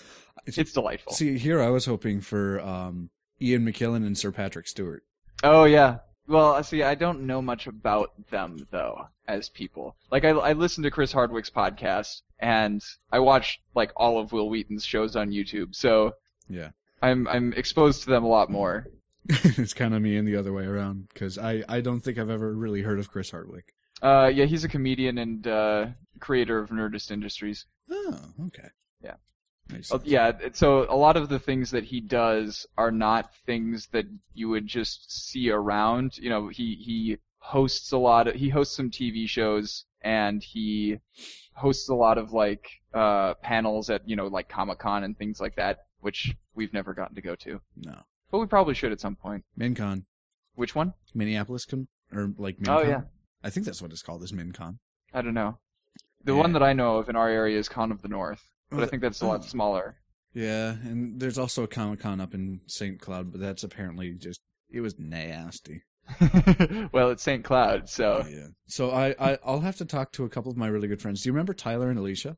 It's 0.47 0.59
it's 0.59 0.73
delightful. 0.73 1.13
See, 1.13 1.39
here 1.39 1.61
I 1.61 1.69
was 1.69 1.87
hoping 1.87 2.21
for 2.21 2.61
um, 2.61 3.11
Ian 3.41 3.65
McKellen 3.65 4.07
and 4.07 4.17
Sir 4.17 4.33
Patrick 4.33 4.67
Stewart. 4.69 5.05
Oh 5.43 5.65
yeah. 5.65 5.99
Well, 6.29 6.63
see, 6.63 6.83
I 6.83 6.95
don't 6.95 7.23
know 7.27 7.43
much 7.43 7.67
about 7.67 8.13
them 8.31 8.67
though 8.71 9.09
as 9.27 9.49
people. 9.49 9.97
Like 10.11 10.25
I, 10.25 10.31
I 10.31 10.53
listened 10.53 10.85
to 10.85 10.91
Chris 10.91 11.13
Hardwick's 11.13 11.51
podcast 11.51 12.23
and 12.39 12.83
I 13.11 13.19
watched 13.19 13.61
like 13.75 13.93
all 13.97 14.19
of 14.19 14.33
Wil 14.33 14.49
Wheaton's 14.49 14.85
shows 14.85 15.17
on 15.17 15.31
YouTube, 15.31 15.75
so 15.75 16.15
Yeah. 16.49 16.71
I'm 17.03 17.27
I'm 17.27 17.53
exposed 17.55 18.05
to 18.05 18.11
them 18.11 18.25
a 18.25 18.29
lot 18.29 18.51
more. 18.51 18.87
it's 19.29 19.75
kind 19.75 19.95
of 19.95 20.03
me 20.03 20.17
and 20.17 20.27
the 20.27 20.37
other 20.37 20.53
way 20.53 20.65
around 20.65 21.09
because 21.09 21.39
I, 21.39 21.63
I 21.69 21.81
don't 21.81 22.01
think 22.01 22.19
I've 22.19 22.31
ever 22.31 22.53
really 22.53 22.83
heard 22.83 22.99
of 22.99 23.11
Chris 23.11 23.31
Hardwick. 23.31 23.75
Uh, 24.01 24.31
yeah, 24.33 24.45
he's 24.47 24.65
a 24.65 24.69
comedian 24.69 25.19
and 25.19 25.47
uh, 25.47 25.87
creator 26.19 26.59
of 26.59 26.71
Nerdist 26.71 27.11
Industries. 27.13 27.67
Oh, 27.91 28.19
okay. 28.47 28.69
Yeah. 29.03 29.15
Uh, 29.91 29.99
yeah, 30.05 30.33
so 30.53 30.87
a 30.91 30.97
lot 30.97 31.17
of 31.17 31.29
the 31.29 31.39
things 31.39 31.71
that 31.71 31.85
he 31.85 32.01
does 32.01 32.67
are 32.77 32.91
not 32.91 33.35
things 33.47 33.89
that 33.93 34.07
you 34.35 34.49
would 34.49 34.67
just 34.67 35.11
see 35.31 35.51
around. 35.51 36.17
You 36.19 36.31
know, 36.31 36.49
he 36.49 36.75
he 36.77 37.19
hosts 37.39 37.93
a 37.93 37.99
lot 37.99 38.29
of 38.29 38.35
he 38.35 38.49
hosts 38.49 38.77
some 38.77 38.91
TV 38.91 39.29
shows 39.29 39.85
and 40.03 40.43
he 40.43 40.99
hosts 41.55 41.89
a 41.89 41.95
lot 41.95 42.17
of 42.19 42.33
like 42.33 42.67
uh 42.95 43.35
panels 43.43 43.91
at 43.91 44.09
you 44.09 44.17
know 44.17 44.27
like 44.27 44.49
Comic 44.49 44.79
Con 44.79 45.05
and 45.05 45.17
things 45.17 45.41
like 45.41 45.57
that, 45.57 45.79
which 46.01 46.35
we've 46.55 46.73
never 46.73 46.95
gotten 46.95 47.15
to 47.17 47.23
go 47.23 47.35
to, 47.37 47.61
No. 47.77 47.97
but 48.31 48.39
we 48.39 48.47
probably 48.47 48.75
should 48.75 48.93
at 48.93 49.01
some 49.01 49.17
point. 49.17 49.45
MinCon. 49.59 50.05
Which 50.55 50.75
one? 50.75 50.93
Minneapolis 51.15 51.65
con 51.65 51.89
or 52.13 52.33
like 52.39 52.59
MinCon. 52.59 52.69
Oh 52.69 52.83
yeah, 52.89 53.01
I 53.43 53.51
think 53.51 53.67
that's 53.67 53.81
what 53.83 53.91
it's 53.91 54.03
called 54.03 54.23
is 54.23 54.33
MinCon. 54.33 54.79
I 55.15 55.23
don't 55.23 55.35
know. 55.35 55.59
The 56.25 56.33
Yeah. 56.35 56.39
one 56.41 56.53
that 56.53 56.63
I 56.63 56.73
know 56.73 56.99
of 56.99 57.09
in 57.09 57.17
our 57.17 57.29
area 57.29 57.59
is 57.59 57.69
Con 57.69 57.91
of 57.91 58.01
the 58.03 58.09
North, 58.09 58.43
but 58.73 58.85
I 58.85 58.87
think 58.87 59.03
that's 59.03 59.21
a 59.21 59.27
lot 59.27 59.41
oh. 59.43 59.47
smaller. 59.47 59.97
Yeah, 60.35 60.71
and 60.71 61.21
there's 61.21 61.39
also 61.39 61.65
a 61.65 61.69
Comic 61.69 62.01
Con 62.01 62.21
up 62.21 62.35
in 62.35 62.61
St. 62.67 62.99
Cloud, 62.99 63.33
but 63.33 63.41
that's 63.41 63.65
apparently 63.65 64.13
just 64.13 64.41
it 64.71 64.81
was 64.81 64.99
nasty. 64.99 65.83
well, 66.93 67.11
it's 67.11 67.23
St. 67.23 67.45
Cloud, 67.45 67.89
so 67.89 68.25
Yeah. 68.29 68.49
So 68.67 68.91
I, 68.91 69.15
I 69.21 69.39
I'll 69.45 69.61
have 69.61 69.77
to 69.77 69.85
talk 69.85 70.13
to 70.13 70.25
a 70.25 70.29
couple 70.29 70.51
of 70.51 70.57
my 70.57 70.69
really 70.69 70.89
good 70.89 71.03
friends. 71.03 71.23
Do 71.23 71.29
you 71.29 71.33
remember 71.33 71.55
Tyler 71.55 71.91
and 71.91 71.99
Alicia? 71.99 72.37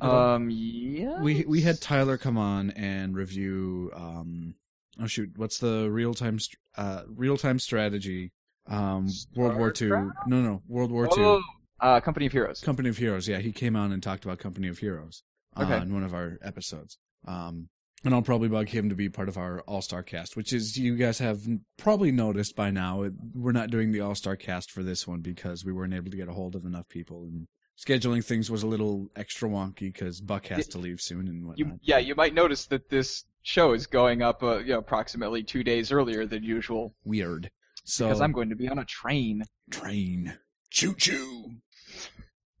um 0.00 0.50
yeah. 0.50 1.20
we 1.20 1.44
we 1.46 1.60
had 1.60 1.80
Tyler 1.80 2.18
come 2.18 2.36
on 2.36 2.70
and 2.72 3.14
review 3.14 3.92
um 3.94 4.54
oh 5.00 5.06
shoot 5.06 5.30
what's 5.36 5.58
the 5.58 5.88
real 5.90 6.14
time 6.14 6.38
uh 6.76 7.02
real 7.14 7.36
time 7.36 7.58
strategy 7.58 8.32
um 8.66 9.08
World 9.36 9.56
War 9.56 9.70
Two 9.70 10.12
no 10.26 10.42
no 10.42 10.62
World 10.66 10.90
War 10.90 11.06
Two 11.06 11.22
Oh, 11.22 11.42
uh, 11.80 12.00
Company 12.00 12.26
of 12.26 12.32
Heroes. 12.32 12.60
Company 12.60 12.88
of 12.88 12.96
Heroes 12.96 13.28
yeah 13.28 13.38
he 13.38 13.52
came 13.52 13.76
on 13.76 13.92
and 13.92 14.02
talked 14.02 14.24
about 14.24 14.38
Company 14.38 14.68
of 14.68 14.78
Heroes 14.78 15.22
Okay. 15.56 15.74
on 15.74 15.92
one 15.92 16.02
of 16.02 16.14
our 16.14 16.38
episodes 16.42 16.98
um 17.26 17.68
and 18.04 18.14
I'll 18.14 18.22
probably 18.22 18.48
bug 18.48 18.68
him 18.68 18.90
to 18.90 18.94
be 18.94 19.08
part 19.08 19.28
of 19.28 19.38
our 19.38 19.60
All 19.60 19.80
Star 19.80 20.02
cast, 20.02 20.36
which 20.36 20.52
is 20.52 20.76
you 20.76 20.94
guys 20.96 21.18
have 21.18 21.46
probably 21.78 22.12
noticed 22.12 22.54
by 22.54 22.70
now. 22.70 23.08
We're 23.34 23.52
not 23.52 23.70
doing 23.70 23.92
the 23.92 24.02
All 24.02 24.14
Star 24.14 24.36
cast 24.36 24.70
for 24.70 24.82
this 24.82 25.08
one 25.08 25.20
because 25.20 25.64
we 25.64 25.72
weren't 25.72 25.94
able 25.94 26.10
to 26.10 26.16
get 26.16 26.28
a 26.28 26.32
hold 26.32 26.54
of 26.54 26.66
enough 26.66 26.86
people, 26.88 27.22
and 27.22 27.46
scheduling 27.78 28.22
things 28.22 28.50
was 28.50 28.62
a 28.62 28.66
little 28.66 29.08
extra 29.16 29.48
wonky 29.48 29.92
because 29.92 30.20
Buck 30.20 30.46
has 30.48 30.68
to 30.68 30.78
leave 30.78 31.00
soon 31.00 31.28
and 31.28 31.46
whatnot. 31.46 31.58
You, 31.58 31.78
yeah, 31.82 31.98
you 31.98 32.14
might 32.14 32.34
notice 32.34 32.66
that 32.66 32.90
this 32.90 33.24
show 33.42 33.72
is 33.72 33.86
going 33.86 34.20
up, 34.20 34.42
uh, 34.42 34.58
you 34.58 34.72
know, 34.72 34.78
approximately 34.78 35.42
two 35.42 35.64
days 35.64 35.90
earlier 35.90 36.26
than 36.26 36.42
usual 36.42 36.94
weird. 37.04 37.50
So 37.84 38.06
because 38.06 38.20
I'm 38.20 38.32
going 38.32 38.50
to 38.50 38.56
be 38.56 38.68
on 38.68 38.78
a 38.78 38.84
train. 38.84 39.44
train, 39.70 40.36
choo 40.70 40.94
choo. 40.94 41.52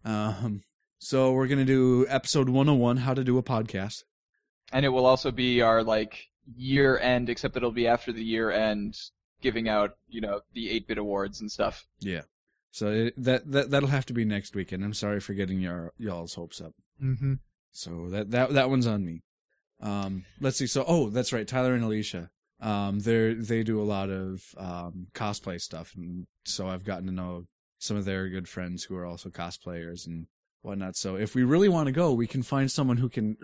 Um, 0.06 0.62
so 1.04 1.32
we're 1.32 1.48
gonna 1.48 1.66
do 1.66 2.06
episode 2.08 2.48
101, 2.48 2.96
how 2.96 3.12
to 3.12 3.22
do 3.22 3.36
a 3.36 3.42
podcast. 3.42 4.04
And 4.72 4.86
it 4.86 4.88
will 4.88 5.04
also 5.04 5.30
be 5.30 5.60
our 5.60 5.82
like 5.82 6.30
year 6.56 6.98
end, 6.98 7.28
except 7.28 7.58
it'll 7.58 7.72
be 7.72 7.86
after 7.86 8.10
the 8.10 8.24
year 8.24 8.50
end, 8.50 8.96
giving 9.42 9.68
out 9.68 9.98
you 10.08 10.22
know 10.22 10.40
the 10.54 10.70
eight 10.70 10.88
bit 10.88 10.96
awards 10.96 11.42
and 11.42 11.52
stuff. 11.52 11.86
Yeah. 12.00 12.22
So 12.70 12.90
it, 12.90 13.14
that 13.22 13.50
that 13.52 13.70
that'll 13.70 13.90
have 13.90 14.06
to 14.06 14.14
be 14.14 14.24
next 14.24 14.56
weekend. 14.56 14.82
I'm 14.82 14.94
sorry 14.94 15.20
for 15.20 15.34
getting 15.34 15.60
your 15.60 15.92
y'all's 15.98 16.36
hopes 16.36 16.62
up. 16.62 16.72
Mm-hmm. 17.02 17.34
So 17.70 18.08
that 18.08 18.30
that 18.30 18.54
that 18.54 18.70
one's 18.70 18.86
on 18.86 19.04
me. 19.04 19.24
Um, 19.82 20.24
let's 20.40 20.56
see. 20.56 20.66
So 20.66 20.86
oh, 20.88 21.10
that's 21.10 21.34
right, 21.34 21.46
Tyler 21.46 21.74
and 21.74 21.84
Alicia. 21.84 22.30
Um, 22.62 23.00
they 23.00 23.34
they 23.34 23.62
do 23.62 23.78
a 23.78 23.84
lot 23.84 24.08
of 24.08 24.54
um, 24.56 25.08
cosplay 25.12 25.60
stuff, 25.60 25.92
and 25.94 26.26
so 26.46 26.66
I've 26.66 26.84
gotten 26.84 27.06
to 27.08 27.12
know 27.12 27.44
some 27.78 27.98
of 27.98 28.06
their 28.06 28.30
good 28.30 28.48
friends 28.48 28.84
who 28.84 28.96
are 28.96 29.04
also 29.04 29.28
cosplayers 29.28 30.06
and 30.06 30.28
whatnot. 30.64 30.96
So 30.96 31.16
if 31.16 31.34
we 31.34 31.44
really 31.44 31.68
want 31.68 31.86
to 31.86 31.92
go, 31.92 32.12
we 32.12 32.26
can 32.26 32.42
find 32.42 32.70
someone 32.70 32.96
who 32.96 33.08
can. 33.08 33.36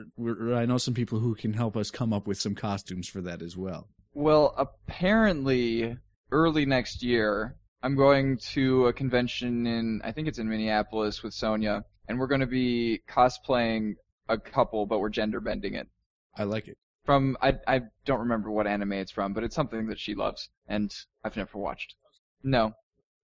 I 0.54 0.66
know 0.66 0.78
some 0.78 0.94
people 0.94 1.18
who 1.18 1.34
can 1.34 1.52
help 1.52 1.76
us 1.76 1.90
come 1.90 2.12
up 2.12 2.26
with 2.26 2.40
some 2.40 2.54
costumes 2.54 3.08
for 3.08 3.20
that 3.22 3.42
as 3.42 3.56
well. 3.56 3.88
Well, 4.12 4.54
apparently, 4.58 5.96
early 6.32 6.66
next 6.66 7.02
year, 7.02 7.56
I'm 7.82 7.96
going 7.96 8.38
to 8.52 8.86
a 8.86 8.92
convention 8.92 9.66
in, 9.66 10.00
I 10.04 10.12
think 10.12 10.28
it's 10.28 10.38
in 10.38 10.48
Minneapolis 10.48 11.22
with 11.22 11.32
Sonia, 11.32 11.84
and 12.08 12.18
we're 12.18 12.26
going 12.26 12.40
to 12.40 12.46
be 12.46 13.00
cosplaying 13.08 13.94
a 14.28 14.36
couple, 14.36 14.84
but 14.86 14.98
we're 14.98 15.10
gender 15.10 15.40
bending 15.40 15.74
it. 15.74 15.88
I 16.36 16.44
like 16.44 16.68
it. 16.68 16.76
From, 17.04 17.36
I, 17.40 17.54
I 17.66 17.82
don't 18.04 18.20
remember 18.20 18.50
what 18.50 18.66
anime 18.66 18.92
it's 18.92 19.12
from, 19.12 19.32
but 19.32 19.44
it's 19.44 19.54
something 19.54 19.86
that 19.86 19.98
she 19.98 20.14
loves, 20.14 20.50
and 20.68 20.92
I've 21.24 21.36
never 21.36 21.58
watched. 21.58 21.94
No. 22.42 22.72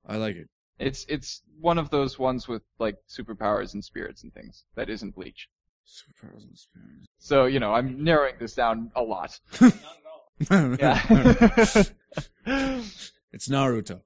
I 0.07 0.17
like 0.17 0.37
it. 0.37 0.49
It's, 0.79 1.07
it's 1.09 1.43
one 1.61 1.79
of 1.79 1.91
those 1.91 2.19
ones 2.19 2.47
with, 2.49 2.63
like, 2.79 2.97
superpowers 3.09 3.75
and 3.75 3.85
spirits 3.85 4.23
and 4.25 4.33
things 4.35 4.65
that 4.75 4.91
isn't 4.91 5.15
Bleach. 5.15 5.49
Superpowers 5.87 6.43
and 6.47 6.59
spirits. 6.59 7.07
So, 7.19 7.47
you 7.47 7.61
know, 7.61 7.73
I'm 7.73 8.03
narrowing 8.05 8.35
this 8.39 8.55
down 8.55 8.91
a 8.97 9.03
lot. 9.03 9.39
yeah. 9.61 10.77
Yeah. 10.79 11.03
it's 13.33 13.49
Naruto. 13.49 14.01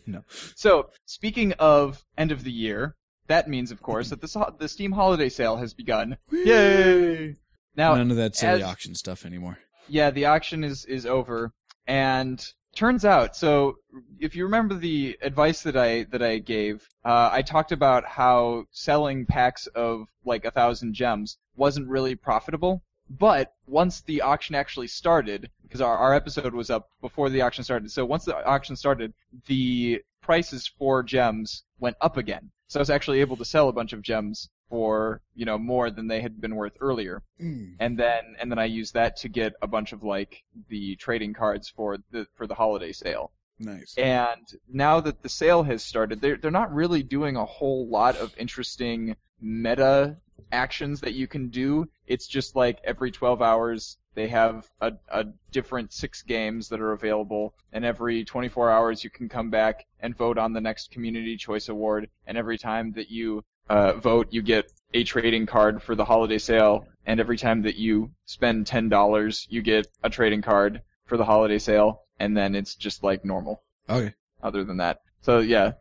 no. 0.06 0.22
So, 0.54 0.90
speaking 1.06 1.52
of 1.58 2.04
end 2.16 2.32
of 2.32 2.44
the 2.44 2.52
year, 2.52 2.96
that 3.26 3.48
means, 3.48 3.70
of 3.70 3.82
course, 3.82 4.10
that 4.10 4.20
the, 4.20 4.54
the 4.58 4.68
Steam 4.68 4.92
Holiday 4.92 5.28
Sale 5.28 5.56
has 5.56 5.74
begun. 5.74 6.16
Yay! 6.32 7.36
Now, 7.76 7.94
None 7.94 8.10
of 8.10 8.16
that 8.16 8.36
silly 8.36 8.62
as- 8.62 8.68
auction 8.68 8.94
stuff 8.94 9.24
anymore. 9.24 9.58
yeah, 9.88 10.10
the 10.10 10.26
auction 10.26 10.64
is 10.64 10.84
is 10.84 11.06
over, 11.06 11.52
and 11.86 12.44
turns 12.74 13.04
out, 13.04 13.36
so 13.36 13.76
if 14.18 14.34
you 14.36 14.44
remember 14.44 14.74
the 14.74 15.18
advice 15.22 15.62
that 15.62 15.76
I 15.76 16.04
that 16.04 16.22
I 16.22 16.38
gave, 16.38 16.88
uh, 17.04 17.30
I 17.32 17.42
talked 17.42 17.72
about 17.72 18.04
how 18.04 18.64
selling 18.70 19.26
packs 19.26 19.66
of 19.68 20.06
like 20.24 20.44
a 20.44 20.50
thousand 20.50 20.94
gems 20.94 21.38
wasn't 21.56 21.88
really 21.88 22.14
profitable. 22.14 22.82
But 23.08 23.52
once 23.66 24.02
the 24.02 24.22
auction 24.22 24.54
actually 24.54 24.86
started, 24.86 25.50
because 25.62 25.80
our, 25.80 25.96
our 25.96 26.14
episode 26.14 26.54
was 26.54 26.70
up 26.70 26.88
before 27.00 27.28
the 27.28 27.40
auction 27.40 27.64
started, 27.64 27.90
so 27.90 28.04
once 28.04 28.24
the 28.24 28.44
auction 28.46 28.76
started, 28.76 29.12
the 29.46 30.00
prices 30.22 30.66
for 30.78 31.02
gems 31.02 31.64
went 31.80 31.96
up 32.00 32.16
again. 32.16 32.50
So 32.68 32.78
I 32.78 32.82
was 32.82 32.90
actually 32.90 33.20
able 33.20 33.36
to 33.38 33.44
sell 33.44 33.68
a 33.68 33.72
bunch 33.72 33.92
of 33.92 34.02
gems 34.02 34.48
for, 34.70 35.20
you 35.34 35.44
know, 35.44 35.58
more 35.58 35.90
than 35.90 36.06
they 36.06 36.22
had 36.22 36.40
been 36.40 36.54
worth 36.54 36.76
earlier 36.80 37.22
mm. 37.40 37.74
and 37.78 37.98
then 37.98 38.36
and 38.40 38.50
then 38.50 38.58
I 38.58 38.66
used 38.66 38.94
that 38.94 39.16
to 39.18 39.28
get 39.28 39.54
a 39.60 39.66
bunch 39.66 39.92
of 39.92 40.02
like 40.02 40.42
the 40.68 40.96
trading 40.96 41.34
cards 41.34 41.68
for 41.68 41.98
the 42.10 42.26
for 42.34 42.46
the 42.46 42.54
holiday 42.54 42.92
sale. 42.92 43.32
Nice. 43.58 43.94
And 43.98 44.46
now 44.72 45.00
that 45.00 45.22
the 45.22 45.28
sale 45.28 45.62
has 45.64 45.84
started, 45.84 46.20
they're 46.20 46.36
they're 46.36 46.50
not 46.50 46.72
really 46.72 47.02
doing 47.02 47.36
a 47.36 47.44
whole 47.44 47.88
lot 47.88 48.16
of 48.16 48.34
interesting 48.38 49.16
meta 49.40 50.16
actions 50.52 51.00
that 51.00 51.14
you 51.14 51.26
can 51.26 51.48
do. 51.48 51.88
It's 52.06 52.26
just 52.26 52.56
like 52.56 52.80
every 52.84 53.10
12 53.10 53.42
hours 53.42 53.98
they 54.14 54.26
have 54.28 54.68
a, 54.80 54.92
a 55.08 55.24
different 55.52 55.92
six 55.92 56.22
games 56.22 56.68
that 56.70 56.80
are 56.80 56.92
available, 56.92 57.54
and 57.72 57.84
every 57.84 58.24
24 58.24 58.70
hours 58.70 59.04
you 59.04 59.10
can 59.10 59.28
come 59.28 59.50
back 59.50 59.86
and 60.00 60.16
vote 60.16 60.36
on 60.36 60.52
the 60.52 60.60
next 60.60 60.90
community 60.90 61.36
choice 61.36 61.68
award. 61.68 62.08
And 62.26 62.36
every 62.36 62.58
time 62.58 62.92
that 62.92 63.10
you 63.10 63.44
uh, 63.70 63.92
vote, 63.94 64.26
you 64.30 64.42
get 64.42 64.70
a 64.92 65.04
trading 65.04 65.46
card 65.46 65.82
for 65.82 65.94
the 65.94 66.04
holiday 66.04 66.38
sale, 66.38 66.84
and 67.06 67.20
every 67.20 67.38
time 67.38 67.62
that 67.62 67.76
you 67.76 68.10
spend 68.26 68.66
ten 68.66 68.88
dollars, 68.88 69.46
you 69.48 69.62
get 69.62 69.86
a 70.02 70.10
trading 70.10 70.42
card 70.42 70.82
for 71.06 71.16
the 71.16 71.24
holiday 71.24 71.58
sale, 71.58 72.02
and 72.18 72.36
then 72.36 72.54
it's 72.54 72.74
just 72.74 73.02
like 73.02 73.24
normal. 73.24 73.62
Okay. 73.88 74.12
Other 74.42 74.64
than 74.64 74.76
that, 74.78 75.00
so 75.22 75.38
yeah, 75.38 75.72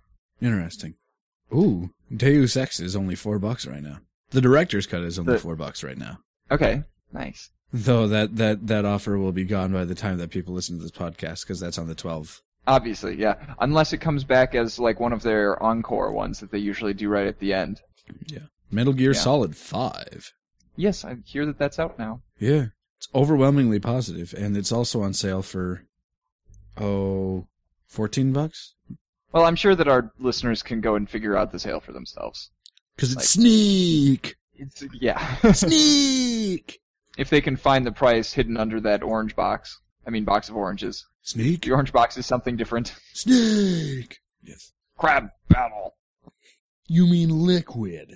Interesting. 0.42 0.96
Ooh, 1.54 1.90
Deus 2.16 2.56
Ex 2.56 2.80
is 2.80 2.96
only 2.96 3.16
four 3.16 3.40
bucks 3.40 3.66
right 3.68 3.82
now. 3.84 3.98
The 4.32 4.42
director's 4.42 4.86
cut 4.88 5.02
is 5.04 5.18
only 5.20 5.34
The- 5.34 5.40
four 5.40 5.56
bucks 5.56 5.84
right 5.84 5.98
now. 5.98 6.20
okay, 6.52 6.84
nice. 7.12 7.50
Though 7.74 8.08
that, 8.08 8.36
that, 8.38 8.66
that 8.68 8.84
offer 8.86 9.18
will 9.20 9.32
be 9.32 9.44
gone 9.46 9.72
by 9.72 9.86
the 9.86 9.94
time 9.96 10.18
that 10.18 10.32
people 10.32 10.54
listen 10.56 10.78
to 10.78 10.82
this 10.84 10.92
podcast 10.92 11.42
because 11.42 11.60
that's 11.60 11.78
on 11.78 11.88
the 11.88 11.94
12th. 11.96 12.42
Obviously, 12.70 13.16
yeah, 13.16 13.36
unless 13.60 13.94
it 13.94 13.98
comes 13.98 14.24
back 14.24 14.54
as 14.54 14.78
like 14.78 15.00
one 15.00 15.12
of 15.12 15.24
their 15.24 15.62
encore 15.62 16.12
ones 16.12 16.40
that 16.40 16.52
they 16.52 16.60
usually 16.60 16.94
do 16.94 17.10
right 17.10 17.26
at 17.26 17.40
the 17.40 17.52
end. 17.54 17.82
Yeah. 18.28 18.44
Metal 18.70 18.94
Gear 18.94 19.12
Yeah. 19.14 19.20
Solid 19.20 19.56
5. 19.56 20.32
Yes, 20.76 21.04
I 21.04 21.18
hear 21.26 21.46
that 21.48 21.58
that's 21.58 21.80
out 21.80 21.98
now. 21.98 22.22
Yeah. 22.38 22.68
It's 22.98 23.08
overwhelmingly 23.16 23.80
positive, 23.80 24.34
and 24.38 24.56
it's 24.56 24.72
also 24.72 25.02
on 25.02 25.14
sale 25.14 25.42
for, 25.42 25.84
oh, 26.78 27.48
14 27.88 28.32
bucks? 28.34 28.76
Well, 29.32 29.46
I'm 29.46 29.56
sure 29.56 29.76
that 29.76 29.88
our 29.88 30.12
listeners 30.20 30.62
can 30.62 30.80
go 30.82 30.96
and 30.96 31.10
figure 31.10 31.36
out 31.36 31.52
the 31.52 31.60
sale 31.60 31.80
for 31.80 31.92
themselves. 31.92 32.52
Because 32.96 33.12
it's 33.14 33.18
Like- 33.22 33.26
sneak! 33.46 34.36
It's 34.54 34.84
yeah. 34.94 35.36
Sneak! 35.54 36.80
if 37.18 37.30
they 37.30 37.42
can 37.42 37.56
find 37.58 37.86
the 37.86 37.92
price 37.92 38.32
hidden 38.34 38.58
under 38.58 38.80
that 38.82 39.02
orange 39.04 39.36
box. 39.36 39.80
I 40.06 40.10
mean, 40.10 40.24
box 40.24 40.50
of 40.50 40.56
oranges. 40.56 41.06
Sneak? 41.22 41.62
The 41.62 41.72
orange 41.72 41.92
box 41.94 42.18
is 42.18 42.26
something 42.26 42.56
different. 42.58 42.96
Snake! 43.14 44.20
Yes. 44.42 44.72
Crab 44.98 45.30
battle. 45.48 45.96
You 46.88 47.06
mean 47.06 47.30
liquid. 47.30 48.16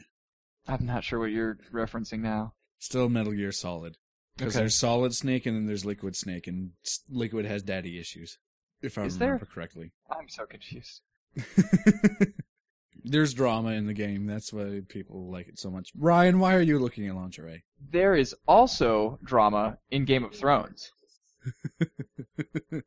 I'm 0.68 0.86
not 0.86 1.04
sure 1.04 1.20
what 1.20 1.32
you're 1.32 1.58
referencing 1.74 2.20
now. 2.22 2.54
Still 2.80 3.10
Metal 3.10 3.34
Gear 3.34 3.52
Solid. 3.52 3.98
Because 4.38 4.56
Okay. 4.56 4.62
there's 4.64 4.76
Solid 4.76 5.14
Snake 5.14 5.46
and 5.46 5.56
then 5.56 5.66
there's 5.68 5.86
Liquid 5.86 6.16
Snake, 6.16 6.48
and 6.48 6.72
Liquid 7.10 7.46
has 7.46 7.62
daddy 7.62 8.00
issues. 8.00 8.40
If 8.82 8.98
I 8.98 9.04
Is 9.04 9.18
there? 9.20 9.38
correctly. 9.40 9.92
I'm 10.10 10.28
so 10.28 10.46
confused. 10.46 11.02
there's 13.04 13.34
drama 13.34 13.72
in 13.72 13.86
the 13.88 13.94
game. 13.94 14.26
That's 14.26 14.52
why 14.54 14.82
people 14.88 15.30
like 15.32 15.48
it 15.48 15.60
so 15.60 15.70
much. 15.70 15.90
Ryan, 15.96 16.40
why 16.40 16.56
are 16.56 16.62
you 16.62 16.80
looking 16.80 17.08
at 17.08 17.16
lingerie? 17.16 17.64
There 17.92 18.16
is 18.16 18.36
also 18.48 19.20
drama 19.24 19.78
in 19.92 20.06
Game 20.06 20.24
of 20.24 20.34
Thrones. 20.34 20.92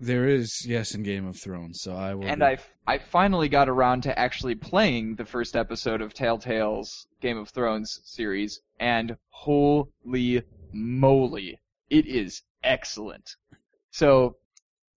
there 0.00 0.28
is, 0.28 0.64
yes, 0.66 0.94
in 0.94 1.02
Game 1.02 1.26
of 1.26 1.40
Thrones. 1.40 1.80
So 1.82 1.94
I 1.94 2.14
will. 2.14 2.26
And 2.26 2.40
be- 2.40 2.46
I, 2.46 2.58
I 2.86 2.98
finally 2.98 3.48
got 3.48 3.68
around 3.68 4.02
to 4.02 4.18
actually 4.18 4.54
playing 4.54 5.16
the 5.16 5.24
first 5.24 5.56
episode 5.56 6.00
of 6.00 6.14
Telltale's 6.14 7.06
Game 7.20 7.38
of 7.38 7.50
Thrones 7.50 8.00
series, 8.04 8.60
and 8.80 9.16
holy 9.30 10.42
moly, 10.72 11.60
it 11.90 12.06
is 12.06 12.42
excellent. 12.62 13.36
So, 13.90 14.36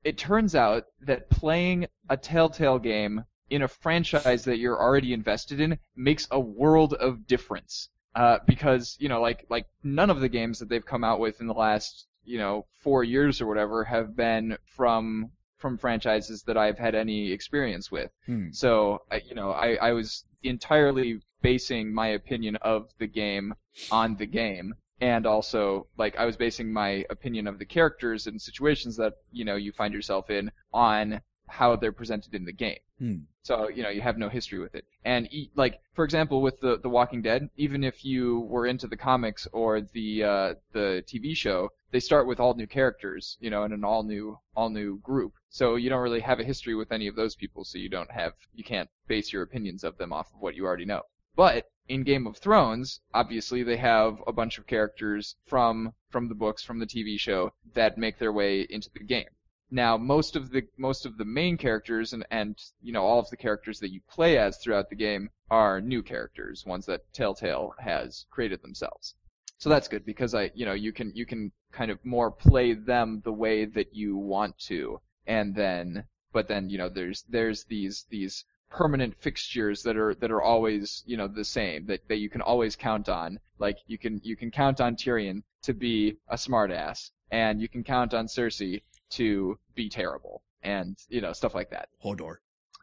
it 0.04 0.18
turns 0.18 0.56
out 0.56 0.86
that 1.02 1.30
playing 1.30 1.88
a 2.10 2.16
Telltale 2.16 2.80
game 2.80 3.26
in 3.50 3.62
a 3.62 3.68
franchise 3.68 4.44
that 4.46 4.58
you're 4.58 4.80
already 4.80 5.14
invested 5.14 5.60
in 5.60 5.78
makes 5.96 6.28
a 6.32 6.40
world 6.40 6.94
of 6.94 7.28
difference. 7.28 7.90
Uh, 8.16 8.40
because, 8.48 8.96
you 9.00 9.10
know, 9.10 9.22
like, 9.22 9.46
like 9.50 9.68
none 9.84 10.10
of 10.10 10.22
the 10.22 10.30
games 10.30 10.60
that 10.60 10.70
they've 10.70 10.86
come 10.86 11.04
out 11.04 11.20
with 11.20 11.42
in 11.42 11.48
the 11.48 11.54
last, 11.54 12.08
you 12.26 12.38
know, 12.38 12.66
four 12.82 13.04
years 13.04 13.42
or 13.42 13.48
whatever 13.48 13.84
have 13.84 14.16
been 14.16 14.58
from, 14.66 15.32
from 15.58 15.78
franchises 15.78 16.44
that 16.44 16.58
I've 16.58 16.78
had 16.78 16.96
any 16.96 17.32
experience 17.32 17.92
with. 17.92 18.12
Hmm. 18.26 18.48
So, 18.52 19.04
you 19.28 19.36
know, 19.36 19.52
I, 19.52 19.76
I 19.76 19.92
was 19.92 20.26
entirely 20.44 21.20
basing 21.42 21.94
my 21.94 22.08
opinion 22.08 22.56
of 22.58 22.90
the 23.00 23.08
game 23.08 23.54
on 23.92 24.16
the 24.16 24.26
game. 24.26 24.74
And 25.02 25.26
also, 25.26 25.88
like, 25.98 26.16
I 26.18 26.26
was 26.26 26.38
basing 26.38 26.72
my 26.72 27.06
opinion 27.10 27.48
of 27.48 27.60
the 27.60 27.66
characters 27.66 28.28
and 28.28 28.42
situations 28.42 28.96
that, 28.98 29.14
you 29.32 29.44
know, 29.44 29.56
you 29.56 29.72
find 29.74 29.94
yourself 29.94 30.30
in 30.30 30.52
on 30.74 31.22
how 31.48 31.76
they're 31.76 31.92
presented 31.92 32.34
in 32.34 32.46
the 32.46 32.54
game. 32.54 32.80
Hmm. 32.98 33.18
So, 33.44 33.70
you 33.70 33.84
know, 33.84 33.90
you 33.90 34.02
have 34.02 34.18
no 34.18 34.30
history 34.30 34.60
with 34.60 34.74
it. 34.74 34.86
And, 35.04 35.32
e- 35.32 35.52
like, 35.56 35.82
for 35.94 36.06
example, 36.06 36.42
with 36.42 36.60
the, 36.62 36.80
the 36.80 36.90
Walking 36.90 37.22
Dead, 37.22 37.50
even 37.58 37.84
if 37.84 38.06
you 38.06 38.40
were 38.50 38.66
into 38.66 38.88
the 38.88 38.98
comics 38.98 39.48
or 39.52 39.82
the, 39.82 40.24
uh, 40.24 40.54
the 40.72 41.04
TV 41.06 41.36
show, 41.36 41.70
they 41.96 42.02
start 42.02 42.28
with 42.28 42.42
all 42.42 42.54
new 42.56 42.68
characters, 42.68 43.38
you 43.40 43.50
know, 43.50 43.64
and 43.64 43.74
an 43.74 43.86
all 43.86 44.04
new, 44.04 44.38
all 44.54 44.70
new 44.70 45.00
group. 45.00 45.32
So 45.48 45.78
you 45.78 45.90
don't 45.90 46.04
really 46.04 46.20
have 46.20 46.42
a 46.42 46.44
history 46.44 46.76
with 46.76 46.92
any 46.92 47.08
of 47.08 47.16
those 47.16 47.38
people, 47.38 47.64
so 47.64 47.78
you 47.78 47.88
don't 47.88 48.12
have, 48.12 48.34
you 48.54 48.66
can't 48.66 48.90
base 49.08 49.32
your 49.32 49.44
opinions 49.44 49.82
of 49.86 49.98
them 49.98 50.12
off 50.12 50.28
of 50.34 50.42
what 50.42 50.56
you 50.56 50.66
already 50.66 50.84
know. 50.84 51.04
But 51.38 51.72
in 51.88 52.04
Game 52.04 52.28
of 52.28 52.36
Thrones, 52.36 53.00
obviously 53.14 53.64
they 53.64 53.78
have 53.78 54.22
a 54.28 54.34
bunch 54.34 54.58
of 54.58 54.68
characters 54.68 55.38
from, 55.46 55.94
from 56.10 56.28
the 56.28 56.36
books, 56.36 56.66
from 56.66 56.80
the 56.80 56.86
TV 56.86 57.18
show, 57.18 57.54
that 57.76 57.98
make 57.98 58.20
their 58.20 58.34
way 58.34 58.68
into 58.70 58.90
the 58.94 59.00
game. 59.00 59.30
Now, 59.72 59.96
most 59.96 60.36
of 60.36 60.50
the 60.50 60.68
most 60.78 61.06
of 61.06 61.18
the 61.18 61.24
main 61.24 61.56
characters 61.56 62.12
and 62.12 62.26
and 62.30 62.62
you 62.82 62.92
know 62.92 63.06
all 63.06 63.20
of 63.20 63.30
the 63.30 63.38
characters 63.38 63.80
that 63.80 63.94
you 63.94 64.02
play 64.02 64.38
as 64.38 64.58
throughout 64.58 64.90
the 64.90 64.98
game 64.98 65.30
are 65.50 65.80
new 65.80 66.04
characters, 66.04 66.66
ones 66.66 66.88
that 66.88 67.14
Telltale 67.14 67.74
has 67.80 68.26
created 68.30 68.62
themselves. 68.62 69.16
So 69.58 69.70
that's 69.70 69.88
good 69.88 70.06
because 70.06 70.36
I 70.36 70.52
you 70.54 70.66
know 70.66 70.74
you 70.74 70.92
can 70.92 71.12
you 71.16 71.26
can 71.26 71.52
kind 71.72 71.92
of 71.92 72.04
more 72.06 72.32
play 72.32 72.74
them 72.74 73.22
the 73.24 73.32
way 73.32 73.66
that 73.66 73.96
you 73.96 74.18
want 74.18 74.58
to, 74.68 75.00
and 75.26 75.56
then 75.56 76.06
but 76.34 76.48
then 76.48 76.70
you 76.70 76.78
know 76.78 76.90
there's 76.90 77.24
there's 77.30 77.64
these 77.66 78.06
these 78.10 78.46
permanent 78.70 79.16
fixtures 79.22 79.84
that 79.84 79.96
are 79.96 80.14
that 80.16 80.32
are 80.32 80.42
always 80.42 81.04
you 81.06 81.16
know 81.16 81.28
the 81.28 81.46
same 81.46 81.86
that, 81.86 82.06
that 82.10 82.18
you 82.18 82.30
can 82.30 82.42
always 82.42 82.76
count 82.76 83.08
on 83.08 83.40
like 83.58 83.78
you 83.88 83.98
can 83.98 84.20
you 84.24 84.36
can 84.36 84.52
count 84.52 84.82
on 84.82 84.96
Tyrion 84.96 85.44
to 85.62 85.74
be 85.74 86.18
a 86.28 86.36
smartass 86.36 87.12
and 87.32 87.62
you 87.62 87.70
can 87.70 87.84
count 87.84 88.14
on 88.14 88.28
Cersei 88.28 88.82
to 89.12 89.58
be 89.76 89.88
terrible 89.88 90.44
and 90.62 90.98
you 91.08 91.22
know 91.22 91.32
stuff 91.32 91.56
like 91.56 91.70
that 91.70 91.88
Hodor. 92.04 92.38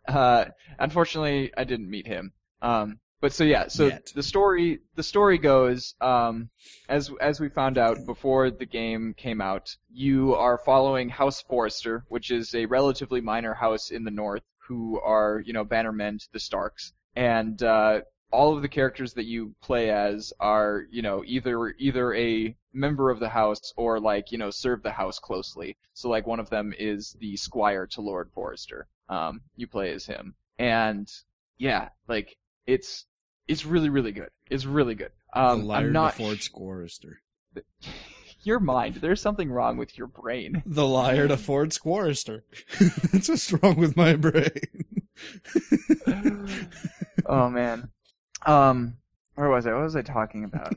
uh, 0.08 0.46
unfortunately, 0.78 1.52
I 1.56 1.64
didn't 1.64 1.90
meet 1.90 2.06
him. 2.06 2.32
Um, 2.62 2.98
but 3.22 3.32
so 3.32 3.44
yeah, 3.44 3.68
so 3.68 3.86
Yet. 3.86 4.10
the 4.16 4.22
story 4.22 4.80
the 4.96 5.02
story 5.04 5.38
goes 5.38 5.94
um, 6.00 6.50
as 6.88 7.08
as 7.20 7.38
we 7.38 7.48
found 7.48 7.78
out 7.78 8.04
before 8.04 8.50
the 8.50 8.66
game 8.66 9.14
came 9.16 9.40
out, 9.40 9.76
you 9.88 10.34
are 10.34 10.58
following 10.58 11.08
House 11.08 11.40
Forrester, 11.40 12.04
which 12.08 12.32
is 12.32 12.52
a 12.52 12.66
relatively 12.66 13.20
minor 13.20 13.54
house 13.54 13.92
in 13.92 14.02
the 14.02 14.10
north, 14.10 14.42
who 14.58 14.98
are 14.98 15.40
you 15.46 15.52
know 15.52 15.64
bannermen 15.64 16.18
to 16.18 16.32
the 16.32 16.40
Starks, 16.40 16.94
and 17.14 17.62
uh, 17.62 18.00
all 18.32 18.56
of 18.56 18.62
the 18.62 18.68
characters 18.68 19.12
that 19.12 19.26
you 19.26 19.54
play 19.62 19.90
as 19.90 20.32
are 20.40 20.82
you 20.90 21.02
know 21.02 21.22
either 21.24 21.68
either 21.78 22.12
a 22.14 22.56
member 22.72 23.08
of 23.08 23.20
the 23.20 23.28
house 23.28 23.72
or 23.76 24.00
like 24.00 24.32
you 24.32 24.38
know 24.38 24.50
serve 24.50 24.82
the 24.82 24.90
house 24.90 25.20
closely. 25.20 25.76
So 25.94 26.08
like 26.08 26.26
one 26.26 26.40
of 26.40 26.50
them 26.50 26.74
is 26.76 27.16
the 27.20 27.36
squire 27.36 27.86
to 27.86 28.00
Lord 28.00 28.32
Forrester. 28.34 28.88
Um, 29.08 29.42
you 29.54 29.68
play 29.68 29.92
as 29.92 30.06
him, 30.06 30.34
and 30.58 31.08
yeah, 31.56 31.90
like 32.08 32.36
it's 32.66 33.06
it's 33.48 33.64
really 33.66 33.88
really 33.88 34.12
good. 34.12 34.30
It's 34.50 34.64
really 34.64 34.94
good. 34.94 35.10
Um, 35.34 35.60
the 35.60 35.66
liar 35.66 35.86
I'm 35.86 35.92
not. 35.92 36.12
to 36.12 36.18
Ford 36.18 36.38
Squarister. 36.38 37.14
your 38.44 38.60
mind. 38.60 38.96
There's 38.96 39.20
something 39.20 39.50
wrong 39.50 39.76
with 39.76 39.96
your 39.96 40.06
brain. 40.06 40.62
The 40.72 40.86
liar 40.86 41.28
to 41.28 41.36
Ford 41.36 41.70
Squarister. 41.70 42.42
That's 43.12 43.28
what's 43.28 43.52
wrong 43.52 43.76
with 43.76 43.96
my 43.96 44.16
brain. 44.16 44.50
oh 47.26 47.48
man. 47.48 47.90
Um, 48.46 48.96
where 49.34 49.48
was 49.48 49.66
I? 49.66 49.72
What 49.72 49.82
was 49.82 49.96
I 49.96 50.02
talking 50.02 50.44
about? 50.44 50.74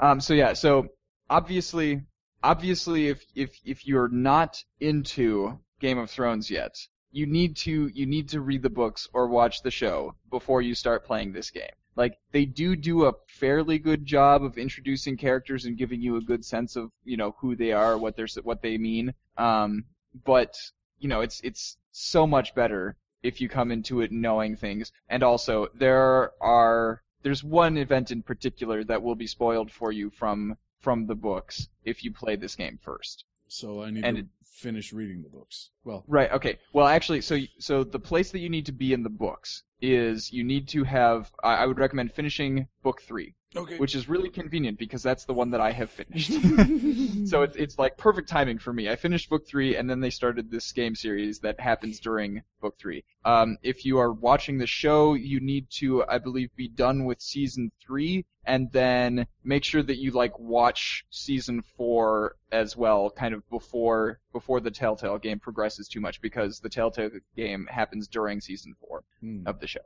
um, 0.00 0.20
so 0.20 0.34
yeah, 0.34 0.52
so 0.52 0.88
obviously, 1.30 2.02
obviously, 2.42 3.08
if 3.08 3.24
if 3.34 3.58
if 3.64 3.86
you're 3.86 4.08
not 4.08 4.62
into 4.80 5.58
Game 5.80 5.98
of 5.98 6.10
Thrones 6.10 6.50
yet, 6.50 6.76
you 7.10 7.26
need 7.26 7.56
to 7.56 7.88
you 7.88 8.06
need 8.06 8.28
to 8.30 8.40
read 8.40 8.62
the 8.62 8.70
books 8.70 9.08
or 9.12 9.28
watch 9.28 9.62
the 9.62 9.70
show 9.70 10.14
before 10.30 10.62
you 10.62 10.74
start 10.74 11.04
playing 11.04 11.32
this 11.32 11.50
game. 11.50 11.74
Like 11.96 12.18
they 12.32 12.44
do 12.44 12.76
do 12.76 13.06
a 13.06 13.14
fairly 13.26 13.78
good 13.78 14.04
job 14.04 14.42
of 14.42 14.58
introducing 14.58 15.16
characters 15.16 15.64
and 15.64 15.78
giving 15.78 16.02
you 16.02 16.16
a 16.16 16.20
good 16.20 16.44
sense 16.44 16.76
of 16.76 16.90
you 17.04 17.16
know 17.16 17.34
who 17.40 17.56
they 17.56 17.72
are, 17.72 17.96
what 17.96 18.16
they're 18.16 18.28
what 18.42 18.62
they 18.62 18.76
mean. 18.76 19.14
Um, 19.38 19.84
but 20.24 20.56
you 20.98 21.08
know 21.08 21.22
it's 21.22 21.40
it's 21.40 21.78
so 21.92 22.26
much 22.26 22.54
better 22.54 22.96
if 23.22 23.40
you 23.40 23.48
come 23.48 23.72
into 23.72 24.02
it 24.02 24.12
knowing 24.12 24.56
things. 24.56 24.92
And 25.08 25.22
also 25.22 25.68
there 25.74 26.32
are 26.42 27.02
there's 27.22 27.42
one 27.42 27.76
event 27.78 28.10
in 28.10 28.22
particular 28.22 28.84
that 28.84 29.02
will 29.02 29.16
be 29.16 29.26
spoiled 29.26 29.70
for 29.72 29.90
you 29.90 30.10
from 30.10 30.56
from 30.80 31.06
the 31.06 31.14
books 31.14 31.68
if 31.82 32.04
you 32.04 32.12
play 32.12 32.36
this 32.36 32.54
game 32.54 32.78
first. 32.80 33.24
So 33.48 33.82
I 33.82 33.90
need 33.90 34.04
And 34.04 34.16
to 34.18 34.26
finish 34.56 34.92
reading 34.92 35.22
the 35.22 35.28
books. 35.28 35.70
Well, 35.84 36.04
Right. 36.08 36.30
Okay. 36.32 36.58
Well, 36.72 36.86
actually, 36.86 37.20
so 37.20 37.38
so 37.58 37.84
the 37.84 37.98
place 37.98 38.30
that 38.32 38.38
you 38.40 38.48
need 38.48 38.66
to 38.66 38.72
be 38.72 38.92
in 38.92 39.02
the 39.02 39.10
books 39.10 39.62
is 39.80 40.32
you 40.32 40.44
need 40.44 40.68
to 40.68 40.84
have. 40.84 41.30
I, 41.44 41.56
I 41.56 41.66
would 41.66 41.78
recommend 41.78 42.12
finishing 42.12 42.66
book 42.82 43.02
three, 43.02 43.34
okay. 43.58 43.78
which 43.78 43.94
is 43.94 44.08
really 44.08 44.28
convenient 44.28 44.78
because 44.78 45.02
that's 45.02 45.24
the 45.24 45.32
one 45.32 45.50
that 45.50 45.60
I 45.60 45.72
have 45.72 45.90
finished. 45.90 46.32
so 47.28 47.42
it's 47.42 47.56
it's 47.56 47.78
like 47.78 47.96
perfect 47.96 48.28
timing 48.28 48.58
for 48.58 48.72
me. 48.72 48.88
I 48.88 48.96
finished 48.96 49.28
book 49.30 49.46
three, 49.46 49.76
and 49.76 49.88
then 49.88 50.00
they 50.00 50.10
started 50.10 50.50
this 50.50 50.72
game 50.72 50.94
series 50.94 51.40
that 51.40 51.60
happens 51.60 52.00
during 52.00 52.42
book 52.60 52.76
three. 52.78 53.04
Um, 53.24 53.58
if 53.62 53.84
you 53.84 53.98
are 53.98 54.12
watching 54.12 54.58
the 54.58 54.66
show, 54.66 55.14
you 55.14 55.40
need 55.40 55.68
to, 55.78 56.04
I 56.08 56.18
believe, 56.18 56.54
be 56.56 56.68
done 56.68 57.04
with 57.04 57.20
season 57.20 57.70
three, 57.80 58.24
and 58.44 58.70
then 58.72 59.26
make 59.44 59.64
sure 59.64 59.82
that 59.82 59.98
you 59.98 60.10
like 60.12 60.38
watch 60.38 61.04
season 61.10 61.62
four 61.76 62.36
as 62.52 62.76
well, 62.76 63.10
kind 63.10 63.34
of 63.34 63.48
before 63.50 64.20
before 64.32 64.60
the 64.60 64.70
Telltale 64.70 65.18
game 65.18 65.40
progresses 65.40 65.88
too 65.88 66.00
much, 66.00 66.20
because 66.20 66.60
the 66.60 66.68
Telltale 66.68 67.10
game 67.36 67.66
happens 67.70 68.08
during 68.08 68.40
season 68.40 68.74
four 68.80 69.02
Hmm. 69.20 69.46
of 69.46 69.60
the 69.60 69.66
show. 69.66 69.80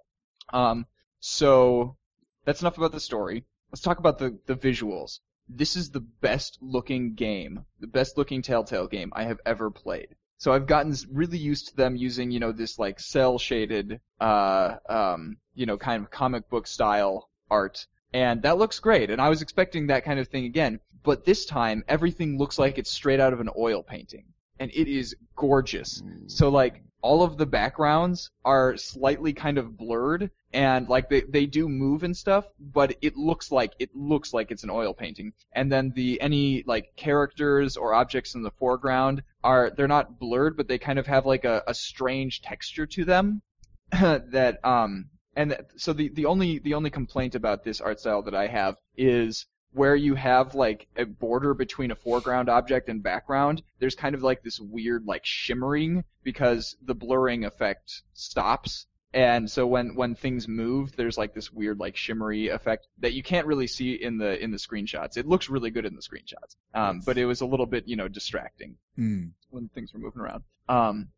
Um, 0.52 0.86
so 1.20 1.96
that's 2.44 2.60
enough 2.62 2.78
about 2.78 2.92
the 2.92 3.00
story. 3.00 3.44
Let's 3.70 3.82
talk 3.82 3.98
about 3.98 4.18
the, 4.18 4.38
the 4.46 4.56
visuals. 4.56 5.20
This 5.48 5.76
is 5.76 5.90
the 5.90 6.00
best 6.00 6.58
looking 6.60 7.14
game, 7.14 7.64
the 7.80 7.86
best 7.86 8.16
looking 8.18 8.42
Telltale 8.42 8.86
game 8.86 9.12
I 9.14 9.24
have 9.24 9.40
ever 9.46 9.70
played. 9.70 10.08
So 10.38 10.52
I've 10.52 10.66
gotten 10.66 10.94
really 11.12 11.38
used 11.38 11.68
to 11.68 11.76
them 11.76 11.96
using, 11.96 12.30
you 12.30 12.40
know, 12.40 12.52
this 12.52 12.78
like 12.78 12.98
cell 12.98 13.38
shaded, 13.38 14.00
uh, 14.20 14.76
um, 14.88 15.36
you 15.54 15.66
know, 15.66 15.76
kind 15.76 16.02
of 16.02 16.10
comic 16.10 16.48
book 16.48 16.66
style 16.66 17.28
art. 17.50 17.86
And 18.12 18.42
that 18.42 18.58
looks 18.58 18.78
great. 18.80 19.10
And 19.10 19.20
I 19.20 19.28
was 19.28 19.42
expecting 19.42 19.88
that 19.88 20.04
kind 20.04 20.18
of 20.18 20.28
thing 20.28 20.46
again. 20.46 20.80
But 21.02 21.24
this 21.24 21.46
time, 21.46 21.84
everything 21.88 22.38
looks 22.38 22.58
like 22.58 22.78
it's 22.78 22.90
straight 22.90 23.20
out 23.20 23.32
of 23.32 23.40
an 23.40 23.50
oil 23.56 23.82
painting. 23.82 24.24
And 24.58 24.70
it 24.72 24.88
is 24.88 25.14
gorgeous. 25.36 26.02
So 26.26 26.48
like 26.48 26.82
all 27.02 27.22
of 27.22 27.36
the 27.36 27.46
backgrounds 27.46 28.30
are 28.44 28.76
slightly 28.76 29.32
kind 29.32 29.58
of 29.58 29.76
blurred 29.76 30.30
and 30.52 30.88
like 30.88 31.08
they, 31.08 31.22
they 31.22 31.46
do 31.46 31.68
move 31.68 32.02
and 32.02 32.16
stuff, 32.16 32.46
but 32.58 32.96
it 33.02 33.16
looks 33.16 33.52
like 33.52 33.72
it 33.78 33.94
looks 33.94 34.34
like 34.34 34.50
it's 34.50 34.64
an 34.64 34.70
oil 34.70 34.92
painting. 34.92 35.32
And 35.52 35.70
then 35.70 35.92
the 35.94 36.20
any 36.20 36.64
like 36.66 36.96
characters 36.96 37.76
or 37.76 37.94
objects 37.94 38.34
in 38.34 38.42
the 38.42 38.50
foreground 38.50 39.22
are 39.44 39.70
they're 39.70 39.88
not 39.88 40.18
blurred, 40.18 40.56
but 40.56 40.68
they 40.68 40.78
kind 40.78 40.98
of 40.98 41.06
have 41.06 41.26
like 41.26 41.44
a, 41.44 41.62
a 41.66 41.74
strange 41.74 42.42
texture 42.42 42.86
to 42.86 43.04
them 43.04 43.42
that 43.92 44.58
um 44.64 45.10
and 45.36 45.56
so 45.76 45.92
the 45.92 46.08
the 46.08 46.26
only 46.26 46.58
the 46.58 46.74
only 46.74 46.90
complaint 46.90 47.34
about 47.34 47.64
this 47.64 47.80
art 47.80 48.00
style 48.00 48.22
that 48.22 48.34
I 48.34 48.48
have 48.48 48.76
is 48.96 49.46
where 49.72 49.94
you 49.94 50.14
have 50.16 50.54
like 50.54 50.88
a 50.96 51.04
border 51.04 51.54
between 51.54 51.90
a 51.90 51.94
foreground 51.96 52.48
object 52.48 52.88
and 52.88 53.02
background, 53.02 53.62
there's 53.78 53.94
kind 53.94 54.14
of 54.14 54.22
like 54.22 54.42
this 54.42 54.58
weird 54.60 55.04
like 55.06 55.24
shimmering 55.24 56.04
because 56.24 56.76
the 56.82 56.94
blurring 56.94 57.44
effect 57.44 58.02
stops. 58.14 58.86
And 59.12 59.50
so 59.50 59.66
when 59.66 59.96
when 59.96 60.14
things 60.14 60.46
move, 60.46 60.94
there's 60.96 61.18
like 61.18 61.34
this 61.34 61.52
weird 61.52 61.80
like 61.80 61.96
shimmery 61.96 62.48
effect 62.48 62.86
that 62.98 63.12
you 63.12 63.24
can't 63.24 63.46
really 63.46 63.66
see 63.66 63.94
in 63.94 64.18
the 64.18 64.40
in 64.42 64.52
the 64.52 64.56
screenshots. 64.56 65.16
It 65.16 65.26
looks 65.26 65.48
really 65.48 65.70
good 65.70 65.84
in 65.84 65.96
the 65.96 66.00
screenshots, 66.02 66.54
um, 66.74 66.96
Yes. 66.98 67.04
but 67.04 67.18
it 67.18 67.26
was 67.26 67.40
a 67.40 67.46
little 67.46 67.66
bit 67.66 67.88
you 67.88 67.96
know 67.96 68.06
distracting 68.06 68.76
Hmm. 68.94 69.28
when 69.50 69.68
things 69.68 69.92
were 69.92 69.98
moving 69.98 70.20
around. 70.22 70.44
Um, 70.68 71.08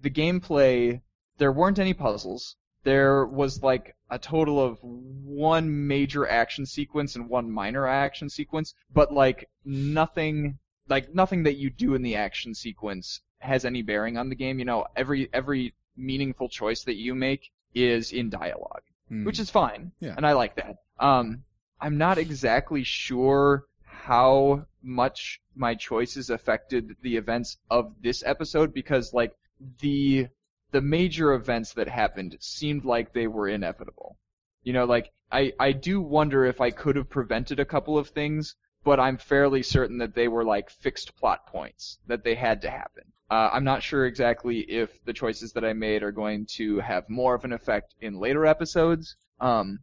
the 0.00 0.10
gameplay, 0.10 1.00
there 1.38 1.50
weren't 1.52 1.80
any 1.80 1.92
puzzles. 1.92 2.54
There 2.82 3.26
was 3.26 3.62
like 3.62 3.94
a 4.10 4.18
total 4.18 4.62
of 4.62 4.78
one 4.82 5.86
major 5.86 6.26
action 6.28 6.66
sequence 6.66 7.16
and 7.16 7.28
one 7.28 7.50
minor 7.50 7.86
action 7.86 8.28
sequence, 8.28 8.74
but 8.92 9.12
like 9.12 9.48
nothing, 9.64 10.58
like 10.88 11.14
nothing 11.14 11.42
that 11.44 11.56
you 11.56 11.70
do 11.70 11.94
in 11.94 12.02
the 12.02 12.16
action 12.16 12.54
sequence 12.54 13.20
has 13.38 13.64
any 13.64 13.82
bearing 13.82 14.16
on 14.16 14.28
the 14.28 14.34
game. 14.34 14.58
You 14.58 14.64
know, 14.64 14.86
every 14.96 15.28
every 15.32 15.74
meaningful 15.96 16.48
choice 16.48 16.84
that 16.84 16.96
you 16.96 17.14
make 17.14 17.50
is 17.74 18.12
in 18.12 18.30
dialogue 18.30 18.82
Hmm. 19.10 19.24
which 19.24 19.38
is 19.40 19.50
fine. 19.50 19.92
Yeah. 20.00 20.14
And 20.16 20.24
I 20.26 20.32
like 20.32 20.54
that. 20.56 20.76
Um, 20.98 21.42
I'm 21.80 21.98
not 21.98 22.16
exactly 22.16 22.84
sure 22.84 23.66
how 23.84 24.66
much 24.82 25.40
my 25.54 25.74
choices 25.74 26.30
affected 26.30 26.96
the 27.02 27.16
events 27.16 27.58
of 27.70 27.92
this 28.00 28.22
episode 28.24 28.72
because 28.72 29.12
like 29.12 29.34
the 29.80 30.28
the 30.70 30.80
major 30.80 31.32
events 31.32 31.72
that 31.74 31.88
happened 31.88 32.36
seemed 32.40 32.84
like 32.84 33.12
they 33.12 33.26
were 33.26 33.48
inevitable. 33.48 34.16
You 34.62 34.72
know, 34.72 34.84
like 34.84 35.12
I 35.32 35.52
I 35.58 35.72
do 35.72 36.00
wonder 36.00 36.44
if 36.44 36.60
I 36.60 36.70
could 36.70 36.96
have 36.96 37.08
prevented 37.10 37.60
a 37.60 37.64
couple 37.64 37.96
of 37.98 38.08
things, 38.08 38.54
but 38.84 39.00
I'm 39.00 39.16
fairly 39.16 39.62
certain 39.62 39.98
that 39.98 40.14
they 40.14 40.28
were 40.28 40.44
like 40.44 40.70
fixed 40.70 41.16
plot 41.16 41.46
points 41.46 41.98
that 42.06 42.24
they 42.24 42.34
had 42.34 42.62
to 42.62 42.70
happen. 42.70 43.04
Uh, 43.30 43.50
I'm 43.52 43.64
not 43.64 43.82
sure 43.82 44.06
exactly 44.06 44.60
if 44.60 45.04
the 45.04 45.12
choices 45.12 45.52
that 45.52 45.64
I 45.64 45.72
made 45.72 46.02
are 46.02 46.12
going 46.12 46.46
to 46.56 46.80
have 46.80 47.08
more 47.08 47.34
of 47.34 47.44
an 47.44 47.52
effect 47.52 47.94
in 48.00 48.18
later 48.18 48.44
episodes. 48.44 49.16
Um, 49.40 49.80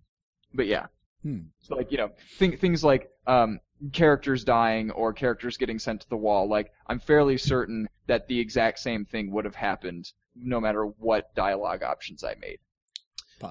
but 0.54 0.68
yeah, 0.68 0.88
Hmm. 1.24 1.40
so 1.60 1.76
like 1.76 1.92
you 1.92 1.98
know, 1.98 2.12
th- 2.40 2.60
things 2.60 2.84
like 2.84 3.10
um, 3.26 3.60
characters 3.92 4.44
dying 4.44 4.92
or 4.92 5.14
characters 5.14 5.58
getting 5.58 5.80
sent 5.80 6.02
to 6.02 6.10
the 6.10 6.18
wall. 6.18 6.48
Like 6.48 6.72
I'm 6.88 7.00
fairly 7.00 7.38
certain 7.38 7.90
that 8.08 8.28
the 8.28 8.40
exact 8.40 8.80
same 8.80 9.06
thing 9.06 9.32
would 9.32 9.46
have 9.46 9.56
happened 9.56 10.12
no 10.42 10.60
matter 10.60 10.86
what 10.86 11.34
dialogue 11.36 11.84
options 11.84 12.24
I 12.24 12.36
made. 12.36 12.60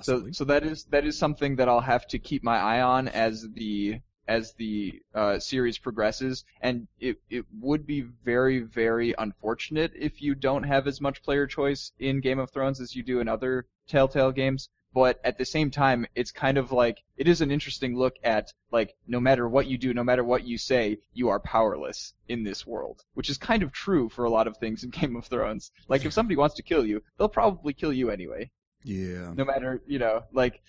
So 0.02 0.32
so 0.32 0.44
that 0.44 0.64
is 0.64 0.84
that 0.86 1.04
is 1.04 1.16
something 1.16 1.56
that 1.56 1.68
I'll 1.68 1.80
have 1.80 2.06
to 2.08 2.18
keep 2.18 2.42
my 2.42 2.56
eye 2.58 2.80
on 2.80 3.06
as 3.08 3.48
the 3.54 4.00
as 4.28 4.54
the 4.54 5.00
uh, 5.14 5.38
series 5.38 5.78
progresses, 5.78 6.44
and 6.60 6.88
it 6.98 7.20
it 7.30 7.44
would 7.60 7.86
be 7.86 8.00
very 8.00 8.58
very 8.58 9.14
unfortunate 9.16 9.92
if 9.94 10.20
you 10.20 10.34
don't 10.34 10.64
have 10.64 10.88
as 10.88 11.00
much 11.00 11.22
player 11.22 11.46
choice 11.46 11.92
in 11.98 12.20
Game 12.20 12.40
of 12.40 12.50
Thrones 12.50 12.80
as 12.80 12.96
you 12.96 13.04
do 13.04 13.20
in 13.20 13.28
other 13.28 13.66
Telltale 13.86 14.32
games. 14.32 14.68
But 14.96 15.20
at 15.24 15.36
the 15.36 15.44
same 15.44 15.70
time, 15.70 16.06
it's 16.14 16.32
kind 16.32 16.56
of 16.56 16.72
like 16.72 17.02
it 17.18 17.28
is 17.28 17.42
an 17.42 17.50
interesting 17.50 17.98
look 17.98 18.14
at 18.24 18.50
like 18.72 18.94
no 19.06 19.20
matter 19.20 19.46
what 19.46 19.66
you 19.66 19.76
do, 19.76 19.92
no 19.92 20.02
matter 20.02 20.24
what 20.24 20.44
you 20.44 20.56
say, 20.56 20.96
you 21.12 21.28
are 21.28 21.38
powerless 21.38 22.14
in 22.28 22.44
this 22.44 22.66
world, 22.66 23.04
which 23.12 23.28
is 23.28 23.36
kind 23.36 23.62
of 23.62 23.72
true 23.72 24.08
for 24.08 24.24
a 24.24 24.30
lot 24.30 24.46
of 24.46 24.56
things 24.56 24.84
in 24.84 24.90
Game 25.00 25.14
of 25.14 25.26
Thrones. 25.26 25.70
Like 25.86 26.06
if 26.06 26.14
somebody 26.14 26.36
wants 26.36 26.54
to 26.56 26.62
kill 26.62 26.86
you, 26.86 27.02
they'll 27.18 27.28
probably 27.28 27.74
kill 27.74 27.92
you 27.92 28.08
anyway, 28.10 28.50
Yeah. 28.84 29.34
no 29.36 29.44
matter 29.44 29.82
you 29.86 29.98
know 29.98 30.24
like. 30.32 30.62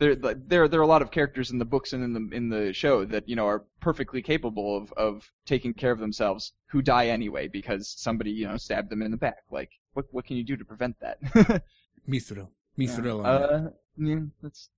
There, 0.00 0.14
there, 0.14 0.68
there 0.68 0.80
are 0.80 0.88
a 0.90 0.94
lot 0.94 1.02
of 1.02 1.10
characters 1.10 1.50
in 1.50 1.58
the 1.58 1.64
books 1.74 1.92
and 1.92 2.02
in 2.04 2.12
the 2.14 2.36
in 2.36 2.48
the 2.48 2.72
show 2.72 3.04
that 3.04 3.28
you 3.28 3.36
know 3.36 3.46
are 3.48 3.64
perfectly 3.80 4.22
capable 4.22 4.76
of 4.78 4.92
of 4.92 5.30
taking 5.44 5.74
care 5.74 5.90
of 5.90 5.98
themselves, 5.98 6.52
who 6.68 6.80
die 6.80 7.08
anyway 7.08 7.48
because 7.48 7.92
somebody 7.98 8.30
you 8.30 8.46
know 8.46 8.56
stabbed 8.56 8.90
them 8.90 9.02
in 9.02 9.10
the 9.10 9.16
back. 9.16 9.42
Like, 9.50 9.70
what 9.94 10.06
what 10.12 10.24
can 10.24 10.36
you 10.38 10.44
do 10.44 10.56
to 10.56 10.64
prevent 10.64 10.96
that? 11.00 11.18
Mithril. 12.08 12.48
Mithril. 12.78 13.24
on 13.24 13.42
it. 13.42 13.66
Uh, 13.66 13.70
yeah, 13.98 14.20
that's 14.42 14.70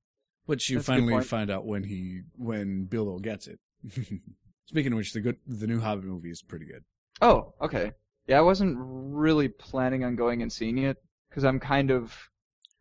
Which 0.46 0.70
you 0.70 0.78
that's 0.78 0.86
finally 0.86 1.22
find 1.22 1.50
out 1.50 1.66
when 1.66 1.84
he 1.84 2.22
when 2.36 2.84
Bilbo 2.84 3.18
gets 3.18 3.46
it. 3.46 3.58
Speaking 4.66 4.92
of 4.92 4.96
which, 4.98 5.12
the 5.12 5.20
good 5.20 5.36
the 5.46 5.66
new 5.66 5.80
Hobbit 5.80 6.04
movie 6.04 6.30
is 6.30 6.42
pretty 6.42 6.64
good. 6.64 6.84
Oh, 7.20 7.54
okay. 7.60 7.92
Yeah, 8.26 8.38
I 8.38 8.42
wasn't 8.42 8.76
really 8.78 9.48
planning 9.48 10.04
on 10.04 10.14
going 10.16 10.42
and 10.42 10.52
seeing 10.52 10.78
it 10.78 10.96
because 11.28 11.44
I'm 11.44 11.58
kind 11.58 11.90
of, 11.90 12.16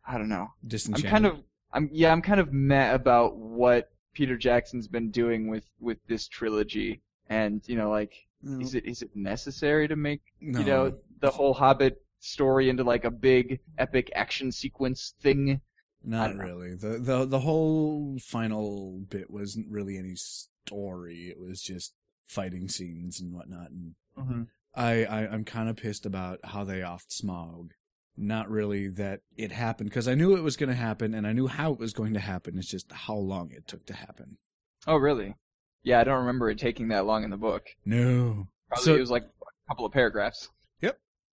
I 0.06 0.16
don't 0.16 0.28
know. 0.28 0.48
Disenchanted. 0.66 1.06
I'm 1.06 1.10
kind 1.10 1.26
of, 1.26 1.44
I'm 1.72 1.90
yeah, 1.92 2.12
I'm 2.12 2.22
kind 2.22 2.40
of 2.40 2.52
mad 2.52 2.94
about 2.94 3.36
what 3.36 3.90
Peter 4.14 4.36
Jackson's 4.36 4.88
been 4.88 5.10
doing 5.10 5.48
with 5.48 5.64
with 5.80 5.98
this 6.06 6.28
trilogy, 6.28 7.02
and 7.28 7.60
you 7.66 7.76
know, 7.76 7.90
like, 7.90 8.14
No, 8.42 8.60
is 8.60 8.74
it 8.74 8.86
is 8.86 9.02
it 9.02 9.10
necessary 9.14 9.88
to 9.88 9.96
make 9.96 10.20
no. 10.40 10.60
you 10.60 10.64
know 10.66 10.94
the 11.20 11.30
whole 11.30 11.54
Hobbit 11.54 12.02
story 12.20 12.68
into 12.68 12.84
like 12.84 13.04
a 13.04 13.10
big 13.10 13.60
epic 13.78 14.10
action 14.14 14.52
sequence 14.52 15.14
thing? 15.20 15.60
Not 16.04 16.34
really. 16.36 16.74
The 16.74 16.98
the 16.98 17.26
the 17.26 17.40
whole 17.40 18.16
final 18.22 19.00
bit 19.08 19.30
wasn't 19.30 19.70
really 19.70 19.98
any 19.98 20.14
story. 20.14 21.28
It 21.28 21.38
was 21.38 21.60
just 21.60 21.94
fighting 22.26 22.68
scenes 22.68 23.20
and 23.20 23.32
whatnot. 23.34 23.70
And 23.70 23.94
Mm-hmm. 24.18 24.42
I, 24.74 25.04
I 25.04 25.18
I'm 25.28 25.44
kind 25.44 25.68
of 25.68 25.76
pissed 25.76 26.04
about 26.06 26.40
how 26.44 26.64
they 26.64 26.80
offed 26.80 27.08
Smaug. 27.22 27.70
Not 28.16 28.50
really 28.50 28.88
that 28.88 29.20
it 29.36 29.50
happened 29.52 29.88
because 29.88 30.08
I 30.08 30.14
knew 30.14 30.36
it 30.36 30.42
was 30.42 30.56
going 30.56 30.68
to 30.68 30.74
happen 30.74 31.14
and 31.14 31.26
I 31.26 31.32
knew 31.32 31.46
how 31.46 31.72
it 31.72 31.78
was 31.78 31.92
going 31.92 32.12
to 32.14 32.20
happen. 32.20 32.58
It's 32.58 32.68
just 32.68 32.90
how 32.92 33.14
long 33.14 33.50
it 33.52 33.66
took 33.66 33.86
to 33.86 33.94
happen. 33.94 34.36
Oh, 34.86 34.96
really? 34.96 35.36
Yeah, 35.82 36.00
I 36.00 36.04
don't 36.04 36.18
remember 36.20 36.50
it 36.50 36.58
taking 36.58 36.88
that 36.88 37.06
long 37.06 37.24
in 37.24 37.30
the 37.30 37.36
book. 37.38 37.66
No. 37.86 38.48
Probably 38.68 38.84
So- 38.84 38.94
it 38.96 39.00
was 39.00 39.10
like 39.10 39.22
a 39.24 39.68
couple 39.70 39.86
of 39.86 39.92
paragraphs. 39.92 40.50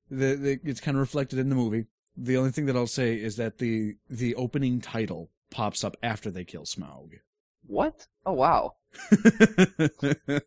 The, 0.10 0.36
the 0.36 0.60
it's 0.64 0.82
kind 0.82 0.96
of 0.98 1.02
reflected 1.02 1.40
in 1.40 1.50
the 1.50 1.56
movie. 1.56 1.86
The 2.16 2.38
only 2.38 2.52
thing 2.52 2.66
that 2.66 2.76
I'll 2.76 2.88
say 2.88 3.16
is 3.16 3.36
that 3.38 3.58
the 3.60 3.96
the 4.10 4.36
opening 4.36 4.82
title 4.82 5.30
pops 5.50 5.84
up 5.84 5.96
after 6.02 6.32
they 6.32 6.44
kill 6.44 6.64
Smaug. 6.64 7.20
What? 7.66 8.08
Oh, 8.26 8.34
wow. 8.34 8.76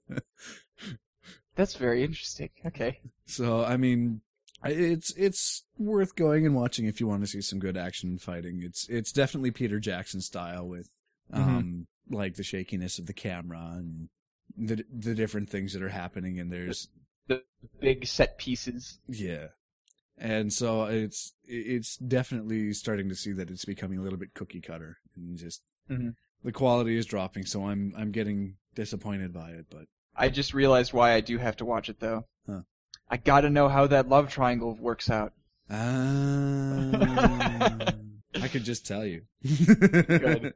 That's 1.54 1.74
very 1.74 2.02
interesting. 2.02 2.50
Okay. 2.66 3.00
so 3.26 3.62
I 3.64 3.76
mean, 3.76 4.22
it's 4.64 5.12
it's 5.16 5.64
worth 5.78 6.16
going 6.16 6.46
and 6.46 6.54
watching 6.54 6.86
if 6.86 7.00
you 7.00 7.06
want 7.06 7.22
to 7.22 7.26
see 7.26 7.42
some 7.42 7.58
good 7.58 7.76
action 7.76 8.18
fighting. 8.18 8.62
It's 8.62 8.88
it's 8.88 9.12
definitely 9.12 9.50
Peter 9.50 9.78
Jackson 9.78 10.20
style 10.20 10.66
with 10.66 10.88
um 11.32 11.86
like 12.08 12.34
the 12.34 12.42
shakiness 12.42 12.98
of 12.98 13.06
the 13.06 13.12
camera 13.12 13.72
and 13.74 14.08
the 14.56 14.84
the 14.92 15.14
different 15.14 15.48
things 15.48 15.72
that 15.72 15.82
are 15.82 15.90
happening 15.90 16.40
and 16.40 16.52
there's 16.52 16.88
The 17.30 17.42
big 17.80 18.06
set 18.06 18.38
pieces. 18.38 18.98
Yeah. 19.08 19.46
And 20.18 20.52
so 20.52 20.84
it's 20.86 21.32
it's 21.44 21.96
definitely 21.96 22.72
starting 22.72 23.08
to 23.08 23.14
see 23.14 23.32
that 23.32 23.50
it's 23.50 23.64
becoming 23.64 23.98
a 23.98 24.02
little 24.02 24.18
bit 24.18 24.34
cookie 24.34 24.60
cutter 24.60 24.98
and 25.16 25.38
just 25.38 25.62
Mhm. 25.88 26.14
the 26.42 26.52
quality 26.52 26.96
is 26.96 27.06
dropping. 27.06 27.46
So 27.46 27.66
I'm 27.68 27.94
I'm 27.96 28.10
getting 28.10 28.56
disappointed 28.74 29.32
by 29.32 29.50
it, 29.50 29.66
but 29.70 29.86
I 30.16 30.28
just 30.28 30.52
realized 30.54 30.92
why 30.92 31.12
I 31.14 31.20
do 31.20 31.38
have 31.38 31.56
to 31.58 31.64
watch 31.64 31.88
it 31.88 32.00
though. 32.00 32.26
Huh. 32.46 32.62
I 33.08 33.16
gotta 33.16 33.48
know 33.48 33.68
how 33.68 33.86
that 33.86 34.08
love 34.08 34.28
triangle 34.28 34.74
works 34.74 35.08
out. 35.08 35.32
Ah, 35.70 35.80
I 38.42 38.48
could 38.48 38.64
just 38.64 38.86
tell 38.86 39.04
you. 39.06 39.22
Good. 39.44 40.54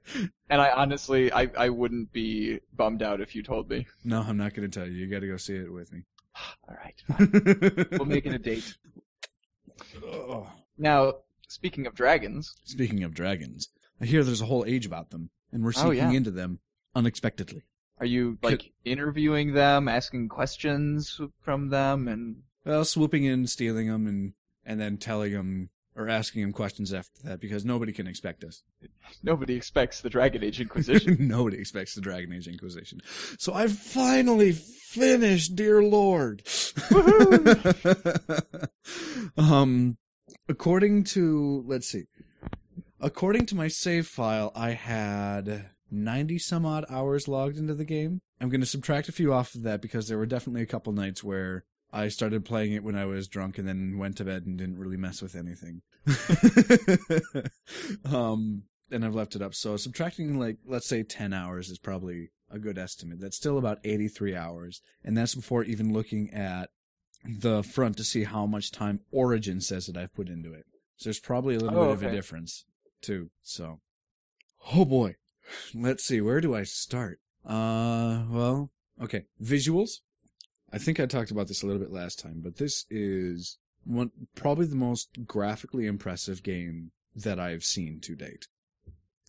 And 0.51 0.61
I 0.61 0.71
honestly, 0.71 1.33
I, 1.33 1.51
I 1.57 1.69
wouldn't 1.69 2.13
be 2.13 2.61
bummed 2.77 3.03
out 3.03 3.21
if 3.21 3.35
you 3.35 3.43
told 3.43 3.71
me. 3.71 3.87
No, 4.05 4.21
I'm 4.23 4.37
not 4.37 4.55
going 4.55 4.69
to 4.69 4.79
tell 4.81 4.89
you. 4.89 4.95
You 4.95 5.07
got 5.09 5.21
to 5.21 5.27
go 5.29 5.37
see 5.37 5.55
it 5.57 5.73
with 5.73 5.93
me. 5.93 6.03
All 6.69 6.77
right, 6.77 7.91
we'll 7.93 8.05
make 8.07 8.27
it 8.27 8.35
a 8.35 8.39
date. 8.39 8.77
Oh. 10.05 10.51
Now, 10.79 11.15
speaking 11.49 11.87
of 11.87 11.95
dragons, 11.95 12.55
Speaking 12.65 13.05
of 13.05 13.15
dragons, 13.15 13.69
I 14.01 14.07
hear 14.07 14.25
there's 14.25 14.41
a 14.41 14.47
whole 14.47 14.65
age 14.67 14.87
about 14.87 15.11
them, 15.11 15.31
and 15.53 15.63
we're 15.65 15.73
Oh, 15.77 15.91
yeah. 15.91 16.11
into 16.11 16.31
them 16.31 16.59
unexpectedly. 16.95 17.63
are 17.99 18.07
you 18.07 18.39
like 18.43 18.73
interviewing 18.85 19.53
them, 19.55 19.89
asking 19.89 20.29
questions 20.29 21.21
from 21.41 21.69
them, 21.71 22.09
and 22.09 22.43
Well, 22.65 22.85
swooping 22.85 23.25
in, 23.25 23.47
stealing 23.47 23.89
them, 23.89 24.07
and 24.07 24.33
and 24.65 24.81
then 24.81 24.97
telling 24.97 25.33
them 25.33 25.71
or 25.97 26.09
asking 26.09 26.43
him 26.43 26.53
questions 26.53 26.93
after 26.93 27.23
that 27.23 27.41
because 27.41 27.65
nobody 27.65 27.93
can 27.93 28.07
expect 28.07 28.45
us. 28.45 28.63
nobody 29.23 29.55
expects 29.55 30.01
the 30.01 30.11
Dragon 30.11 30.43
Age 30.43 30.61
Inquisition? 30.61 31.17
nobody 31.21 31.59
expects 31.59 31.95
the 31.95 32.01
Dragon 32.01 32.33
Age 32.33 32.49
Inquisition. 32.49 33.01
So 33.39 33.55
I 33.55 33.69
finally 33.69 34.53
finished, 34.53 35.55
dear 35.55 35.83
Lord. 35.83 36.43
um, 39.37 39.97
according 40.49 41.05
to 41.05 41.65
let's 41.67 41.89
see, 41.89 42.05
according 43.01 43.47
to 43.47 43.55
my 43.55 43.69
save 43.69 44.07
file, 44.07 44.53
I 44.55 44.71
had 44.71 45.71
ninety 45.91 46.39
some 46.39 46.67
odd 46.67 46.85
hours 46.91 47.29
logged 47.29 47.57
into 47.57 47.75
the 47.75 47.85
game. 47.85 48.21
I'm 48.41 48.51
going 48.51 48.61
to 48.61 48.67
subtract 48.67 49.09
a 49.09 49.13
few 49.13 49.33
off 49.33 49.55
of 49.55 49.63
that 49.63 49.81
because 49.81 50.09
there 50.09 50.19
were 50.19 50.27
definitely 50.27 50.63
a 50.63 50.67
couple 50.67 50.93
nights 50.93 51.23
where 51.23 51.65
I 51.95 52.09
started 52.09 52.45
playing 52.45 52.73
it 52.73 52.83
when 52.83 52.97
I 52.97 53.05
was 53.05 53.29
drunk 53.29 53.57
and 53.57 53.69
then 53.69 53.99
went 53.99 54.17
to 54.17 54.25
bed 54.25 54.47
and 54.47 54.59
didn't 54.59 54.79
really 54.79 54.97
mess 54.97 55.23
with 55.23 55.37
anything. 55.37 55.83
um, 58.05 58.65
and 58.91 59.05
I've 59.05 59.15
left 59.15 59.37
it 59.37 59.43
up. 59.43 59.55
So 59.55 59.77
subtracting 59.77 60.39
like 60.39 60.57
let's 60.67 60.89
say 60.89 61.05
10 61.05 61.33
hours 61.33 61.71
is 61.71 61.79
probably 61.79 62.31
a 62.51 62.59
good 62.59 62.79
estimate. 62.79 63.21
That's 63.21 63.37
still 63.37 63.59
about 63.59 63.79
83 63.85 64.35
hours, 64.35 64.83
and 65.05 65.17
that's 65.17 65.37
before 65.37 65.63
even 65.65 65.93
looking 65.93 66.31
at 66.35 66.71
the 67.25 67.63
front 67.63 67.97
to 67.99 68.05
see 68.05 68.25
how 68.25 68.45
much 68.45 68.73
time 68.73 69.01
Origin 69.13 69.61
says 69.61 69.87
that 69.87 69.97
I've 69.97 70.15
put 70.15 70.29
into 70.29 70.53
it. 70.53 70.65
So 70.97 71.09
there's 71.09 71.21
probably 71.21 71.55
a 71.55 71.61
little 71.61 71.79
Oh, 71.79 71.85
bit 71.87 71.93
of 71.93 72.03
a 72.03 72.11
difference 72.11 72.65
too. 73.01 73.31
So, 73.43 73.81
oh 74.73 74.85
boy, 74.85 75.15
let's 75.75 76.05
see. 76.05 76.21
Where 76.21 76.41
do 76.41 76.55
I 76.55 76.65
start? 76.65 77.21
Uh, 77.47 78.25
well, 78.29 78.71
okay, 79.01 79.25
visuals. 79.43 80.01
I 80.75 80.79
think 80.79 80.99
I 80.99 81.07
talked 81.07 81.31
about 81.31 81.47
this 81.47 81.63
a 81.63 81.67
little 81.67 81.81
bit 81.81 81.93
last 81.93 82.19
time, 82.19 82.41
but 82.43 82.57
this 82.57 82.85
is 82.91 83.59
one 83.85 84.11
probably 84.35 84.67
the 84.67 84.75
most 84.75 85.25
graphically 85.25 85.87
impressive 85.87 86.43
game 86.43 86.91
that 87.15 87.39
I've 87.39 87.63
seen 87.63 88.01
to 88.01 88.17
date. 88.17 88.49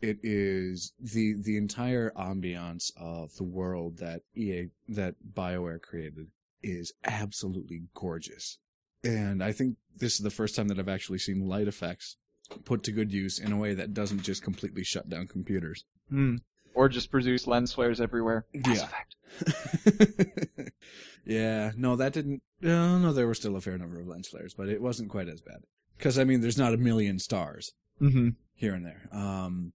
It 0.01 0.17
is 0.23 0.93
the 0.99 1.35
the 1.39 1.55
entire 1.57 2.11
ambiance 2.17 2.91
of 2.97 3.35
the 3.35 3.43
world 3.43 3.99
that 3.99 4.21
EA 4.35 4.69
that 4.89 5.15
BioWare 5.35 5.81
created 5.81 6.29
is 6.63 6.93
absolutely 7.03 7.83
gorgeous. 7.93 8.57
And 9.03 9.43
I 9.43 9.51
think 9.51 9.77
this 9.95 10.15
is 10.15 10.21
the 10.21 10.31
first 10.31 10.55
time 10.55 10.67
that 10.69 10.79
I've 10.79 10.89
actually 10.89 11.19
seen 11.19 11.47
light 11.47 11.67
effects 11.67 12.17
put 12.63 12.81
to 12.83 12.91
good 12.91 13.13
use 13.13 13.37
in 13.37 13.51
a 13.51 13.57
way 13.57 13.75
that 13.75 13.93
doesn't 13.93 14.23
just 14.23 14.41
completely 14.41 14.83
shut 14.83 15.09
down 15.09 15.27
computers. 15.27 15.85
Hmm. 16.09 16.37
Or 16.75 16.89
just 16.89 17.09
produce 17.09 17.47
lens 17.47 17.73
flares 17.73 17.99
everywhere. 18.01 18.45
Mass 18.53 18.77
Yeah. 18.77 18.83
Effect. 18.83 20.71
yeah, 21.25 21.71
no, 21.77 21.95
that 21.95 22.13
didn't. 22.13 22.41
No, 22.61 22.97
no, 22.97 23.13
there 23.13 23.27
were 23.27 23.33
still 23.35 23.55
a 23.55 23.61
fair 23.61 23.77
number 23.77 23.99
of 23.99 24.07
lens 24.07 24.27
flares, 24.27 24.53
but 24.53 24.69
it 24.69 24.81
wasn't 24.81 25.09
quite 25.09 25.27
as 25.27 25.41
bad. 25.41 25.61
Because 25.97 26.19
I 26.19 26.23
mean, 26.23 26.41
there's 26.41 26.57
not 26.57 26.73
a 26.73 26.77
million 26.77 27.19
stars 27.19 27.73
Mm-hmm. 28.01 28.29
here 28.55 28.73
and 28.73 28.85
there. 28.85 29.07
Um, 29.13 29.71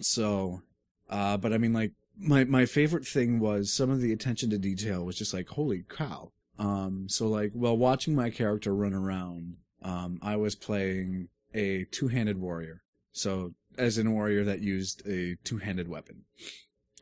so, 0.00 0.62
uh, 1.08 1.36
but 1.36 1.52
I 1.52 1.58
mean, 1.58 1.72
like 1.72 1.92
my 2.18 2.42
my 2.44 2.66
favorite 2.66 3.06
thing 3.06 3.38
was 3.38 3.72
some 3.72 3.88
of 3.90 4.00
the 4.00 4.12
attention 4.12 4.50
to 4.50 4.58
detail 4.58 5.04
was 5.04 5.16
just 5.16 5.32
like, 5.32 5.48
holy 5.48 5.84
cow. 5.88 6.32
Um, 6.58 7.06
so 7.08 7.28
like, 7.28 7.52
while 7.54 7.76
watching 7.76 8.14
my 8.14 8.30
character 8.30 8.74
run 8.74 8.94
around, 8.94 9.56
um, 9.82 10.18
I 10.22 10.36
was 10.36 10.54
playing 10.56 11.28
a 11.54 11.84
two-handed 11.84 12.38
warrior. 12.38 12.82
So, 13.12 13.52
as 13.78 13.98
in 13.98 14.06
a 14.06 14.10
warrior 14.10 14.44
that 14.44 14.60
used 14.60 15.06
a 15.06 15.36
two-handed 15.44 15.88
weapon. 15.88 16.24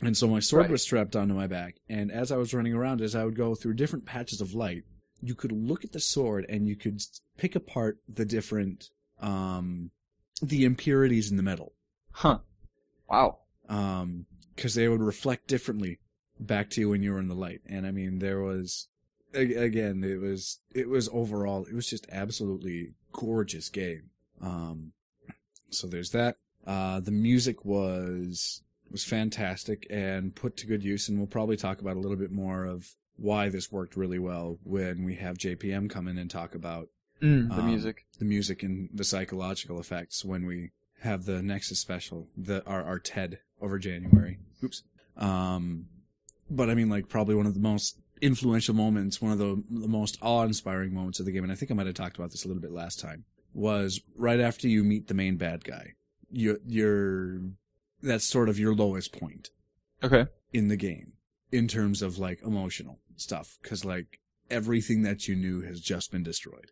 And 0.03 0.17
so 0.17 0.27
my 0.29 0.41
sword 0.41 0.63
Right. 0.63 0.71
was 0.71 0.83
strapped 0.83 1.15
onto 1.15 1.35
my 1.35 1.47
back, 1.47 1.77
and 1.89 2.11
as 2.11 2.33
I 2.33 2.37
was 2.37 2.55
running 2.55 2.73
around, 2.73 3.01
as 3.03 3.15
I 3.15 3.25
would 3.25 3.37
go 3.37 3.55
through 3.55 3.75
different 3.75 4.07
patches 4.07 4.41
of 4.41 4.55
light, 4.55 4.85
you 5.21 5.35
could 5.35 5.53
look 5.53 5.85
at 5.85 5.93
the 5.93 6.01
sword 6.01 6.47
and 6.49 6.67
you 6.67 6.75
could 6.77 7.03
pick 7.37 7.55
apart 7.55 7.99
the 8.09 8.25
different, 8.25 8.89
um, 9.19 9.91
the 10.41 10.65
impurities 10.65 11.31
in 11.31 11.37
the 11.37 11.43
metal. 11.43 11.75
Huh. 12.13 12.39
Wow. 13.09 13.41
Um, 13.69 14.25
cause 14.57 14.75
they 14.75 14.89
would 14.89 15.03
reflect 15.03 15.47
differently 15.47 15.99
back 16.39 16.71
to 16.71 16.81
you 16.81 16.89
when 16.89 17.03
you 17.03 17.13
were 17.13 17.19
in 17.19 17.29
the 17.29 17.35
light. 17.35 17.61
And 17.67 17.87
I 17.87 17.91
mean, 17.91 18.19
there 18.21 18.41
was, 18.41 18.89
again, 19.35 20.03
it 20.03 20.19
was, 20.21 20.61
it 20.75 20.89
was 20.89 21.11
overall, 21.13 21.67
it 21.67 21.75
was 21.75 21.89
just 21.91 22.07
absolutely 22.11 22.95
gorgeous 23.13 23.69
game. 23.69 24.11
Um, 24.41 24.93
so 25.69 25.87
there's 25.87 26.11
that. 26.13 26.37
Uh, 26.67 27.01
the 27.01 27.11
music 27.11 27.65
was 27.65 28.63
was 28.91 29.05
fantastic 29.05 29.87
and 29.89 30.35
put 30.35 30.57
to 30.59 30.67
good 30.67 30.83
use, 30.83 31.09
and 31.09 31.17
we'll 31.19 31.27
probably 31.27 31.57
talk 31.57 31.81
about 31.81 31.97
a 31.97 32.01
little 32.01 32.17
bit 32.17 32.33
more 32.33 32.65
of 32.65 32.97
why 33.17 33.49
this 33.49 33.71
worked 33.71 33.97
really 33.97 34.19
well 34.19 34.59
when 34.65 35.05
we 35.05 35.15
have 35.15 35.37
JPM 35.39 35.89
come 35.89 36.09
in 36.09 36.19
and 36.19 36.31
talk 36.31 36.55
about 36.55 36.89
Mm, 37.23 37.49
the 37.51 37.61
Um, 37.61 37.67
music. 37.67 38.07
the 38.19 38.25
music 38.25 38.63
and 38.63 38.89
the 38.95 39.05
psychological 39.05 39.79
effects 39.79 40.25
when 40.25 40.47
we 40.47 40.71
have 41.01 41.27
the 41.27 41.43
Nexus 41.43 41.79
special, 41.79 42.29
the 42.37 42.65
our, 42.67 42.83
our 42.83 42.99
TED 42.99 43.41
over 43.61 43.79
January. 43.79 44.39
Oops. 44.65 44.83
Um, 45.19 45.87
but 46.51 46.71
I 46.71 46.75
mean, 46.75 46.89
like 46.89 47.09
probably 47.11 47.35
one 47.35 47.45
of 47.47 47.53
the 47.55 47.61
most 47.61 47.99
influential 48.23 48.75
moments, 48.75 49.21
one 49.21 49.33
of 49.33 49.39
the 49.39 49.63
the 49.71 49.87
most 49.89 50.17
awe-inspiring 50.23 50.93
moments 50.95 51.21
of 51.21 51.27
the 51.27 51.33
game, 51.33 51.43
and 51.45 51.53
I 51.53 51.57
think 51.57 51.71
I 51.71 51.75
might 51.75 51.87
have 51.87 51.95
talked 51.95 52.17
about 52.17 52.31
this 52.31 52.45
a 52.45 52.49
little 52.49 52.63
bit 52.63 52.73
last 52.73 52.99
time, 53.01 53.25
was 53.53 54.01
right 54.17 54.41
after 54.41 54.67
you 54.67 54.83
meet 54.83 55.07
the 55.09 55.15
main 55.15 55.37
bad 55.37 55.63
guy. 55.65 55.93
You 56.31 56.59
you're 56.67 57.41
that's 58.03 58.25
sort 58.25 58.49
of 58.49 58.59
your 58.59 58.75
lowest 58.75 59.13
point. 59.19 59.51
Okay. 60.03 60.27
in 60.53 60.69
the 60.69 60.77
game 60.77 61.13
in 61.53 61.69
terms 61.69 62.03
of 62.03 62.19
like 62.19 62.41
emotional 62.43 62.99
stuff 63.17 63.59
because 63.63 63.85
like 63.85 64.19
everything 64.51 65.03
that 65.03 65.29
you 65.29 65.37
knew 65.37 65.61
has 65.63 65.81
just 65.81 66.11
been 66.11 66.23
destroyed 66.23 66.71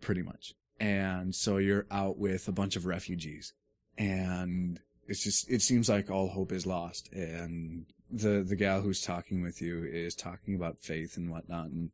pretty 0.00 0.22
much. 0.22 0.54
And 0.78 1.34
so 1.34 1.58
you're 1.58 1.86
out 1.90 2.18
with 2.18 2.48
a 2.48 2.52
bunch 2.52 2.76
of 2.76 2.86
refugees 2.86 3.52
and 3.98 4.80
it's 5.06 5.24
just 5.24 5.50
it 5.50 5.62
seems 5.62 5.88
like 5.88 6.10
all 6.10 6.28
hope 6.28 6.52
is 6.52 6.66
lost 6.66 7.12
and 7.12 7.86
the 8.10 8.44
the 8.46 8.56
gal 8.56 8.80
who's 8.80 9.02
talking 9.02 9.42
with 9.42 9.60
you 9.60 9.84
is 9.84 10.14
talking 10.14 10.54
about 10.54 10.80
faith 10.80 11.16
and 11.16 11.30
whatnot 11.30 11.66
and 11.66 11.90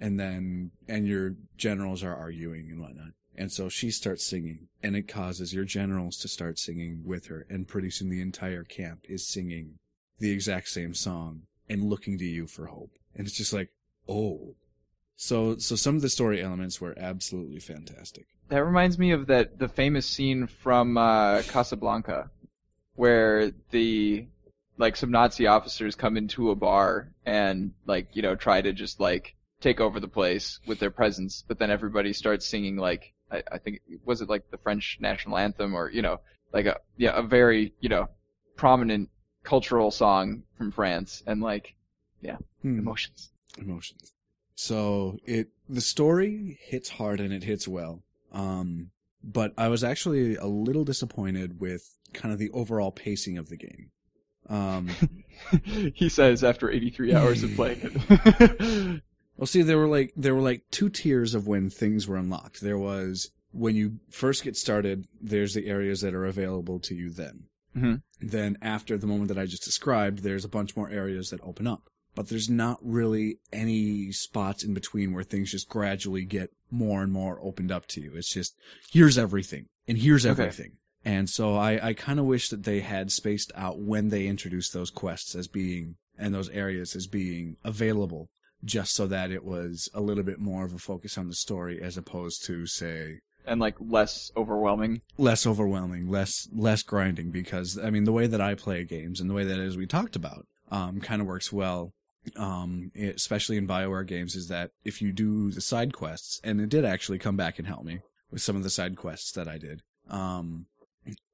and 0.00 0.18
then 0.20 0.70
and 0.88 1.06
your 1.06 1.34
generals 1.56 2.02
are 2.04 2.14
arguing 2.14 2.68
and 2.70 2.80
whatnot 2.80 3.12
and 3.36 3.50
so 3.52 3.68
she 3.68 3.90
starts 3.90 4.24
singing 4.24 4.68
and 4.82 4.96
it 4.96 5.08
causes 5.08 5.52
your 5.52 5.64
generals 5.64 6.16
to 6.18 6.28
start 6.28 6.58
singing 6.58 7.02
with 7.04 7.26
her 7.26 7.46
and 7.48 7.68
pretty 7.68 7.90
soon 7.90 8.10
the 8.10 8.22
entire 8.22 8.64
camp 8.64 9.00
is 9.08 9.26
singing 9.26 9.78
the 10.18 10.30
exact 10.30 10.68
same 10.68 10.94
song 10.94 11.42
and 11.68 11.84
looking 11.84 12.18
to 12.18 12.24
you 12.24 12.46
for 12.46 12.66
hope. 12.66 12.92
And 13.14 13.26
it's 13.26 13.36
just 13.36 13.52
like 13.52 13.70
oh. 14.08 14.54
So 15.16 15.56
so 15.58 15.76
some 15.76 15.96
of 15.96 16.02
the 16.02 16.10
story 16.10 16.42
elements 16.42 16.80
were 16.80 16.94
absolutely 16.98 17.60
fantastic. 17.60 18.26
That 18.48 18.64
reminds 18.64 18.98
me 18.98 19.12
of 19.12 19.26
that 19.28 19.58
the 19.58 19.68
famous 19.68 20.06
scene 20.06 20.46
from 20.46 20.98
uh, 20.98 21.42
Casablanca, 21.42 22.30
where 22.94 23.52
the 23.70 24.26
like 24.76 24.96
some 24.96 25.10
Nazi 25.10 25.46
officers 25.46 25.94
come 25.94 26.16
into 26.16 26.50
a 26.50 26.56
bar 26.56 27.08
and 27.24 27.72
like 27.86 28.08
you 28.14 28.22
know 28.22 28.34
try 28.34 28.60
to 28.60 28.72
just 28.72 29.00
like 29.00 29.34
take 29.60 29.80
over 29.80 29.98
the 29.98 30.08
place 30.08 30.60
with 30.66 30.78
their 30.78 30.90
presence, 30.90 31.42
but 31.46 31.58
then 31.58 31.70
everybody 31.70 32.12
starts 32.12 32.46
singing 32.46 32.76
like 32.76 33.13
I, 33.34 33.42
I 33.52 33.58
think 33.58 33.80
was 34.04 34.20
it 34.20 34.28
like 34.28 34.50
the 34.50 34.58
French 34.58 34.98
national 35.00 35.36
anthem 35.38 35.74
or 35.74 35.90
you 35.90 36.02
know 36.02 36.20
like 36.52 36.66
a 36.66 36.78
yeah 36.96 37.12
a 37.18 37.22
very 37.22 37.72
you 37.80 37.88
know 37.88 38.08
prominent 38.56 39.10
cultural 39.42 39.90
song 39.90 40.42
from 40.56 40.70
France 40.70 41.22
and 41.26 41.40
like 41.42 41.74
Hmm. 42.62 42.78
emotions. 42.78 43.30
emotions. 43.58 44.12
So 44.54 45.18
it 45.26 45.48
the 45.68 45.82
story 45.82 46.58
hits 46.62 46.88
hard 46.88 47.20
and 47.20 47.30
it 47.32 47.44
hits 47.44 47.68
well. 47.68 48.02
Um, 48.32 48.90
but 49.22 49.52
I 49.58 49.68
was 49.68 49.84
actually 49.84 50.36
a 50.36 50.46
little 50.46 50.84
disappointed 50.84 51.60
with 51.60 51.82
kind 52.14 52.32
of 52.32 52.38
the 52.38 52.50
overall 52.50 52.90
pacing 52.90 53.36
of 53.36 53.50
the 53.50 53.56
game. 53.58 53.90
Um, 54.48 54.88
he 55.94 56.08
says 56.08 56.42
after 56.42 56.70
83 56.70 57.14
hours 57.14 57.42
of 57.42 57.54
playing 57.54 57.80
it. 57.82 59.02
well, 59.36 59.46
see, 59.46 59.62
there 59.62 59.78
were 59.78 59.88
like 59.88 60.12
there 60.16 60.34
were 60.34 60.40
like 60.42 60.62
two 60.70 60.88
tiers 60.88 61.34
of 61.34 61.46
when 61.46 61.70
things 61.70 62.06
were 62.06 62.16
unlocked. 62.16 62.60
There 62.60 62.78
was 62.78 63.30
when 63.52 63.76
you 63.76 63.98
first 64.10 64.42
get 64.44 64.56
started. 64.56 65.06
There's 65.20 65.54
the 65.54 65.66
areas 65.66 66.00
that 66.00 66.14
are 66.14 66.26
available 66.26 66.80
to 66.80 66.94
you 66.94 67.10
then. 67.10 67.44
Mhm. 67.76 68.02
Then 68.20 68.56
after 68.62 68.96
the 68.96 69.06
moment 69.06 69.28
that 69.28 69.38
I 69.38 69.46
just 69.46 69.64
described, 69.64 70.20
there's 70.20 70.44
a 70.44 70.48
bunch 70.48 70.76
more 70.76 70.90
areas 70.90 71.30
that 71.30 71.40
open 71.42 71.66
up. 71.66 71.82
But 72.14 72.28
there's 72.28 72.48
not 72.48 72.78
really 72.80 73.38
any 73.52 74.12
spots 74.12 74.62
in 74.62 74.72
between 74.74 75.12
where 75.12 75.24
things 75.24 75.50
just 75.50 75.68
gradually 75.68 76.24
get 76.24 76.50
more 76.70 77.02
and 77.02 77.12
more 77.12 77.40
opened 77.42 77.72
up 77.72 77.86
to 77.88 78.00
you. 78.00 78.12
It's 78.14 78.32
just 78.32 78.54
here's 78.92 79.18
everything 79.18 79.66
and 79.88 79.98
here's 79.98 80.24
Okay. 80.24 80.42
everything. 80.44 80.72
And 81.04 81.28
so 81.28 81.56
I, 81.56 81.88
I 81.88 81.92
kind 81.92 82.20
of 82.20 82.26
wish 82.26 82.48
that 82.50 82.62
they 82.62 82.80
had 82.80 83.10
spaced 83.10 83.50
out 83.56 83.80
when 83.80 84.08
they 84.10 84.26
introduced 84.28 84.72
those 84.72 84.90
quests 84.90 85.34
as 85.34 85.48
being 85.48 85.96
and 86.16 86.32
those 86.32 86.48
areas 86.50 86.94
as 86.94 87.08
being 87.08 87.56
available, 87.64 88.28
just 88.64 88.94
so 88.94 89.06
that 89.06 89.30
it 89.30 89.44
was 89.44 89.88
a 89.94 90.00
little 90.00 90.24
bit 90.24 90.38
more 90.38 90.64
of 90.64 90.72
a 90.72 90.78
focus 90.78 91.18
on 91.18 91.28
the 91.28 91.34
story 91.34 91.82
as 91.82 91.96
opposed 91.96 92.44
to 92.46 92.66
say 92.66 93.20
and 93.46 93.60
like 93.60 93.76
less 93.78 94.30
overwhelming. 94.36 95.02
less 95.18 95.46
overwhelming, 95.46 96.08
less 96.08 96.48
less 96.52 96.82
grinding. 96.82 97.30
Because 97.30 97.78
I 97.78 97.90
mean, 97.90 98.04
the 98.04 98.12
way 98.12 98.26
that 98.26 98.40
I 98.40 98.54
play 98.54 98.84
games 98.84 99.20
and 99.20 99.28
the 99.28 99.34
way 99.34 99.44
that 99.44 99.58
as 99.58 99.76
we 99.76 99.86
talked 99.86 100.16
about, 100.16 100.46
um, 100.70 101.00
kind 101.00 101.20
of 101.20 101.26
works 101.26 101.52
well. 101.52 101.92
Um, 102.36 102.90
especially 102.96 103.58
in 103.58 103.68
Bioware 103.68 104.06
games, 104.06 104.34
is 104.34 104.48
that 104.48 104.70
if 104.82 105.02
you 105.02 105.12
do 105.12 105.50
the 105.50 105.60
side 105.60 105.92
quests, 105.92 106.40
and 106.42 106.58
it 106.58 106.70
did 106.70 106.82
actually 106.82 107.18
come 107.18 107.36
back 107.36 107.58
and 107.58 107.68
help 107.68 107.84
me 107.84 108.00
with 108.30 108.40
some 108.40 108.56
of 108.56 108.62
the 108.62 108.70
side 108.70 108.96
quests 108.96 109.30
that 109.32 109.46
I 109.46 109.58
did. 109.58 109.82
Um, 110.08 110.66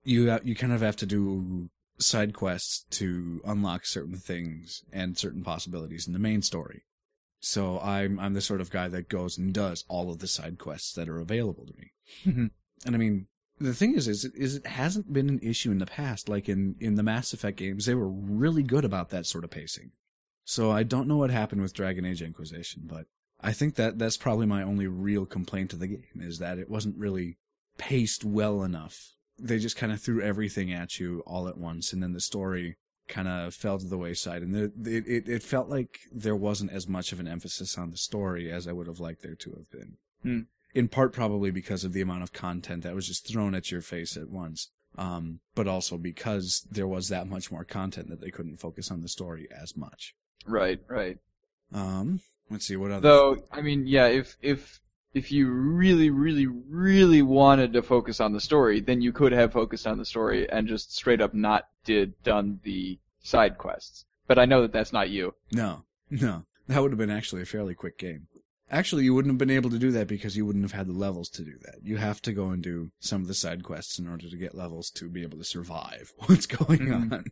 you 0.02 0.36
you 0.42 0.56
kind 0.56 0.72
of 0.72 0.80
have 0.80 0.96
to 0.96 1.06
do 1.06 1.70
side 1.98 2.34
quests 2.34 2.86
to 2.90 3.40
unlock 3.44 3.86
certain 3.86 4.16
things 4.16 4.82
and 4.92 5.16
certain 5.16 5.44
possibilities 5.44 6.08
in 6.08 6.12
the 6.12 6.18
main 6.18 6.42
story. 6.42 6.82
So 7.40 7.80
I'm 7.80 8.20
I'm 8.20 8.34
the 8.34 8.40
sort 8.40 8.60
of 8.60 8.70
guy 8.70 8.88
that 8.88 9.08
goes 9.08 9.38
and 9.38 9.52
does 9.52 9.84
all 9.88 10.10
of 10.10 10.18
the 10.18 10.28
side 10.28 10.58
quests 10.58 10.92
that 10.92 11.08
are 11.08 11.18
available 11.18 11.66
to 11.66 11.74
me. 11.76 11.92
Mhm. 12.24 12.50
and 12.86 12.94
I 12.94 12.98
mean, 12.98 13.26
the 13.58 13.74
thing 13.74 13.94
is, 13.94 14.08
is, 14.08 14.24
is 14.24 14.56
it 14.56 14.66
hasn't 14.66 15.12
been 15.12 15.28
an 15.28 15.40
issue 15.42 15.70
in 15.70 15.78
the 15.78 15.86
past. 15.86 16.28
Like 16.28 16.48
in 16.48 16.76
in 16.80 16.94
the 16.94 17.02
Mass 17.02 17.32
Effect 17.32 17.56
games, 17.58 17.86
they 17.86 17.94
were 17.94 18.08
really 18.10 18.62
good 18.62 18.84
about 18.84 19.10
that 19.10 19.26
sort 19.26 19.44
of 19.44 19.50
pacing. 19.50 19.92
So 20.44 20.70
I 20.70 20.82
don't 20.82 21.08
know 21.08 21.16
what 21.16 21.30
happened 21.30 21.62
with 21.62 21.74
Dragon 21.74 22.04
Age 22.04 22.22
Inquisition, 22.22 22.82
but 22.86 23.06
I 23.40 23.52
think 23.52 23.76
that 23.76 23.98
that's 23.98 24.16
probably 24.16 24.46
my 24.46 24.62
only 24.62 24.86
real 24.86 25.24
complaint 25.24 25.70
to 25.70 25.76
the 25.76 25.86
game 25.86 26.20
is 26.20 26.38
that 26.38 26.58
it 26.58 26.68
wasn't 26.68 26.98
really 26.98 27.38
paced 27.78 28.24
well 28.24 28.62
enough. 28.62 29.14
They 29.38 29.58
just 29.58 29.76
kind 29.76 29.92
of 29.92 30.00
threw 30.00 30.20
everything 30.20 30.72
at 30.72 30.98
you 30.98 31.22
all 31.26 31.48
at 31.48 31.56
once, 31.56 31.92
and 31.92 32.02
then 32.02 32.12
the 32.12 32.20
story 32.20 32.76
kind 33.10 33.28
of 33.28 33.54
fell 33.54 33.78
to 33.78 33.86
the 33.86 33.98
wayside. 33.98 34.42
And 34.42 34.54
the, 34.54 34.72
it, 34.90 35.06
it 35.06 35.28
it 35.28 35.42
felt 35.42 35.68
like 35.68 36.00
there 36.10 36.36
wasn't 36.36 36.72
as 36.72 36.88
much 36.88 37.12
of 37.12 37.20
an 37.20 37.28
emphasis 37.28 37.76
on 37.76 37.90
the 37.90 37.96
story 37.98 38.50
as 38.50 38.66
I 38.66 38.72
would 38.72 38.86
have 38.86 39.00
liked 39.00 39.22
there 39.22 39.34
to 39.34 39.50
have 39.50 39.70
been. 39.70 39.96
Hmm. 40.22 40.40
In 40.72 40.88
part, 40.88 41.12
probably 41.12 41.50
because 41.50 41.84
of 41.84 41.92
the 41.92 42.00
amount 42.00 42.22
of 42.22 42.32
content 42.32 42.84
that 42.84 42.94
was 42.94 43.08
just 43.08 43.26
thrown 43.26 43.54
at 43.54 43.70
your 43.70 43.82
face 43.82 44.16
at 44.16 44.30
once. 44.30 44.70
Um, 44.96 45.40
but 45.54 45.68
also 45.68 45.98
because 45.98 46.66
there 46.70 46.86
was 46.86 47.08
that 47.08 47.28
much 47.28 47.50
more 47.52 47.64
content 47.64 48.08
that 48.08 48.20
they 48.20 48.30
couldn't 48.30 48.58
focus 48.58 48.90
on 48.90 49.02
the 49.02 49.08
story 49.08 49.46
as 49.50 49.76
much. 49.76 50.14
Right, 50.46 50.80
right. 50.88 51.18
Um, 51.72 52.20
let's 52.50 52.66
see 52.66 52.76
what 52.76 52.90
other. 52.90 53.00
Though, 53.00 53.44
I 53.52 53.60
mean, 53.60 53.86
yeah, 53.86 54.06
if 54.06 54.36
if 54.42 54.80
if 55.14 55.32
you 55.32 55.48
really, 55.50 56.10
really, 56.10 56.46
really 56.46 57.22
wanted 57.22 57.72
to 57.72 57.82
focus 57.82 58.20
on 58.20 58.32
the 58.32 58.40
story, 58.40 58.80
then 58.80 59.00
you 59.00 59.12
could 59.12 59.32
have 59.32 59.52
focused 59.52 59.86
on 59.86 59.98
the 59.98 60.04
story 60.04 60.48
and 60.50 60.68
just 60.68 60.94
straight 60.94 61.20
up 61.20 61.34
not 61.34 61.68
did 61.84 62.20
done 62.22 62.60
the 62.62 62.98
side 63.22 63.58
quests. 63.58 64.04
But 64.26 64.38
I 64.38 64.44
know 64.44 64.62
that 64.62 64.72
that's 64.72 64.92
not 64.92 65.10
you. 65.10 65.34
No, 65.52 65.84
no, 66.10 66.44
that 66.68 66.80
would 66.80 66.92
have 66.92 66.98
been 66.98 67.10
actually 67.10 67.42
a 67.42 67.46
fairly 67.46 67.74
quick 67.74 67.98
game. 67.98 68.28
Actually, 68.72 69.02
you 69.02 69.12
wouldn't 69.12 69.32
have 69.32 69.38
been 69.38 69.50
able 69.50 69.70
to 69.70 69.80
do 69.80 69.90
that 69.90 70.06
because 70.06 70.36
you 70.36 70.46
wouldn't 70.46 70.62
have 70.64 70.70
had 70.72 70.86
the 70.86 70.92
levels 70.92 71.28
to 71.30 71.42
do 71.42 71.54
that. 71.62 71.80
You 71.82 71.96
have 71.96 72.22
to 72.22 72.32
go 72.32 72.50
and 72.50 72.62
do 72.62 72.92
some 73.00 73.20
of 73.20 73.26
the 73.26 73.34
side 73.34 73.64
quests 73.64 73.98
in 73.98 74.08
order 74.08 74.30
to 74.30 74.36
get 74.36 74.54
levels 74.54 74.90
to 74.92 75.08
be 75.08 75.22
able 75.22 75.38
to 75.38 75.44
survive 75.44 76.12
what's 76.26 76.46
going 76.46 76.78
Mhm. 76.78 77.12
on. 77.12 77.24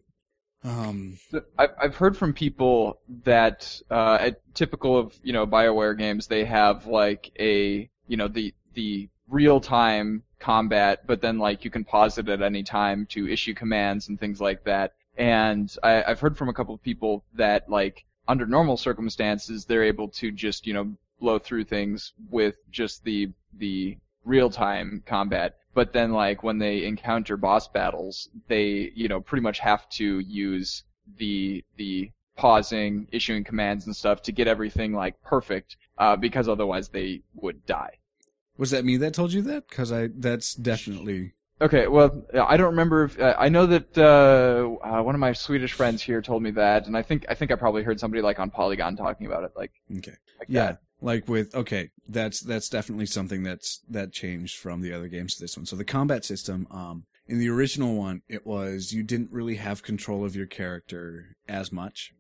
Um, 0.65 1.19
I've 1.57 1.71
I've 1.81 1.97
heard 1.97 2.17
from 2.17 2.33
people 2.33 3.01
that 3.25 3.81
uh, 3.91 4.19
at 4.21 4.55
typical 4.55 4.97
of 4.97 5.15
you 5.23 5.33
know 5.33 5.47
Bioware 5.47 5.97
games, 5.97 6.27
they 6.27 6.45
have 6.45 6.87
like 6.87 7.31
a 7.39 7.89
you 8.09 8.17
know 8.17 8.29
the 8.29 8.55
the 8.75 9.09
real 9.29 9.61
time 9.61 10.25
combat, 10.41 11.07
but 11.07 11.21
then 11.21 11.39
like 11.39 11.65
you 11.65 11.71
can 11.71 11.85
pause 11.85 12.19
it 12.19 12.29
at 12.29 12.43
any 12.43 12.63
time 12.63 13.07
to 13.07 13.29
issue 13.29 13.55
commands 13.55 14.09
and 14.09 14.19
things 14.19 14.41
like 14.41 14.65
that. 14.65 14.95
And 15.17 15.75
I, 15.83 16.03
I've 16.05 16.21
heard 16.21 16.37
from 16.37 16.49
a 16.49 16.53
couple 16.53 16.75
of 16.75 16.83
people 16.83 17.25
that 17.35 17.69
like 17.69 18.05
under 18.27 18.47
normal 18.47 18.77
circumstances, 18.77 19.65
they're 19.65 19.85
able 19.85 20.09
to 20.09 20.31
just 20.31 20.67
you 20.67 20.75
know 20.75 20.95
blow 21.21 21.39
through 21.39 21.65
things 21.65 22.13
with 22.31 22.57
just 22.71 23.05
the 23.05 23.31
the 23.55 23.97
real 24.25 24.51
time 24.51 25.03
combat. 25.07 25.57
But 25.75 25.93
then 25.93 26.13
like 26.13 26.43
when 26.43 26.59
they 26.59 26.85
encounter 26.85 27.37
boss 27.37 27.69
battles, 27.69 28.29
they 28.49 28.91
you 28.95 29.09
know 29.09 29.21
pretty 29.21 29.43
much 29.43 29.59
have 29.61 29.89
to 29.91 30.19
use 30.21 30.85
the 31.19 31.65
the 31.77 32.11
pausing, 32.37 33.09
issuing 33.13 33.45
commands 33.45 33.87
and 33.87 33.97
stuff 33.97 34.23
to 34.23 34.33
get 34.33 34.47
everything 34.47 34.93
like 34.93 35.21
perfect, 35.23 35.77
uh, 35.99 36.17
because 36.17 36.49
otherwise 36.49 36.89
they 36.89 37.23
would 37.35 37.65
die. 37.67 37.99
was 38.57 38.71
that 38.71 38.85
me 38.85 38.97
that 38.97 39.15
told 39.15 39.33
you 39.33 39.43
that? 39.43 39.69
Because 39.69 39.93
I 39.93 40.09
that's 40.15 40.55
definitely 40.55 41.33
Okay, 41.61 41.89
well, 41.89 42.25
I 42.41 42.57
don't 42.57 42.71
remember. 42.71 43.05
If, 43.05 43.19
uh, 43.19 43.35
I 43.37 43.49
know 43.49 43.67
that 43.67 43.99
uh, 43.99 44.77
uh, 44.87 45.03
one 45.03 45.17
of 45.17 45.21
my 45.21 45.33
Swedish 45.33 45.73
friends 45.73 46.01
here 46.01 46.23
told 46.23 46.41
me 46.41 46.53
that, 46.53 46.87
and 46.87 46.97
I 46.97 47.03
think 47.03 47.27
I 47.29 47.35
think 47.35 47.51
I 47.51 47.57
probably 47.57 47.83
heard 47.83 47.99
somebody 47.99 48.23
like 48.23 48.39
on 48.39 48.51
Polygon 48.51 48.97
talking 48.97 49.27
about 49.27 49.43
it, 49.43 49.51
like 49.57 49.73
okay. 49.97 50.15
like 50.39 50.49
Yeah, 50.49 50.67
that. 50.67 50.83
Like 51.01 51.29
with 51.29 51.55
okay, 51.55 51.91
that's 52.09 52.41
that's 52.41 52.69
definitely 52.69 53.07
something 53.07 53.43
that's 53.43 53.81
that 53.89 54.13
changed 54.13 54.59
from 54.59 54.81
the 54.81 54.93
other 54.93 55.09
games 55.09 55.35
to 55.35 55.45
this 55.45 55.57
one. 55.57 55.67
So 55.67 55.77
the 55.77 55.85
combat 55.85 56.25
system, 56.25 56.67
um, 56.71 57.05
in 57.27 57.39
the 57.39 57.49
original 57.49 57.95
one, 57.95 58.23
it 58.29 58.47
was 58.47 58.93
you 58.93 59.03
didn't 59.03 59.31
really 59.31 59.57
have 59.57 59.83
control 59.83 60.25
of 60.25 60.35
your 60.35 60.47
character 60.47 61.37
as 61.49 61.71
much. 61.71 62.11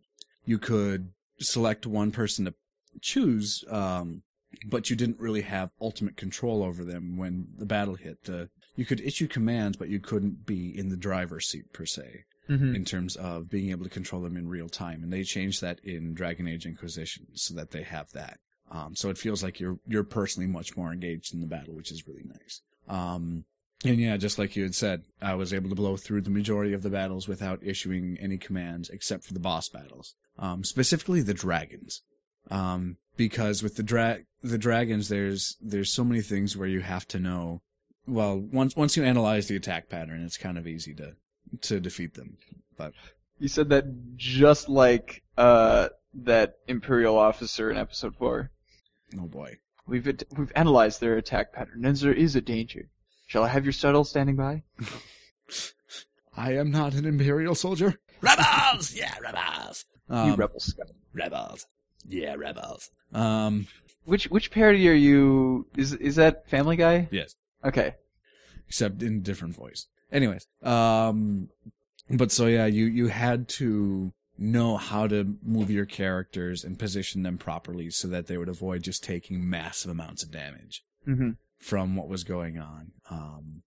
You 0.45 0.59
could 0.59 1.11
select 1.41 1.87
one 1.87 2.11
person 2.12 2.45
to 2.45 2.55
choose, 3.01 3.64
um, 3.70 4.22
but 4.66 4.91
you 4.91 4.97
didn't 4.97 5.20
really 5.20 5.43
have 5.43 5.70
ultimate 5.81 6.16
control 6.16 6.62
over 6.62 6.85
them 6.85 7.16
when 7.16 7.49
the 7.57 7.66
battle 7.66 7.95
hit. 7.97 8.18
Uh, 8.29 8.47
you 8.76 8.85
could 8.85 9.01
issue 9.01 9.26
commands, 9.26 9.76
but 9.76 9.89
you 9.89 9.99
couldn't 9.99 10.47
be 10.47 10.76
in 10.76 10.89
the 10.89 10.97
driver's 10.97 11.49
seat 11.49 11.72
per 11.72 11.85
se 11.87 12.24
Mm-hmm. 12.49 12.74
in 12.74 12.87
terms 12.87 13.14
of 13.16 13.51
being 13.51 13.68
able 13.72 13.85
to 13.85 13.91
control 13.91 14.22
them 14.22 14.35
in 14.35 14.49
real 14.49 14.70
time. 14.70 15.03
And 15.03 15.12
they 15.12 15.22
changed 15.22 15.61
that 15.61 15.81
in 15.85 16.14
Dragon 16.14 16.49
Age 16.49 16.64
Inquisition 16.64 17.26
so 17.35 17.53
that 17.53 17.72
they 17.72 17.83
have 17.83 18.11
that. 18.12 18.39
Um, 18.71 18.95
so 18.95 19.09
it 19.09 19.19
feels 19.19 19.43
like 19.43 19.61
you're 19.61 19.79
you're 19.87 20.05
personally 20.05 20.47
much 20.47 20.77
more 20.77 20.93
engaged 20.93 21.35
in 21.35 21.41
the 21.41 21.47
battle, 21.47 21.75
which 21.75 21.91
is 21.91 22.07
really 22.07 22.25
nice. 22.25 22.62
Um, 22.89 23.45
and 23.85 24.01
yeah, 24.01 24.16
just 24.16 24.39
like 24.39 24.57
you 24.57 24.64
had 24.64 24.75
said, 24.75 25.05
I 25.23 25.35
was 25.35 25.53
able 25.55 25.69
to 25.71 25.77
blow 25.77 25.97
through 25.97 26.23
the 26.23 26.31
majority 26.31 26.73
of 26.73 26.83
the 26.83 26.91
battles 26.91 27.29
without 27.29 27.61
issuing 27.62 28.19
any 28.21 28.37
commands 28.37 28.91
except 28.91 29.25
for 29.25 29.35
the 29.35 29.41
boss 29.41 29.69
battles, 29.69 30.14
um, 30.39 30.64
specifically 30.64 31.23
the 31.23 31.35
dragons. 31.35 32.03
Um, 32.51 32.97
because 33.16 33.62
with 33.62 33.77
the 33.77 33.83
dra- 33.83 34.21
the 34.43 34.59
dragons, 34.59 35.09
there's 35.09 35.57
there's 35.61 35.93
so 35.93 36.05
many 36.05 36.23
things 36.23 36.57
where 36.57 36.69
you 36.69 36.81
have 36.81 37.07
to 37.09 37.19
know. 37.19 37.62
Well, 38.07 38.39
once 38.39 38.75
once 38.75 38.97
you 38.97 39.05
analyze 39.05 39.49
the 39.49 39.57
attack 39.57 39.89
pattern, 39.89 40.25
it's 40.25 40.39
kind 40.39 40.59
of 40.59 40.66
easy 40.66 40.95
to 40.95 41.16
to 41.62 41.81
defeat 41.81 42.14
them. 42.14 42.39
But 42.77 42.95
You 43.39 43.49
said 43.49 43.69
that 43.71 44.16
just 44.16 44.69
like 44.69 45.23
uh, 45.37 45.89
that 46.14 46.57
Imperial 46.66 47.19
officer 47.19 47.71
in 47.71 47.77
Episode 47.77 48.16
Four. 48.16 48.51
Oh 49.18 49.26
boy, 49.26 49.59
We've 49.86 50.06
at- 50.09 50.24
we've 50.36 50.52
analyzed 50.56 51.00
their 51.00 51.16
attack 51.16 51.52
pattern, 51.52 51.84
and 51.86 51.96
there 51.96 52.12
is 52.12 52.36
a 52.36 52.40
danger. 52.40 52.88
Shall 53.26 53.44
I 53.44 53.48
have 53.48 53.64
your 53.64 53.72
shuttle 53.72 54.04
standing 54.04 54.36
by? 54.36 54.62
I 56.36 56.52
am 56.54 56.70
not 56.70 56.94
an 56.94 57.04
imperial 57.04 57.54
soldier. 57.54 57.98
Rebels, 58.20 58.94
yeah, 58.94 59.14
rebels. 59.20 59.84
you 60.09 60.14
Um, 60.16 60.36
rebel 60.36 60.61
scum. 60.61 60.86
rebels, 61.12 61.66
yeah, 62.09 62.34
rebels. 62.34 62.90
Um, 63.12 63.66
Which 64.04 64.24
which 64.30 64.50
parody 64.50 64.88
are 64.88 64.92
you? 64.94 65.66
Is 65.76 65.92
is 65.94 66.16
that 66.16 66.48
Family 66.48 66.76
Guy? 66.76 67.09
yes, 67.11 67.34
Okay. 67.64 67.94
except 68.66 69.02
in 69.02 69.22
different 69.22 69.54
voice. 69.54 69.86
Anyways, 70.12 70.46
um, 70.62 71.48
but 72.11 72.30
so 72.32 72.46
yeah, 72.46 72.66
you 72.66 72.86
you 72.86 73.09
had 73.09 73.48
to 73.61 74.12
know 74.39 74.76
how 74.76 75.07
to 75.09 75.36
move 75.43 75.70
your 75.70 75.86
characters 75.86 76.64
and 76.64 76.78
position 76.78 77.22
them 77.24 77.39
properly 77.39 77.91
so 77.91 78.09
that 78.09 78.26
they 78.28 78.36
would 78.36 78.49
avoid 78.49 78.82
just 78.82 79.03
taking 79.03 79.49
massive 79.49 79.91
amounts 79.91 80.22
of 80.22 80.30
damage. 80.30 80.82
Mm-hmm. 81.07 81.30
from 81.59 81.97
what 81.97 82.09
was 82.09 82.22
going 82.22 82.59
on. 82.59 82.93
Um, 83.11 83.62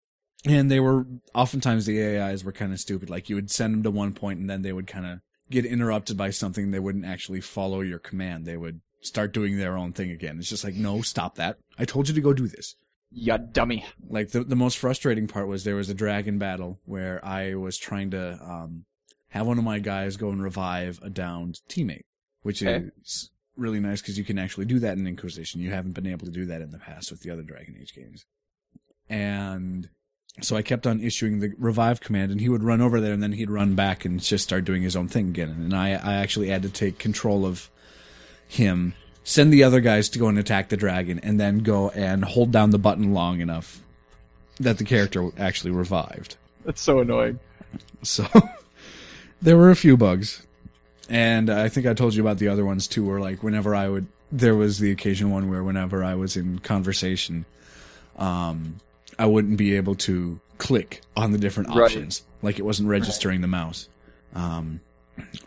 and 0.45 0.71
they 0.71 0.79
were 0.79 1.07
oftentimes 1.35 1.87
the 1.87 2.19
AIs 2.19 2.45
were 2.45 2.53
kind 2.53 2.73
of 2.73 2.81
stupid. 2.81 3.09
Like 3.09 3.31
you 3.31 3.37
would 3.37 3.51
send 3.51 3.73
them 3.73 3.83
to 3.85 3.91
one 3.91 4.13
point 4.13 4.41
and 4.41 4.51
then 4.51 4.61
they 4.61 4.73
would 4.73 4.87
kind 4.87 5.07
of 5.07 5.21
get 5.51 5.65
interrupted 5.65 6.19
by 6.19 6.31
something. 6.31 6.71
They 6.71 6.79
wouldn't 6.79 7.07
actually 7.07 7.41
follow 7.41 7.81
your 7.81 7.99
command. 7.99 8.45
They 8.45 8.59
would 8.59 8.83
start 9.01 9.33
doing 9.33 9.57
their 9.57 9.77
own 9.77 9.93
thing 9.95 10.11
again. 10.11 10.39
It's 10.39 10.51
just 10.51 10.65
like, 10.65 10.75
no, 10.75 11.01
stop 11.01 11.37
that. 11.37 11.57
I 11.79 11.87
told 11.87 12.09
you 12.09 12.15
to 12.15 12.21
go 12.21 12.35
do 12.35 12.47
this. 12.47 12.75
Ya 13.11 13.39
dummy. 13.39 13.87
Like 14.07 14.31
the, 14.31 14.45
the 14.45 14.55
most 14.57 14.77
frustrating 14.77 15.27
part 15.27 15.49
was 15.49 15.65
there 15.65 15.77
was 15.77 15.89
a 15.89 15.95
dragon 15.95 16.39
battle 16.39 16.79
where 16.85 17.25
I 17.25 17.55
was 17.55 17.79
trying 17.79 18.11
to, 18.11 18.39
um, 18.43 18.85
have 19.31 19.47
one 19.47 19.59
of 19.59 19.65
my 19.65 19.79
guys 19.81 20.17
go 20.17 20.29
and 20.31 20.43
revive 20.43 21.01
a 21.03 21.11
downed 21.11 21.61
teammate, 21.69 22.05
which 22.43 22.63
Okay. 22.63 22.87
is 23.03 23.31
really 23.57 23.81
nice 23.81 24.01
because 24.01 24.17
you 24.19 24.25
can 24.25 24.39
actually 24.39 24.67
do 24.67 24.79
that 24.79 24.97
in 24.99 25.07
Inquisition. 25.07 25.61
You 25.61 25.71
haven't 25.71 25.93
been 25.93 26.07
able 26.07 26.27
to 26.27 26.33
do 26.33 26.47
that 26.47 26.61
in 26.63 26.71
the 26.71 26.79
past 26.79 27.11
with 27.11 27.21
the 27.23 27.31
other 27.31 27.43
Dragon 27.43 27.77
Age 27.81 27.95
games. 27.95 28.25
And 29.09 29.89
so 30.41 30.57
I 30.57 30.63
kept 30.63 30.87
on 30.87 31.01
issuing 31.01 31.41
the 31.41 31.53
revive 31.59 32.01
command, 32.01 32.31
and 32.31 32.41
he 32.41 32.49
would 32.49 32.63
run 32.63 32.81
over 32.81 33.01
there, 33.01 33.13
and 33.13 33.23
then 33.23 33.33
he'd 33.33 33.51
run 33.51 33.75
back 33.75 34.05
and 34.05 34.21
just 34.21 34.45
start 34.45 34.65
doing 34.65 34.83
his 34.83 34.97
own 34.97 35.09
thing 35.09 35.29
again. 35.29 35.51
And 35.51 35.75
I, 35.75 35.91
I 35.91 36.15
actually 36.17 36.49
had 36.49 36.63
to 36.63 36.69
take 36.69 36.99
control 36.99 37.45
of 37.45 37.69
him, 38.49 38.95
send 39.25 39.53
the 39.53 39.65
other 39.65 39.81
guys 39.81 40.09
to 40.11 40.19
go 40.19 40.29
and 40.29 40.39
attack 40.39 40.69
the 40.69 40.77
dragon, 40.77 41.19
and 41.21 41.39
then 41.39 41.59
go 41.59 41.91
and 41.91 42.25
hold 42.25 42.53
down 42.53 42.71
the 42.71 42.79
button 42.79 43.13
long 43.13 43.41
enough 43.41 43.81
that 44.61 44.79
the 44.79 44.85
character 44.85 45.29
actually 45.39 45.71
revived. 45.73 46.37
That's 46.65 46.81
so 46.81 47.01
annoying. 47.01 47.39
So 48.03 48.27
there 49.43 49.57
were 49.57 49.71
a 49.71 49.77
few 49.77 49.97
bugs. 49.97 50.47
And 51.09 51.51
I 51.51 51.69
think 51.69 51.87
I 51.87 51.95
told 51.95 52.15
you 52.15 52.23
about 52.23 52.39
the 52.39 52.49
other 52.49 52.65
ones 52.65 52.87
too, 52.87 53.05
where 53.05 53.21
like 53.21 53.43
whenever 53.43 53.75
I 53.75 53.89
would, 53.89 54.07
there 54.31 54.55
was 54.55 54.79
the 54.79 54.93
occasion 54.93 55.31
one 55.31 55.51
where 55.51 55.65
whenever 55.65 56.05
I 56.05 56.15
was 56.15 56.37
in 56.37 56.61
conversation, 56.61 57.45
um, 58.17 58.77
I 59.19 59.27
wouldn't 59.27 59.57
be 59.57 59.75
able 59.77 59.97
to 59.97 60.41
click 60.59 61.03
on 61.17 61.33
the 61.33 61.39
different 61.39 61.71
Right. 61.71 61.85
options. 61.85 62.23
Like 62.43 62.59
it 62.59 62.63
wasn't 62.65 62.89
registering 62.89 63.41
the 63.41 63.49
mouse. 63.49 63.89
Um, 64.35 64.81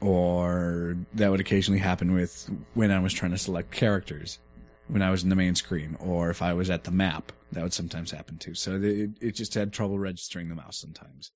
or 0.02 0.98
that 1.14 1.32
would 1.32 1.40
occasionally 1.40 1.80
happen 1.80 2.14
with 2.14 2.50
when 2.74 2.92
I 2.92 3.00
was 3.00 3.14
trying 3.14 3.32
to 3.32 3.38
select 3.38 3.72
characters 3.72 4.40
when 4.88 5.02
I 5.02 5.10
was 5.12 5.24
in 5.24 5.30
the 5.30 5.36
main 5.36 5.56
screen, 5.56 5.96
or 6.00 6.30
if 6.30 6.42
I 6.42 6.54
was 6.54 6.70
at 6.70 6.84
the 6.84 6.92
map, 6.92 7.32
that 7.54 7.64
would 7.64 7.74
sometimes 7.74 8.12
happen 8.12 8.38
too. 8.38 8.54
So 8.54 8.76
it, 8.76 9.12
it 9.22 9.32
just 9.32 9.54
had 9.54 9.72
trouble 9.72 9.98
registering 9.98 10.50
the 10.50 10.56
mouse 10.56 10.78
sometimes. 10.78 11.32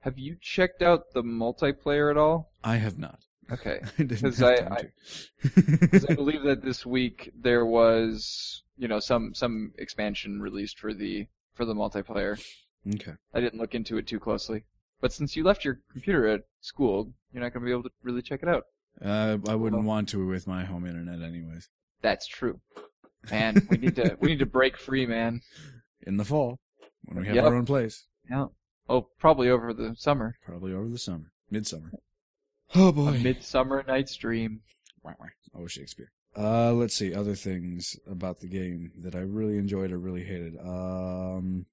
Have 0.00 0.18
you 0.18 0.36
checked 0.40 0.82
out 0.82 1.12
the 1.12 1.22
multiplayer 1.22 2.10
at 2.10 2.16
all? 2.16 2.52
I 2.64 2.76
have 2.76 2.98
not. 2.98 3.20
Okay. 3.52 3.80
I 3.98 4.02
didn't 4.02 4.20
'Cause 4.22 4.38
have 4.38 4.48
I- 4.72 4.74
I- 4.76 4.92
Because 5.42 6.04
I 6.10 6.14
believe 6.22 6.42
that 6.44 6.62
this 6.62 6.86
week 6.86 7.30
there 7.38 7.66
was, 7.66 8.62
you 8.78 8.88
know, 8.88 9.00
some 9.00 9.34
some 9.34 9.72
expansion 9.78 10.40
released 10.40 10.78
for 10.78 10.94
the 10.94 11.26
for 11.54 11.64
the 11.64 11.74
multiplayer. 11.74 12.40
okay. 12.94 13.12
I 13.34 13.40
didn't 13.40 13.58
look 13.60 13.74
into 13.74 13.98
it 13.98 14.06
too 14.06 14.20
closely. 14.20 14.64
But 15.00 15.12
since 15.12 15.34
you 15.36 15.44
left 15.44 15.64
your 15.64 15.80
computer 15.92 16.26
at 16.28 16.42
school, 16.60 17.12
you're 17.32 17.42
not 17.42 17.52
going 17.52 17.62
to 17.62 17.66
be 17.66 17.72
able 17.72 17.84
to 17.84 17.90
really 18.02 18.22
check 18.22 18.42
it 18.42 18.48
out. 18.48 18.64
Uh, 19.02 19.38
I 19.48 19.54
wouldn't 19.54 19.82
Well- 19.82 19.88
want 19.88 20.08
to 20.10 20.26
with 20.26 20.46
my 20.46 20.64
home 20.64 20.86
internet, 20.86 21.20
anyways. 21.22 21.68
That's 22.02 22.26
true. 22.26 22.60
And 23.30 23.66
we 23.70 23.76
need 23.76 23.96
to 23.96 24.16
we 24.20 24.28
need 24.28 24.38
to 24.38 24.46
break 24.46 24.78
free, 24.78 25.04
man. 25.06 25.42
In 26.06 26.16
the 26.16 26.24
fall, 26.24 26.58
when 27.04 27.18
we 27.20 27.26
have 27.26 27.36
Yep. 27.36 27.44
our 27.44 27.54
own 27.54 27.66
place, 27.66 28.06
Yeah. 28.30 28.46
Oh, 28.90 29.06
probably 29.18 29.48
over 29.48 29.72
the 29.72 29.94
summer. 29.96 30.36
probably 30.44 30.72
over 30.74 30.88
the 30.88 30.98
summer, 30.98 31.30
midsummer. 31.50 31.92
Oh 32.74 32.88
A 32.88 32.92
boy. 32.92 33.18
midsummer 33.22 33.84
night's 33.86 34.16
dream. 34.16 34.60
Wah, 35.02 35.14
wah. 35.18 35.26
Oh, 35.54 35.66
Shakespeare. 35.68 36.10
Uh, 36.36 36.72
let's 36.72 36.94
see 36.94 37.14
other 37.14 37.34
things 37.34 37.96
about 38.08 38.40
the 38.40 38.48
game 38.48 38.92
that 38.98 39.14
I 39.14 39.20
really 39.20 39.58
enjoyed 39.58 39.90
or 39.92 39.98
really 39.98 40.24
hated. 40.24 40.56
Um, 40.58 41.66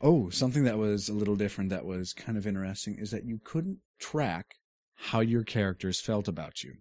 oh, 0.00 0.28
something 0.30 0.64
that 0.64 0.78
was 0.78 1.08
a 1.08 1.14
little 1.14 1.36
different 1.36 1.70
that 1.70 1.84
was 1.84 2.12
kind 2.12 2.38
of 2.38 2.46
interesting 2.46 2.96
is 2.98 3.10
that 3.10 3.24
you 3.24 3.40
couldn't 3.42 3.78
track 3.98 4.54
how 4.96 5.20
your 5.20 5.44
characters 5.44 6.00
felt 6.00 6.28
about 6.28 6.62
you. 6.62 6.74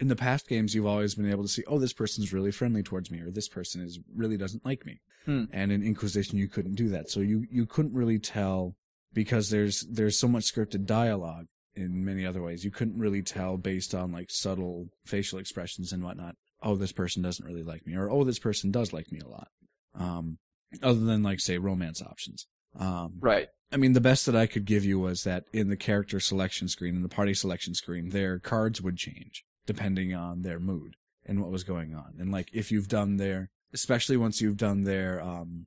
In 0.00 0.08
the 0.08 0.16
past 0.16 0.48
games, 0.48 0.74
you've 0.74 0.86
always 0.86 1.14
been 1.14 1.30
able 1.30 1.44
to 1.44 1.48
see, 1.48 1.62
oh, 1.68 1.78
this 1.78 1.92
person's 1.92 2.32
really 2.32 2.50
friendly 2.50 2.82
towards 2.82 3.10
me, 3.10 3.20
or 3.20 3.30
this 3.30 3.48
person 3.48 3.80
is 3.80 4.00
really 4.14 4.36
doesn't 4.36 4.64
like 4.64 4.84
me. 4.84 5.00
Hmm. 5.24 5.44
And 5.52 5.70
in 5.70 5.82
Inquisition, 5.84 6.36
you 6.38 6.48
couldn't 6.48 6.74
do 6.74 6.88
that, 6.90 7.08
so 7.10 7.20
you 7.20 7.46
you 7.50 7.64
couldn't 7.66 7.94
really 7.94 8.18
tell 8.18 8.76
because 9.14 9.50
there's 9.50 9.80
there's 9.90 10.18
so 10.18 10.28
much 10.28 10.44
scripted 10.52 10.84
dialogue 10.86 11.46
in 11.74 12.04
many 12.04 12.26
other 12.26 12.42
ways. 12.42 12.64
You 12.64 12.70
couldn't 12.70 12.98
really 12.98 13.22
tell 13.22 13.56
based 13.56 13.94
on 13.94 14.12
like 14.12 14.30
subtle 14.30 14.88
facial 15.06 15.38
expressions 15.38 15.92
and 15.92 16.02
whatnot. 16.04 16.34
Oh, 16.62 16.76
this 16.76 16.92
person 16.92 17.22
doesn't 17.22 17.44
really 17.44 17.62
like 17.62 17.86
me, 17.86 17.94
or 17.96 18.10
oh, 18.10 18.24
this 18.24 18.38
person 18.38 18.70
does 18.70 18.92
like 18.92 19.10
me 19.12 19.20
a 19.20 19.28
lot. 19.28 19.48
Um, 19.94 20.38
other 20.82 21.00
than 21.00 21.22
like 21.22 21.40
say 21.40 21.58
romance 21.58 22.02
options. 22.02 22.46
Um, 22.78 23.14
Right. 23.20 23.48
I 23.72 23.76
mean, 23.76 23.92
the 23.92 24.00
best 24.00 24.26
that 24.26 24.36
I 24.36 24.46
could 24.46 24.66
give 24.66 24.84
you 24.84 24.98
was 25.00 25.24
that 25.24 25.44
in 25.52 25.68
the 25.68 25.76
character 25.76 26.20
selection 26.20 26.68
screen, 26.68 26.94
in 26.96 27.02
the 27.02 27.08
party 27.08 27.34
selection 27.34 27.74
screen, 27.74 28.10
their 28.10 28.38
cards 28.38 28.80
would 28.80 28.96
change 28.96 29.44
depending 29.66 30.14
on 30.14 30.42
their 30.42 30.60
mood 30.60 30.94
and 31.26 31.40
what 31.40 31.50
was 31.50 31.64
going 31.64 31.94
on. 31.94 32.14
And 32.18 32.30
like 32.30 32.50
if 32.52 32.70
you've 32.70 32.88
done 32.88 33.16
their, 33.16 33.50
especially 33.72 34.16
once 34.16 34.40
you've 34.40 34.56
done 34.58 34.84
their 34.84 35.20
um 35.22 35.66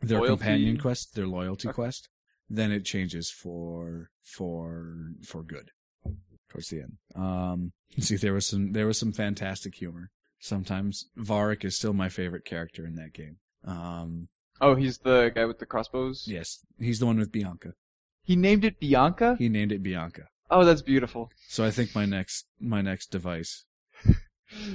their 0.00 0.18
Loyalty. 0.20 0.38
companion 0.44 0.78
quest, 0.78 1.14
their 1.14 1.26
loyalty 1.26 1.68
Okay. 1.68 1.74
quest, 1.74 2.08
then 2.48 2.72
it 2.72 2.84
changes 2.84 3.30
for 3.30 4.10
for 4.22 5.12
for 5.24 5.42
good 5.42 5.70
towards 6.48 6.68
the 6.68 6.80
end. 6.82 6.96
Um, 7.14 7.72
see, 7.98 8.16
there 8.16 8.32
was 8.32 8.46
some 8.46 8.72
there 8.72 8.86
was 8.86 8.98
some 8.98 9.12
fantastic 9.12 9.74
humor. 9.76 10.10
Sometimes 10.40 11.06
Varric 11.18 11.64
is 11.64 11.76
still 11.76 11.92
my 11.92 12.08
favorite 12.08 12.44
character 12.44 12.86
in 12.86 12.94
that 12.94 13.12
game. 13.12 13.36
Um, 13.64 14.28
Oh, 14.60 14.74
he's 14.74 14.98
the 14.98 15.30
guy 15.34 15.44
with 15.44 15.60
the 15.60 15.66
crossbows. 15.66 16.24
yes, 16.26 16.64
he's 16.80 16.98
the 16.98 17.06
one 17.06 17.18
with 17.18 17.30
Bianca. 17.30 17.74
He 18.24 18.34
named 18.34 18.64
it 18.64 18.80
Bianca. 18.80 19.36
He 19.38 19.48
named 19.48 19.70
it 19.72 19.82
Bianca. 19.82 20.22
Oh, 20.50 20.64
that's 20.64 20.82
beautiful. 20.82 21.30
So 21.48 21.64
I 21.64 21.70
think 21.70 21.94
my 21.94 22.04
next 22.06 22.46
my 22.60 22.82
next 22.82 23.10
device. 23.10 23.64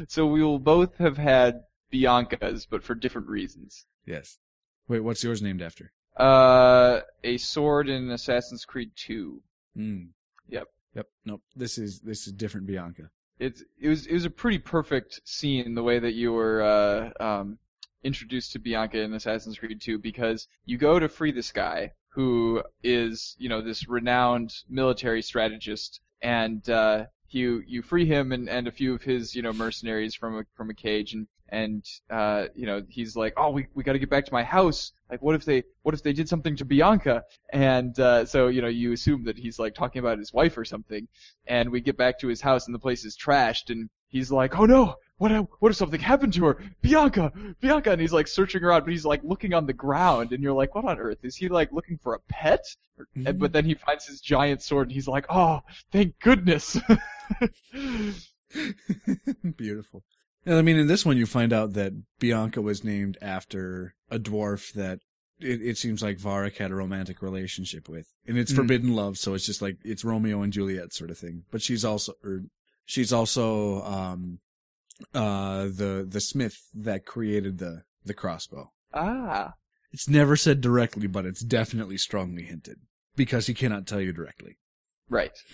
So 0.07 0.27
we 0.27 0.43
will 0.43 0.59
both 0.59 0.97
have 0.97 1.17
had 1.17 1.61
Biancas, 1.91 2.67
but 2.69 2.83
for 2.83 2.93
different 2.93 3.27
reasons. 3.27 3.87
Yes. 4.05 4.37
Wait, 4.87 4.99
what's 4.99 5.23
yours 5.23 5.41
named 5.41 5.63
after? 5.63 5.91
Uh, 6.17 7.01
a 7.23 7.37
sword 7.37 7.89
in 7.89 8.11
Assassin's 8.11 8.65
Creed 8.65 8.91
2. 8.95 9.41
Hmm. 9.75 10.03
Yep. 10.49 10.67
Yep. 10.95 11.07
Nope. 11.25 11.41
This 11.55 11.77
is 11.77 11.99
this 12.01 12.27
is 12.27 12.33
different 12.33 12.67
Bianca. 12.67 13.09
It's 13.39 13.63
it 13.81 13.89
was 13.89 14.05
it 14.05 14.13
was 14.13 14.25
a 14.25 14.29
pretty 14.29 14.59
perfect 14.59 15.21
scene 15.23 15.73
the 15.73 15.83
way 15.83 15.99
that 15.99 16.13
you 16.13 16.33
were 16.33 16.61
uh, 16.61 17.23
um, 17.23 17.57
introduced 18.03 18.51
to 18.53 18.59
Bianca 18.59 18.99
in 18.99 19.13
Assassin's 19.13 19.57
Creed 19.57 19.81
2 19.81 19.97
because 19.97 20.47
you 20.65 20.77
go 20.77 20.99
to 20.99 21.09
free 21.09 21.31
this 21.31 21.51
guy 21.51 21.91
who 22.09 22.61
is 22.83 23.35
you 23.39 23.49
know 23.49 23.61
this 23.61 23.87
renowned 23.87 24.53
military 24.69 25.21
strategist, 25.21 25.99
and 26.21 26.69
uh, 26.69 27.05
you 27.33 27.63
you 27.67 27.81
free 27.81 28.05
him 28.05 28.31
and, 28.31 28.49
and 28.49 28.67
a 28.67 28.71
few 28.71 28.93
of 28.93 29.03
his 29.03 29.35
you 29.35 29.41
know 29.41 29.53
mercenaries 29.53 30.15
from 30.15 30.37
a 30.37 30.43
from 30.55 30.69
a 30.69 30.73
cage, 30.73 31.13
and 31.13 31.27
and 31.49 31.85
uh, 32.09 32.45
you 32.55 32.65
know 32.65 32.81
he's 32.89 33.15
like, 33.15 33.33
oh, 33.37 33.51
we 33.51 33.67
we 33.73 33.83
got 33.83 33.93
to 33.93 33.99
get 33.99 34.09
back 34.09 34.25
to 34.25 34.33
my 34.33 34.43
house. 34.43 34.91
Like, 35.09 35.21
what 35.21 35.35
if 35.35 35.45
they 35.45 35.63
what 35.83 35.93
if 35.93 36.03
they 36.03 36.13
did 36.13 36.27
something 36.27 36.55
to 36.57 36.65
Bianca? 36.65 37.23
And 37.51 37.97
uh, 37.99 38.25
so 38.25 38.47
you 38.47 38.61
know 38.61 38.67
you 38.67 38.93
assume 38.93 39.23
that 39.25 39.37
he's 39.37 39.59
like 39.59 39.75
talking 39.75 39.99
about 39.99 40.17
his 40.17 40.33
wife 40.33 40.57
or 40.57 40.65
something, 40.65 41.07
and 41.47 41.69
we 41.69 41.81
get 41.81 41.97
back 41.97 42.19
to 42.19 42.27
his 42.27 42.41
house 42.41 42.65
and 42.65 42.75
the 42.75 42.79
place 42.79 43.05
is 43.05 43.17
trashed, 43.17 43.69
and 43.69 43.89
he's 44.13 44.31
like, 44.31 44.57
oh 44.57 44.65
no, 44.65 44.95
what 45.17 45.31
what 45.59 45.69
if 45.71 45.75
something 45.75 45.99
happened 45.99 46.33
to 46.33 46.45
her? 46.45 46.57
Bianca, 46.81 47.33
Bianca, 47.59 47.91
and 47.91 47.99
he's 47.99 48.13
like 48.13 48.27
searching 48.27 48.63
around, 48.63 48.81
but 48.81 48.91
he's 48.91 49.05
like 49.05 49.21
looking 49.23 49.53
on 49.53 49.65
the 49.65 49.73
ground, 49.73 50.31
and 50.31 50.41
you're 50.41 50.53
like, 50.53 50.73
what 50.75 50.85
on 50.85 50.99
earth? 50.99 51.17
Is 51.23 51.35
he 51.35 51.49
like 51.49 51.71
looking 51.73 51.97
for 51.97 52.13
a 52.13 52.19
pet? 52.29 52.63
Mm-hmm. 52.99 53.27
And, 53.27 53.39
but 53.39 53.51
then 53.51 53.65
he 53.65 53.73
finds 53.73 54.05
his 54.05 54.21
giant 54.21 54.61
sword, 54.61 54.87
and 54.87 54.91
he's 54.93 55.07
like, 55.07 55.25
oh, 55.29 55.61
thank 55.91 56.17
goodness. 56.19 56.77
Beautiful. 59.57 60.03
And 60.45 60.55
I 60.55 60.61
mean, 60.61 60.77
in 60.77 60.87
this 60.87 61.05
one, 61.05 61.17
you 61.17 61.25
find 61.25 61.53
out 61.53 61.73
that 61.73 61.93
Bianca 62.19 62.61
was 62.61 62.83
named 62.83 63.17
after 63.21 63.95
a 64.11 64.19
dwarf 64.19 64.73
that 64.73 64.99
it, 65.39 65.61
it 65.61 65.77
seems 65.77 66.03
like 66.03 66.17
Varric 66.17 66.57
had 66.57 66.71
a 66.71 66.75
romantic 66.75 67.21
relationship 67.21 67.87
with, 67.89 68.07
and 68.27 68.37
it's 68.37 68.51
Mm. 68.51 68.57
forbidden 68.57 68.95
love, 68.95 69.17
so 69.17 69.33
it's 69.33 69.45
just 69.45 69.61
like 69.61 69.77
it's 69.83 70.03
Romeo 70.03 70.41
and 70.41 70.53
Juliet 70.53 70.93
sort 70.93 71.09
of 71.09 71.17
thing. 71.17 71.43
But 71.51 71.61
she's 71.61 71.85
also, 71.85 72.13
or 72.23 72.41
she's 72.85 73.11
also, 73.13 73.81
um, 73.83 74.39
uh, 75.13 75.63
the 75.65 76.05
the 76.07 76.21
smith 76.21 76.55
that 76.73 77.05
created 77.05 77.57
the 77.57 77.83
the 78.05 78.13
crossbow. 78.13 78.71
ah, 78.93 79.53
It's 79.91 80.07
never 80.09 80.35
said 80.35 80.61
directly, 80.61 81.07
but 81.07 81.25
it's 81.25 81.41
definitely 81.41 81.97
strongly 81.97 82.43
hinted 82.43 82.79
because 83.15 83.47
he 83.47 83.53
cannot 83.53 83.87
tell 83.87 84.01
you 84.01 84.13
directly. 84.13 84.57
right. 85.09 85.37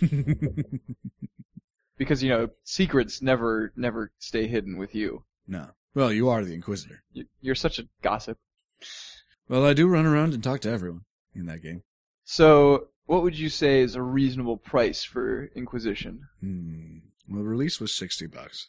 Because 1.98 2.22
you 2.22 2.30
know 2.30 2.48
secrets 2.64 3.20
never 3.20 3.72
never 3.76 4.10
stay 4.18 4.46
hidden 4.46 4.78
with 4.78 4.94
you. 4.94 5.24
no. 5.46 5.70
Well, 5.92 6.12
you 6.12 6.28
are 6.28 6.44
the 6.44 6.54
Inquisitor. 6.54 7.02
You- 7.12 7.26
You're 7.40 7.56
such 7.56 7.78
a 7.80 7.88
gossip. 8.00 8.38
Well, 9.48 9.66
I 9.66 9.72
do 9.74 9.88
run 9.88 10.06
around 10.06 10.32
and 10.34 10.42
talk 10.42 10.60
to 10.60 10.70
everyone 10.70 11.04
in 11.34 11.46
that 11.46 11.62
game. 11.62 11.82
So, 12.24 12.88
what 13.06 13.22
would 13.24 13.36
you 13.36 13.48
say 13.48 13.80
is 13.80 13.96
a 13.96 14.02
reasonable 14.02 14.56
price 14.56 15.02
for 15.02 15.50
Inquisition? 15.56 16.20
Hmm. 16.40 16.98
Well, 17.30 17.42
the 17.42 17.48
release 17.48 17.80
was 17.80 17.94
sixty 17.94 18.26
bucks. 18.26 18.68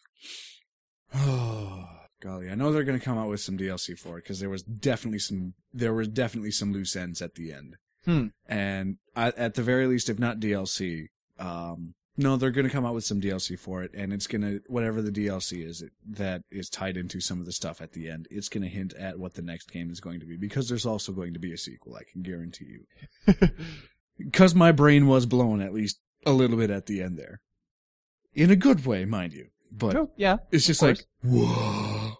Oh, 1.15 1.87
golly! 2.21 2.49
I 2.49 2.55
know 2.55 2.71
they're 2.71 2.83
going 2.83 2.99
to 2.99 3.03
come 3.03 3.17
out 3.17 3.29
with 3.29 3.41
some 3.41 3.57
DLC 3.57 3.97
for 3.97 4.17
it 4.17 4.23
because 4.23 4.39
there 4.39 4.49
was 4.49 4.63
definitely 4.63 5.19
some 5.19 5.53
there 5.73 5.93
were 5.93 6.05
definitely 6.05 6.51
some 6.51 6.71
loose 6.71 6.95
ends 6.95 7.21
at 7.21 7.35
the 7.35 7.51
end. 7.51 7.75
Hmm. 8.05 8.27
And 8.47 8.97
at, 9.15 9.37
at 9.37 9.53
the 9.53 9.63
very 9.63 9.85
least, 9.85 10.09
if 10.09 10.17
not 10.17 10.39
DLC, 10.39 11.07
um, 11.37 11.93
no, 12.17 12.35
they're 12.35 12.51
going 12.51 12.65
to 12.65 12.71
come 12.71 12.85
out 12.85 12.93
with 12.93 13.03
some 13.03 13.21
DLC 13.21 13.57
for 13.57 13.83
it, 13.83 13.91
and 13.93 14.11
it's 14.11 14.27
going 14.27 14.41
to 14.41 14.61
whatever 14.67 15.01
the 15.01 15.11
DLC 15.11 15.65
is 15.65 15.81
it, 15.81 15.91
that 16.07 16.43
is 16.51 16.69
tied 16.69 16.97
into 16.97 17.19
some 17.19 17.39
of 17.39 17.45
the 17.45 17.51
stuff 17.51 17.81
at 17.81 17.93
the 17.93 18.09
end. 18.09 18.27
It's 18.29 18.49
going 18.49 18.63
to 18.63 18.69
hint 18.69 18.93
at 18.95 19.19
what 19.19 19.35
the 19.35 19.41
next 19.41 19.71
game 19.71 19.89
is 19.89 19.99
going 19.99 20.19
to 20.19 20.25
be 20.25 20.37
because 20.37 20.67
there's 20.67 20.85
also 20.85 21.11
going 21.11 21.33
to 21.33 21.39
be 21.39 21.53
a 21.53 21.57
sequel. 21.57 21.95
I 21.95 22.03
can 22.11 22.21
guarantee 22.21 22.77
you. 23.27 23.49
Because 24.17 24.53
my 24.53 24.71
brain 24.71 25.07
was 25.07 25.25
blown 25.25 25.61
at 25.61 25.73
least 25.73 25.99
a 26.25 26.31
little 26.31 26.57
bit 26.57 26.69
at 26.69 26.85
the 26.85 27.01
end 27.01 27.17
there, 27.17 27.41
in 28.33 28.51
a 28.51 28.55
good 28.55 28.85
way, 28.85 29.05
mind 29.05 29.33
you. 29.33 29.47
But 29.71 29.95
Oh, 29.95 30.11
yeah. 30.17 30.37
it's 30.51 30.65
just 30.65 30.81
like 30.81 31.05
whoa, 31.23 32.13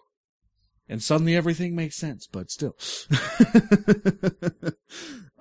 and 0.88 1.02
suddenly 1.02 1.36
everything 1.36 1.74
makes 1.74 1.96
sense. 1.96 2.26
But 2.26 2.50
still, 2.50 2.76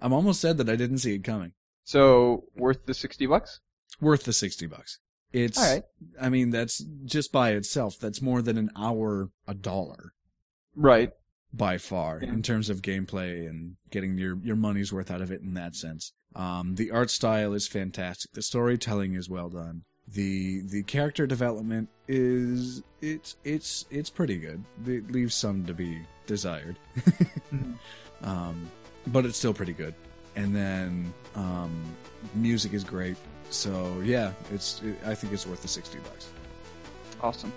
I'm 0.01 0.13
almost 0.13 0.41
sad 0.41 0.57
that 0.57 0.69
I 0.69 0.75
didn't 0.75 0.99
see 0.99 1.13
it 1.15 1.23
coming. 1.23 1.53
So, 1.83 2.45
worth 2.55 2.85
the 2.85 2.93
60 2.93 3.25
bucks? 3.27 3.59
Worth 3.99 4.23
the 4.23 4.33
sixty 4.33 4.65
bucks. 4.65 4.99
It's. 5.31 5.57
All 5.59 5.63
right. 5.73 5.83
I 6.19 6.29
mean, 6.29 6.49
that's 6.49 6.83
just 7.05 7.31
by 7.31 7.51
itself. 7.51 7.97
That's 7.99 8.21
more 8.21 8.41
than 8.41 8.57
an 8.57 8.71
hour 8.75 9.29
a 9.47 9.53
dollar 9.53 10.13
Right. 10.75 11.11
by 11.53 11.77
far 11.77 12.19
Yeah. 12.23 12.29
in 12.29 12.41
terms 12.41 12.69
of 12.69 12.81
gameplay 12.81 13.47
and 13.47 13.75
getting 13.91 14.17
your 14.17 14.37
your 14.43 14.55
money's 14.55 14.91
worth 14.91 15.11
out 15.11 15.21
of 15.21 15.31
it 15.31 15.41
in 15.41 15.53
that 15.53 15.75
sense. 15.75 16.13
Um, 16.35 16.75
the 16.75 16.89
art 16.89 17.09
style 17.11 17.53
is 17.53 17.67
fantastic. 17.67 18.31
The 18.31 18.41
storytelling 18.41 19.13
is 19.13 19.29
well 19.29 19.49
done. 19.49 19.83
The 20.13 20.61
the 20.61 20.83
character 20.83 21.25
development 21.25 21.87
is 22.07 22.83
it's 23.01 23.37
it's 23.43 23.85
it's 23.89 24.09
pretty 24.09 24.37
good. 24.37 24.63
It 24.85 25.11
leaves 25.11 25.33
some 25.33 25.65
to 25.65 25.73
be 25.73 25.99
desired, 26.27 26.75
Mhm. 27.53 27.75
um, 28.23 28.69
but 29.07 29.25
it's 29.25 29.37
still 29.37 29.53
pretty 29.53 29.73
good. 29.73 29.93
And 30.35 30.55
then 30.55 31.13
um, 31.35 31.71
music 32.35 32.73
is 32.73 32.83
great. 32.83 33.15
So 33.51 34.01
yeah, 34.03 34.33
it's 34.51 34.81
it, 34.83 34.95
I 35.05 35.15
think 35.15 35.31
it's 35.33 35.47
worth 35.47 35.61
the 35.61 35.67
sixty 35.67 35.99
bucks. 35.99 36.29
Awesome. 37.21 37.53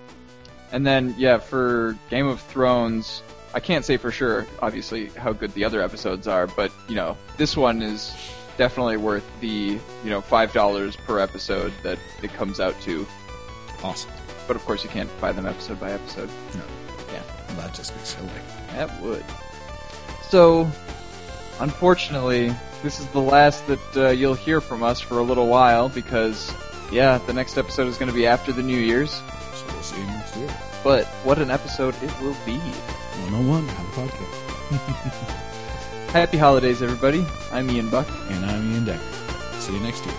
And 0.71 0.85
then, 0.85 1.13
yeah, 1.17 1.37
for 1.37 1.95
Game 2.09 2.25
of 2.27 2.41
Thrones, 2.41 3.21
I 3.53 3.59
can't 3.59 3.85
say 3.85 3.97
for 3.97 4.11
sure, 4.11 4.45
obviously, 4.61 5.07
how 5.09 5.31
good 5.31 5.53
the 5.53 5.63
other 5.63 5.81
episodes 5.81 6.27
are, 6.27 6.47
but, 6.47 6.71
you 6.89 6.95
know, 6.95 7.15
this 7.37 7.55
one 7.55 7.81
is 7.81 8.11
definitely 8.57 8.97
worth 8.97 9.25
the, 9.41 9.47
you 10.03 10.09
know, 10.09 10.21
$5 10.21 10.97
per 11.05 11.19
episode 11.19 11.73
that 11.83 11.97
it 12.21 12.33
comes 12.33 12.59
out 12.59 12.79
to. 12.81 13.05
Awesome. 13.83 14.11
But 14.47 14.55
of 14.55 14.65
course, 14.65 14.83
you 14.83 14.89
can't 14.89 15.09
buy 15.19 15.31
them 15.31 15.45
episode 15.45 15.79
by 15.79 15.91
episode. 15.91 16.29
No. 16.53 16.61
yeah, 17.11 17.21
That 17.57 17.73
just 17.73 17.93
be 17.93 18.03
silly. 18.03 18.29
That 18.71 19.01
would. 19.01 19.25
So, 20.29 20.69
unfortunately, 21.59 22.53
this 22.83 22.99
is 22.99 23.07
the 23.07 23.21
last 23.21 23.65
that 23.67 23.97
uh, 23.97 24.09
you'll 24.09 24.33
hear 24.35 24.61
from 24.61 24.83
us 24.83 24.99
for 24.99 25.19
a 25.19 25.23
little 25.23 25.47
while 25.47 25.89
because, 25.89 26.53
yeah, 26.91 27.17
the 27.19 27.33
next 27.33 27.57
episode 27.57 27.87
is 27.87 27.97
going 27.97 28.09
to 28.09 28.15
be 28.15 28.27
after 28.27 28.51
the 28.51 28.63
New 28.63 28.77
Year's. 28.77 29.11
So 29.11 29.65
we'll 29.69 29.81
see 29.81 29.99
you 29.99 30.07
next 30.07 30.35
year. 30.35 30.49
But 30.83 31.05
what 31.23 31.39
an 31.39 31.49
episode 31.49 31.95
it 32.03 32.21
will 32.21 32.35
be! 32.45 32.57
101 32.57 33.67
How 33.67 33.83
to 33.83 33.89
Podcast. 34.11 35.41
Happy 36.15 36.37
holidays, 36.37 36.81
everybody. 36.81 37.25
I'm 37.51 37.69
Ian 37.69 37.89
Buck. 37.89 38.07
And 38.29 38.45
I'm 38.45 38.71
Ian 38.71 38.85
Decker. 38.85 39.03
See 39.59 39.73
you 39.73 39.81
next 39.81 40.05
year. 40.05 40.15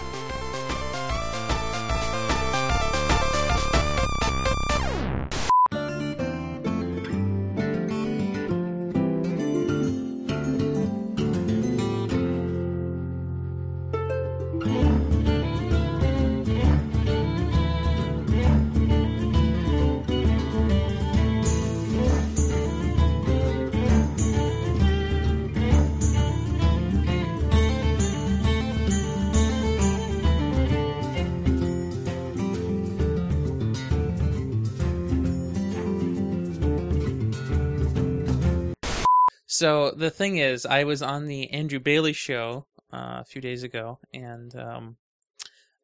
So 39.66 39.90
the 39.90 40.10
thing 40.10 40.36
is, 40.36 40.64
I 40.64 40.84
was 40.84 41.02
on 41.02 41.26
the 41.26 41.50
Andrew 41.50 41.80
Bailey 41.80 42.12
show 42.12 42.66
uh, 42.92 43.18
a 43.18 43.24
few 43.24 43.42
days 43.42 43.64
ago, 43.64 43.98
and 44.14 44.54
um, 44.54 44.96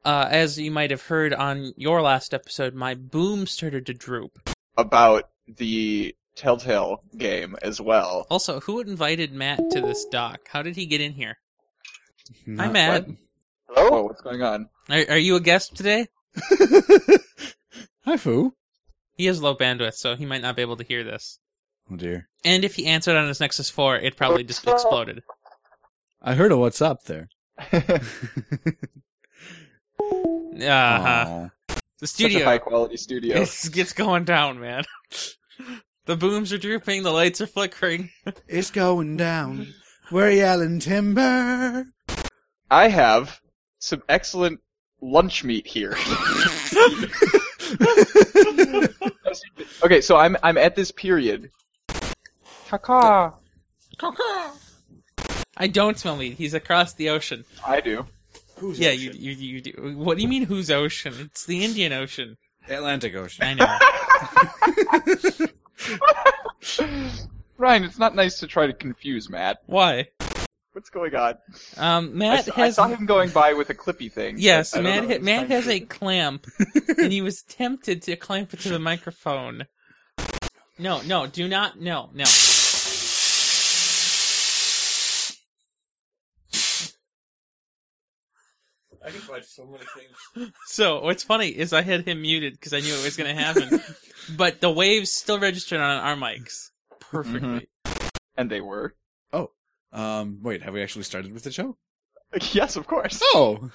uh, 0.04 0.28
as 0.30 0.56
you 0.56 0.70
might 0.70 0.92
have 0.92 1.02
heard 1.02 1.34
on 1.34 1.72
your 1.76 2.00
last 2.00 2.32
episode, 2.32 2.76
my 2.76 2.94
boom 2.94 3.44
started 3.44 3.86
to 3.86 3.92
droop. 3.92 4.48
About 4.76 5.30
the 5.48 6.14
Telltale 6.36 7.02
game 7.18 7.56
as 7.60 7.80
well. 7.80 8.24
Also, 8.30 8.60
who 8.60 8.78
invited 8.78 9.32
Matt 9.32 9.58
to 9.72 9.80
this 9.80 10.04
doc? 10.04 10.42
How 10.48 10.62
did 10.62 10.76
he 10.76 10.86
get 10.86 11.00
in 11.00 11.14
here? 11.14 11.38
Hi, 12.46 12.52
Not- 12.66 12.72
Matt. 12.72 13.06
Hello? 13.66 13.88
Oh, 13.90 14.02
what's 14.04 14.22
going 14.22 14.42
on? 14.42 14.68
Are, 14.90 15.04
are 15.08 15.18
you 15.18 15.34
a 15.34 15.40
guest 15.40 15.74
today? 15.74 16.06
Hi, 18.04 18.16
Foo. 18.16 18.54
He 19.16 19.26
has 19.26 19.42
low 19.42 19.56
bandwidth, 19.56 19.94
so 19.94 20.14
he 20.14 20.24
might 20.24 20.42
not 20.42 20.54
be 20.54 20.62
able 20.62 20.76
to 20.76 20.84
hear 20.84 21.02
this. 21.02 21.40
Oh 21.90 21.96
dear. 21.96 22.28
And 22.44 22.64
if 22.64 22.74
he 22.74 22.86
answered 22.86 23.16
on 23.16 23.28
his 23.28 23.40
Nexus 23.40 23.70
4, 23.70 23.96
it 23.96 24.16
probably 24.16 24.44
just 24.44 24.66
exploded. 24.66 25.22
I 26.20 26.34
heard 26.34 26.52
a 26.52 26.56
what's 26.56 26.82
up 26.82 27.04
there. 27.04 27.28
Uh-huh. 30.54 31.24
Aw. 31.28 31.50
The 31.68 31.74
Such 31.98 32.02
a 32.02 32.06
studio. 32.06 32.44
high 32.44 32.58
quality 32.58 32.96
studio. 32.96 33.40
It's, 33.40 33.76
it's 33.76 33.92
going 33.92 34.24
down, 34.24 34.60
man. 34.60 34.84
the 36.06 36.16
booms 36.16 36.52
are 36.52 36.58
drooping, 36.58 37.02
the 37.04 37.10
lights 37.10 37.40
are 37.40 37.46
flickering. 37.46 38.10
It's 38.48 38.70
going 38.70 39.16
down. 39.16 39.68
We're 40.10 40.30
yelling 40.30 40.78
timber. 40.80 41.86
I 42.70 42.88
have 42.88 43.40
some 43.78 44.02
excellent 44.08 44.60
lunch 45.00 45.42
meat 45.42 45.66
here. 45.66 45.96
okay, 49.84 50.00
so 50.00 50.16
I'm 50.16 50.36
I'm 50.42 50.58
at 50.58 50.76
this 50.76 50.90
period. 50.90 51.50
Caca. 52.78 53.34
I 55.56 55.66
don't 55.66 55.98
smell 55.98 56.16
meat. 56.16 56.34
He's 56.38 56.54
across 56.54 56.94
the 56.94 57.10
ocean. 57.10 57.44
I 57.66 57.80
do. 57.80 58.06
Who's 58.56 58.78
yeah, 58.78 58.90
you, 58.92 59.10
you 59.12 59.32
you 59.32 59.60
do. 59.60 59.94
What 59.96 60.16
do 60.16 60.22
you 60.22 60.28
mean? 60.28 60.44
Whose 60.44 60.70
ocean? 60.70 61.14
It's 61.20 61.44
the 61.46 61.64
Indian 61.64 61.92
Ocean. 61.92 62.36
Atlantic 62.68 63.14
Ocean. 63.16 63.44
I 63.44 63.54
know. 63.54 65.46
Ryan, 67.58 67.84
it's 67.84 67.98
not 67.98 68.14
nice 68.14 68.38
to 68.40 68.46
try 68.46 68.66
to 68.66 68.72
confuse 68.72 69.28
Matt. 69.28 69.58
Why? 69.66 70.08
What's 70.72 70.88
going 70.90 71.14
on? 71.14 71.34
Um, 71.76 72.16
Matt 72.16 72.46
saw, 72.46 72.52
I 72.56 72.60
has. 72.66 72.76
saw 72.76 72.86
him 72.88 73.04
going 73.04 73.30
by 73.30 73.52
with 73.52 73.68
a 73.70 73.74
clippy 73.74 74.10
thing. 74.10 74.36
Yes, 74.38 74.72
but 74.72 74.86
I 74.86 74.96
don't 74.96 75.08
Matt. 75.08 75.18
ha- 75.18 75.24
Matt 75.24 75.50
has 75.50 75.64
to- 75.64 75.72
a 75.72 75.80
clamp, 75.80 76.46
and 76.98 77.12
he 77.12 77.20
was 77.20 77.42
tempted 77.42 78.00
to 78.02 78.16
clamp 78.16 78.54
it 78.54 78.60
to 78.60 78.70
the 78.70 78.78
microphone. 78.78 79.66
No, 80.78 81.02
no, 81.02 81.26
do 81.26 81.46
not. 81.48 81.78
No, 81.80 82.10
no. 82.14 82.24
I 89.04 89.10
can 89.10 89.20
find 89.20 89.44
so 89.44 89.64
many 89.66 89.84
things. 89.96 90.52
So 90.66 91.02
what's 91.02 91.22
funny 91.22 91.48
is 91.48 91.72
I 91.72 91.82
had 91.82 92.06
him 92.06 92.22
muted 92.22 92.54
because 92.54 92.72
I 92.72 92.80
knew 92.80 92.94
it 92.94 93.04
was 93.04 93.16
going 93.16 93.34
to 93.34 93.42
happen, 93.42 93.80
but 94.36 94.60
the 94.60 94.70
waves 94.70 95.10
still 95.10 95.38
registered 95.38 95.80
on 95.80 95.98
our 95.98 96.16
mics 96.16 96.70
perfectly. 97.00 97.68
And 98.36 98.50
they 98.50 98.60
were. 98.60 98.94
Oh, 99.32 99.50
um, 99.92 100.38
wait, 100.42 100.62
have 100.62 100.72
we 100.74 100.82
actually 100.82 101.02
started 101.04 101.32
with 101.32 101.42
the 101.44 101.52
show? 101.52 101.76
Yes, 102.52 102.76
of 102.76 102.86
course. 102.86 103.20
Oh, 103.34 103.70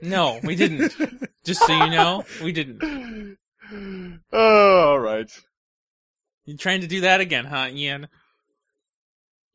No, 0.00 0.38
we 0.44 0.54
didn't. 0.54 0.92
Just 1.44 1.66
so 1.66 1.72
you 1.84 1.90
know, 1.90 2.24
we 2.40 2.52
didn't. 2.52 3.36
oh, 4.32 4.78
all 4.90 5.00
right. 5.00 5.28
You 6.44 6.56
trying 6.56 6.82
to 6.82 6.86
do 6.86 7.00
that 7.00 7.20
again, 7.20 7.44
huh, 7.46 7.66
Ian? 7.72 8.06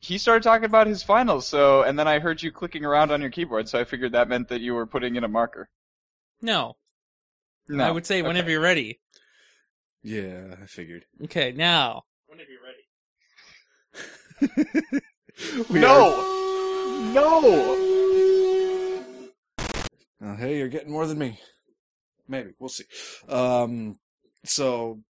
He 0.08 0.18
started 0.18 0.42
talking 0.42 0.64
about 0.64 0.88
his 0.88 1.04
finals, 1.04 1.46
so 1.46 1.84
and 1.84 2.00
then 2.00 2.08
I 2.08 2.20
heard 2.20 2.42
you 2.42 2.50
clicking 2.50 2.86
around 2.86 3.12
on 3.12 3.20
your 3.20 3.30
keyboard, 3.30 3.68
so 3.68 3.78
I 3.78 3.84
figured 3.84 4.14
that 4.14 4.30
meant 4.30 4.48
that 4.48 4.62
you 4.62 4.74
were 4.74 4.86
putting 4.86 5.18
in 5.18 5.26
a 5.26 5.28
marker. 5.28 5.68
No, 6.42 6.78
No, 7.68 7.84
I 7.84 7.92
would 7.92 8.06
say 8.06 8.22
whenever 8.22 8.46
Okay. 8.46 8.52
you're 8.54 8.62
ready. 8.62 9.02
yeah, 10.04 10.56
I 10.62 10.66
figured. 10.66 11.04
Okay, 11.26 11.52
now. 11.52 12.06
Whenever 12.28 12.50
you're 12.50 12.62
ready. 12.64 12.84
We 15.70 15.80
No, 15.80 16.10
no. 17.14 17.76
Uh, 20.24 20.36
hey, 20.38 20.58
you're 20.58 20.68
getting 20.70 20.92
more 20.92 21.06
than 21.06 21.18
me. 21.20 21.40
Maybe 22.30 22.54
we'll 22.60 22.70
see. 22.70 22.86
Um, 23.28 24.00
so 24.46 25.02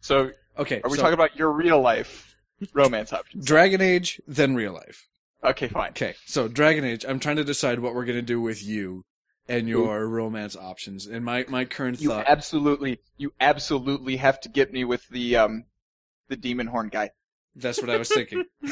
So, 0.00 0.30
okay, 0.58 0.80
are 0.82 0.90
we 0.90 0.96
so 0.96 1.02
talking 1.02 1.14
about 1.14 1.36
your 1.36 1.52
real 1.52 1.80
life 1.80 2.33
romance 2.72 3.12
options? 3.12 3.44
Dragon 3.44 3.80
Age, 3.80 4.20
then 4.26 4.54
real 4.54 4.72
life? 4.72 5.08
Okay, 5.42 5.68
fine. 5.68 5.90
Okay, 5.90 6.14
so 6.26 6.48
Dragon 6.48 6.84
Age. 6.84 7.04
I'm 7.06 7.20
trying 7.20 7.36
to 7.36 7.44
decide 7.44 7.80
what 7.80 7.94
we're 7.94 8.04
gonna 8.06 8.22
do 8.22 8.40
with 8.40 8.62
you 8.62 9.04
and 9.48 9.68
your 9.68 10.06
romance 10.06 10.56
options. 10.56 11.06
And 11.06 11.24
my 11.24 11.44
my 11.48 11.64
current 11.64 12.00
You 12.00 12.10
thought. 12.10 12.26
absolutely, 12.26 13.00
you 13.18 13.32
absolutely 13.40 14.16
have 14.16 14.40
to 14.40 14.48
get 14.48 14.72
me 14.72 14.84
with 14.84 15.06
the 15.08 15.36
um, 15.36 15.64
the 16.28 16.36
demon 16.36 16.66
horn 16.66 16.88
guy 16.88 17.10
that's 17.56 17.80
what 17.80 17.90
I 17.90 17.96
was 17.96 18.08
thinking. 18.08 18.44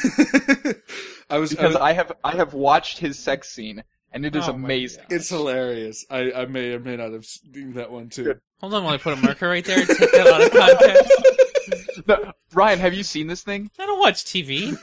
I 1.31 1.39
was. 1.39 1.53
I 1.53 1.57
because 1.57 1.75
was 1.75 1.77
I 1.77 1.93
have 1.93 2.13
I 2.25 2.33
have 2.37 2.55
watched 2.55 2.99
his 2.99 3.19
sex 3.19 3.49
scene 3.51 3.85
and 4.13 4.25
it 4.27 4.37
is 4.37 4.49
Oh 4.49 4.53
amazing. 4.53 5.05
it's 5.11 5.29
hilarious. 5.29 6.05
I, 6.11 6.33
I 6.33 6.47
may 6.47 6.73
or 6.75 6.81
may 6.81 6.97
not 6.97 7.13
have 7.13 7.25
seen 7.25 7.75
that 7.75 7.91
one 7.91 8.09
too. 8.09 8.25
Good. 8.25 8.41
Hold 8.61 8.75
on 8.75 8.85
while 8.85 8.95
I 8.95 8.99
put 8.99 9.13
a 9.19 9.21
marker 9.23 9.49
right 9.49 9.65
there 9.65 9.81
and 9.81 9.89
take 9.89 10.13
that 10.13 10.27
out 10.27 10.43
of 10.43 10.51
context. 10.53 11.13
No, 12.07 12.33
Ryan, 12.53 12.81
have 12.81 12.95
you 12.95 13.05
seen 13.05 13.29
this 13.29 13.43
thing? 13.43 13.71
I 13.79 13.87
don't 13.87 14.01
watch 14.01 14.25
TV. 14.25 14.77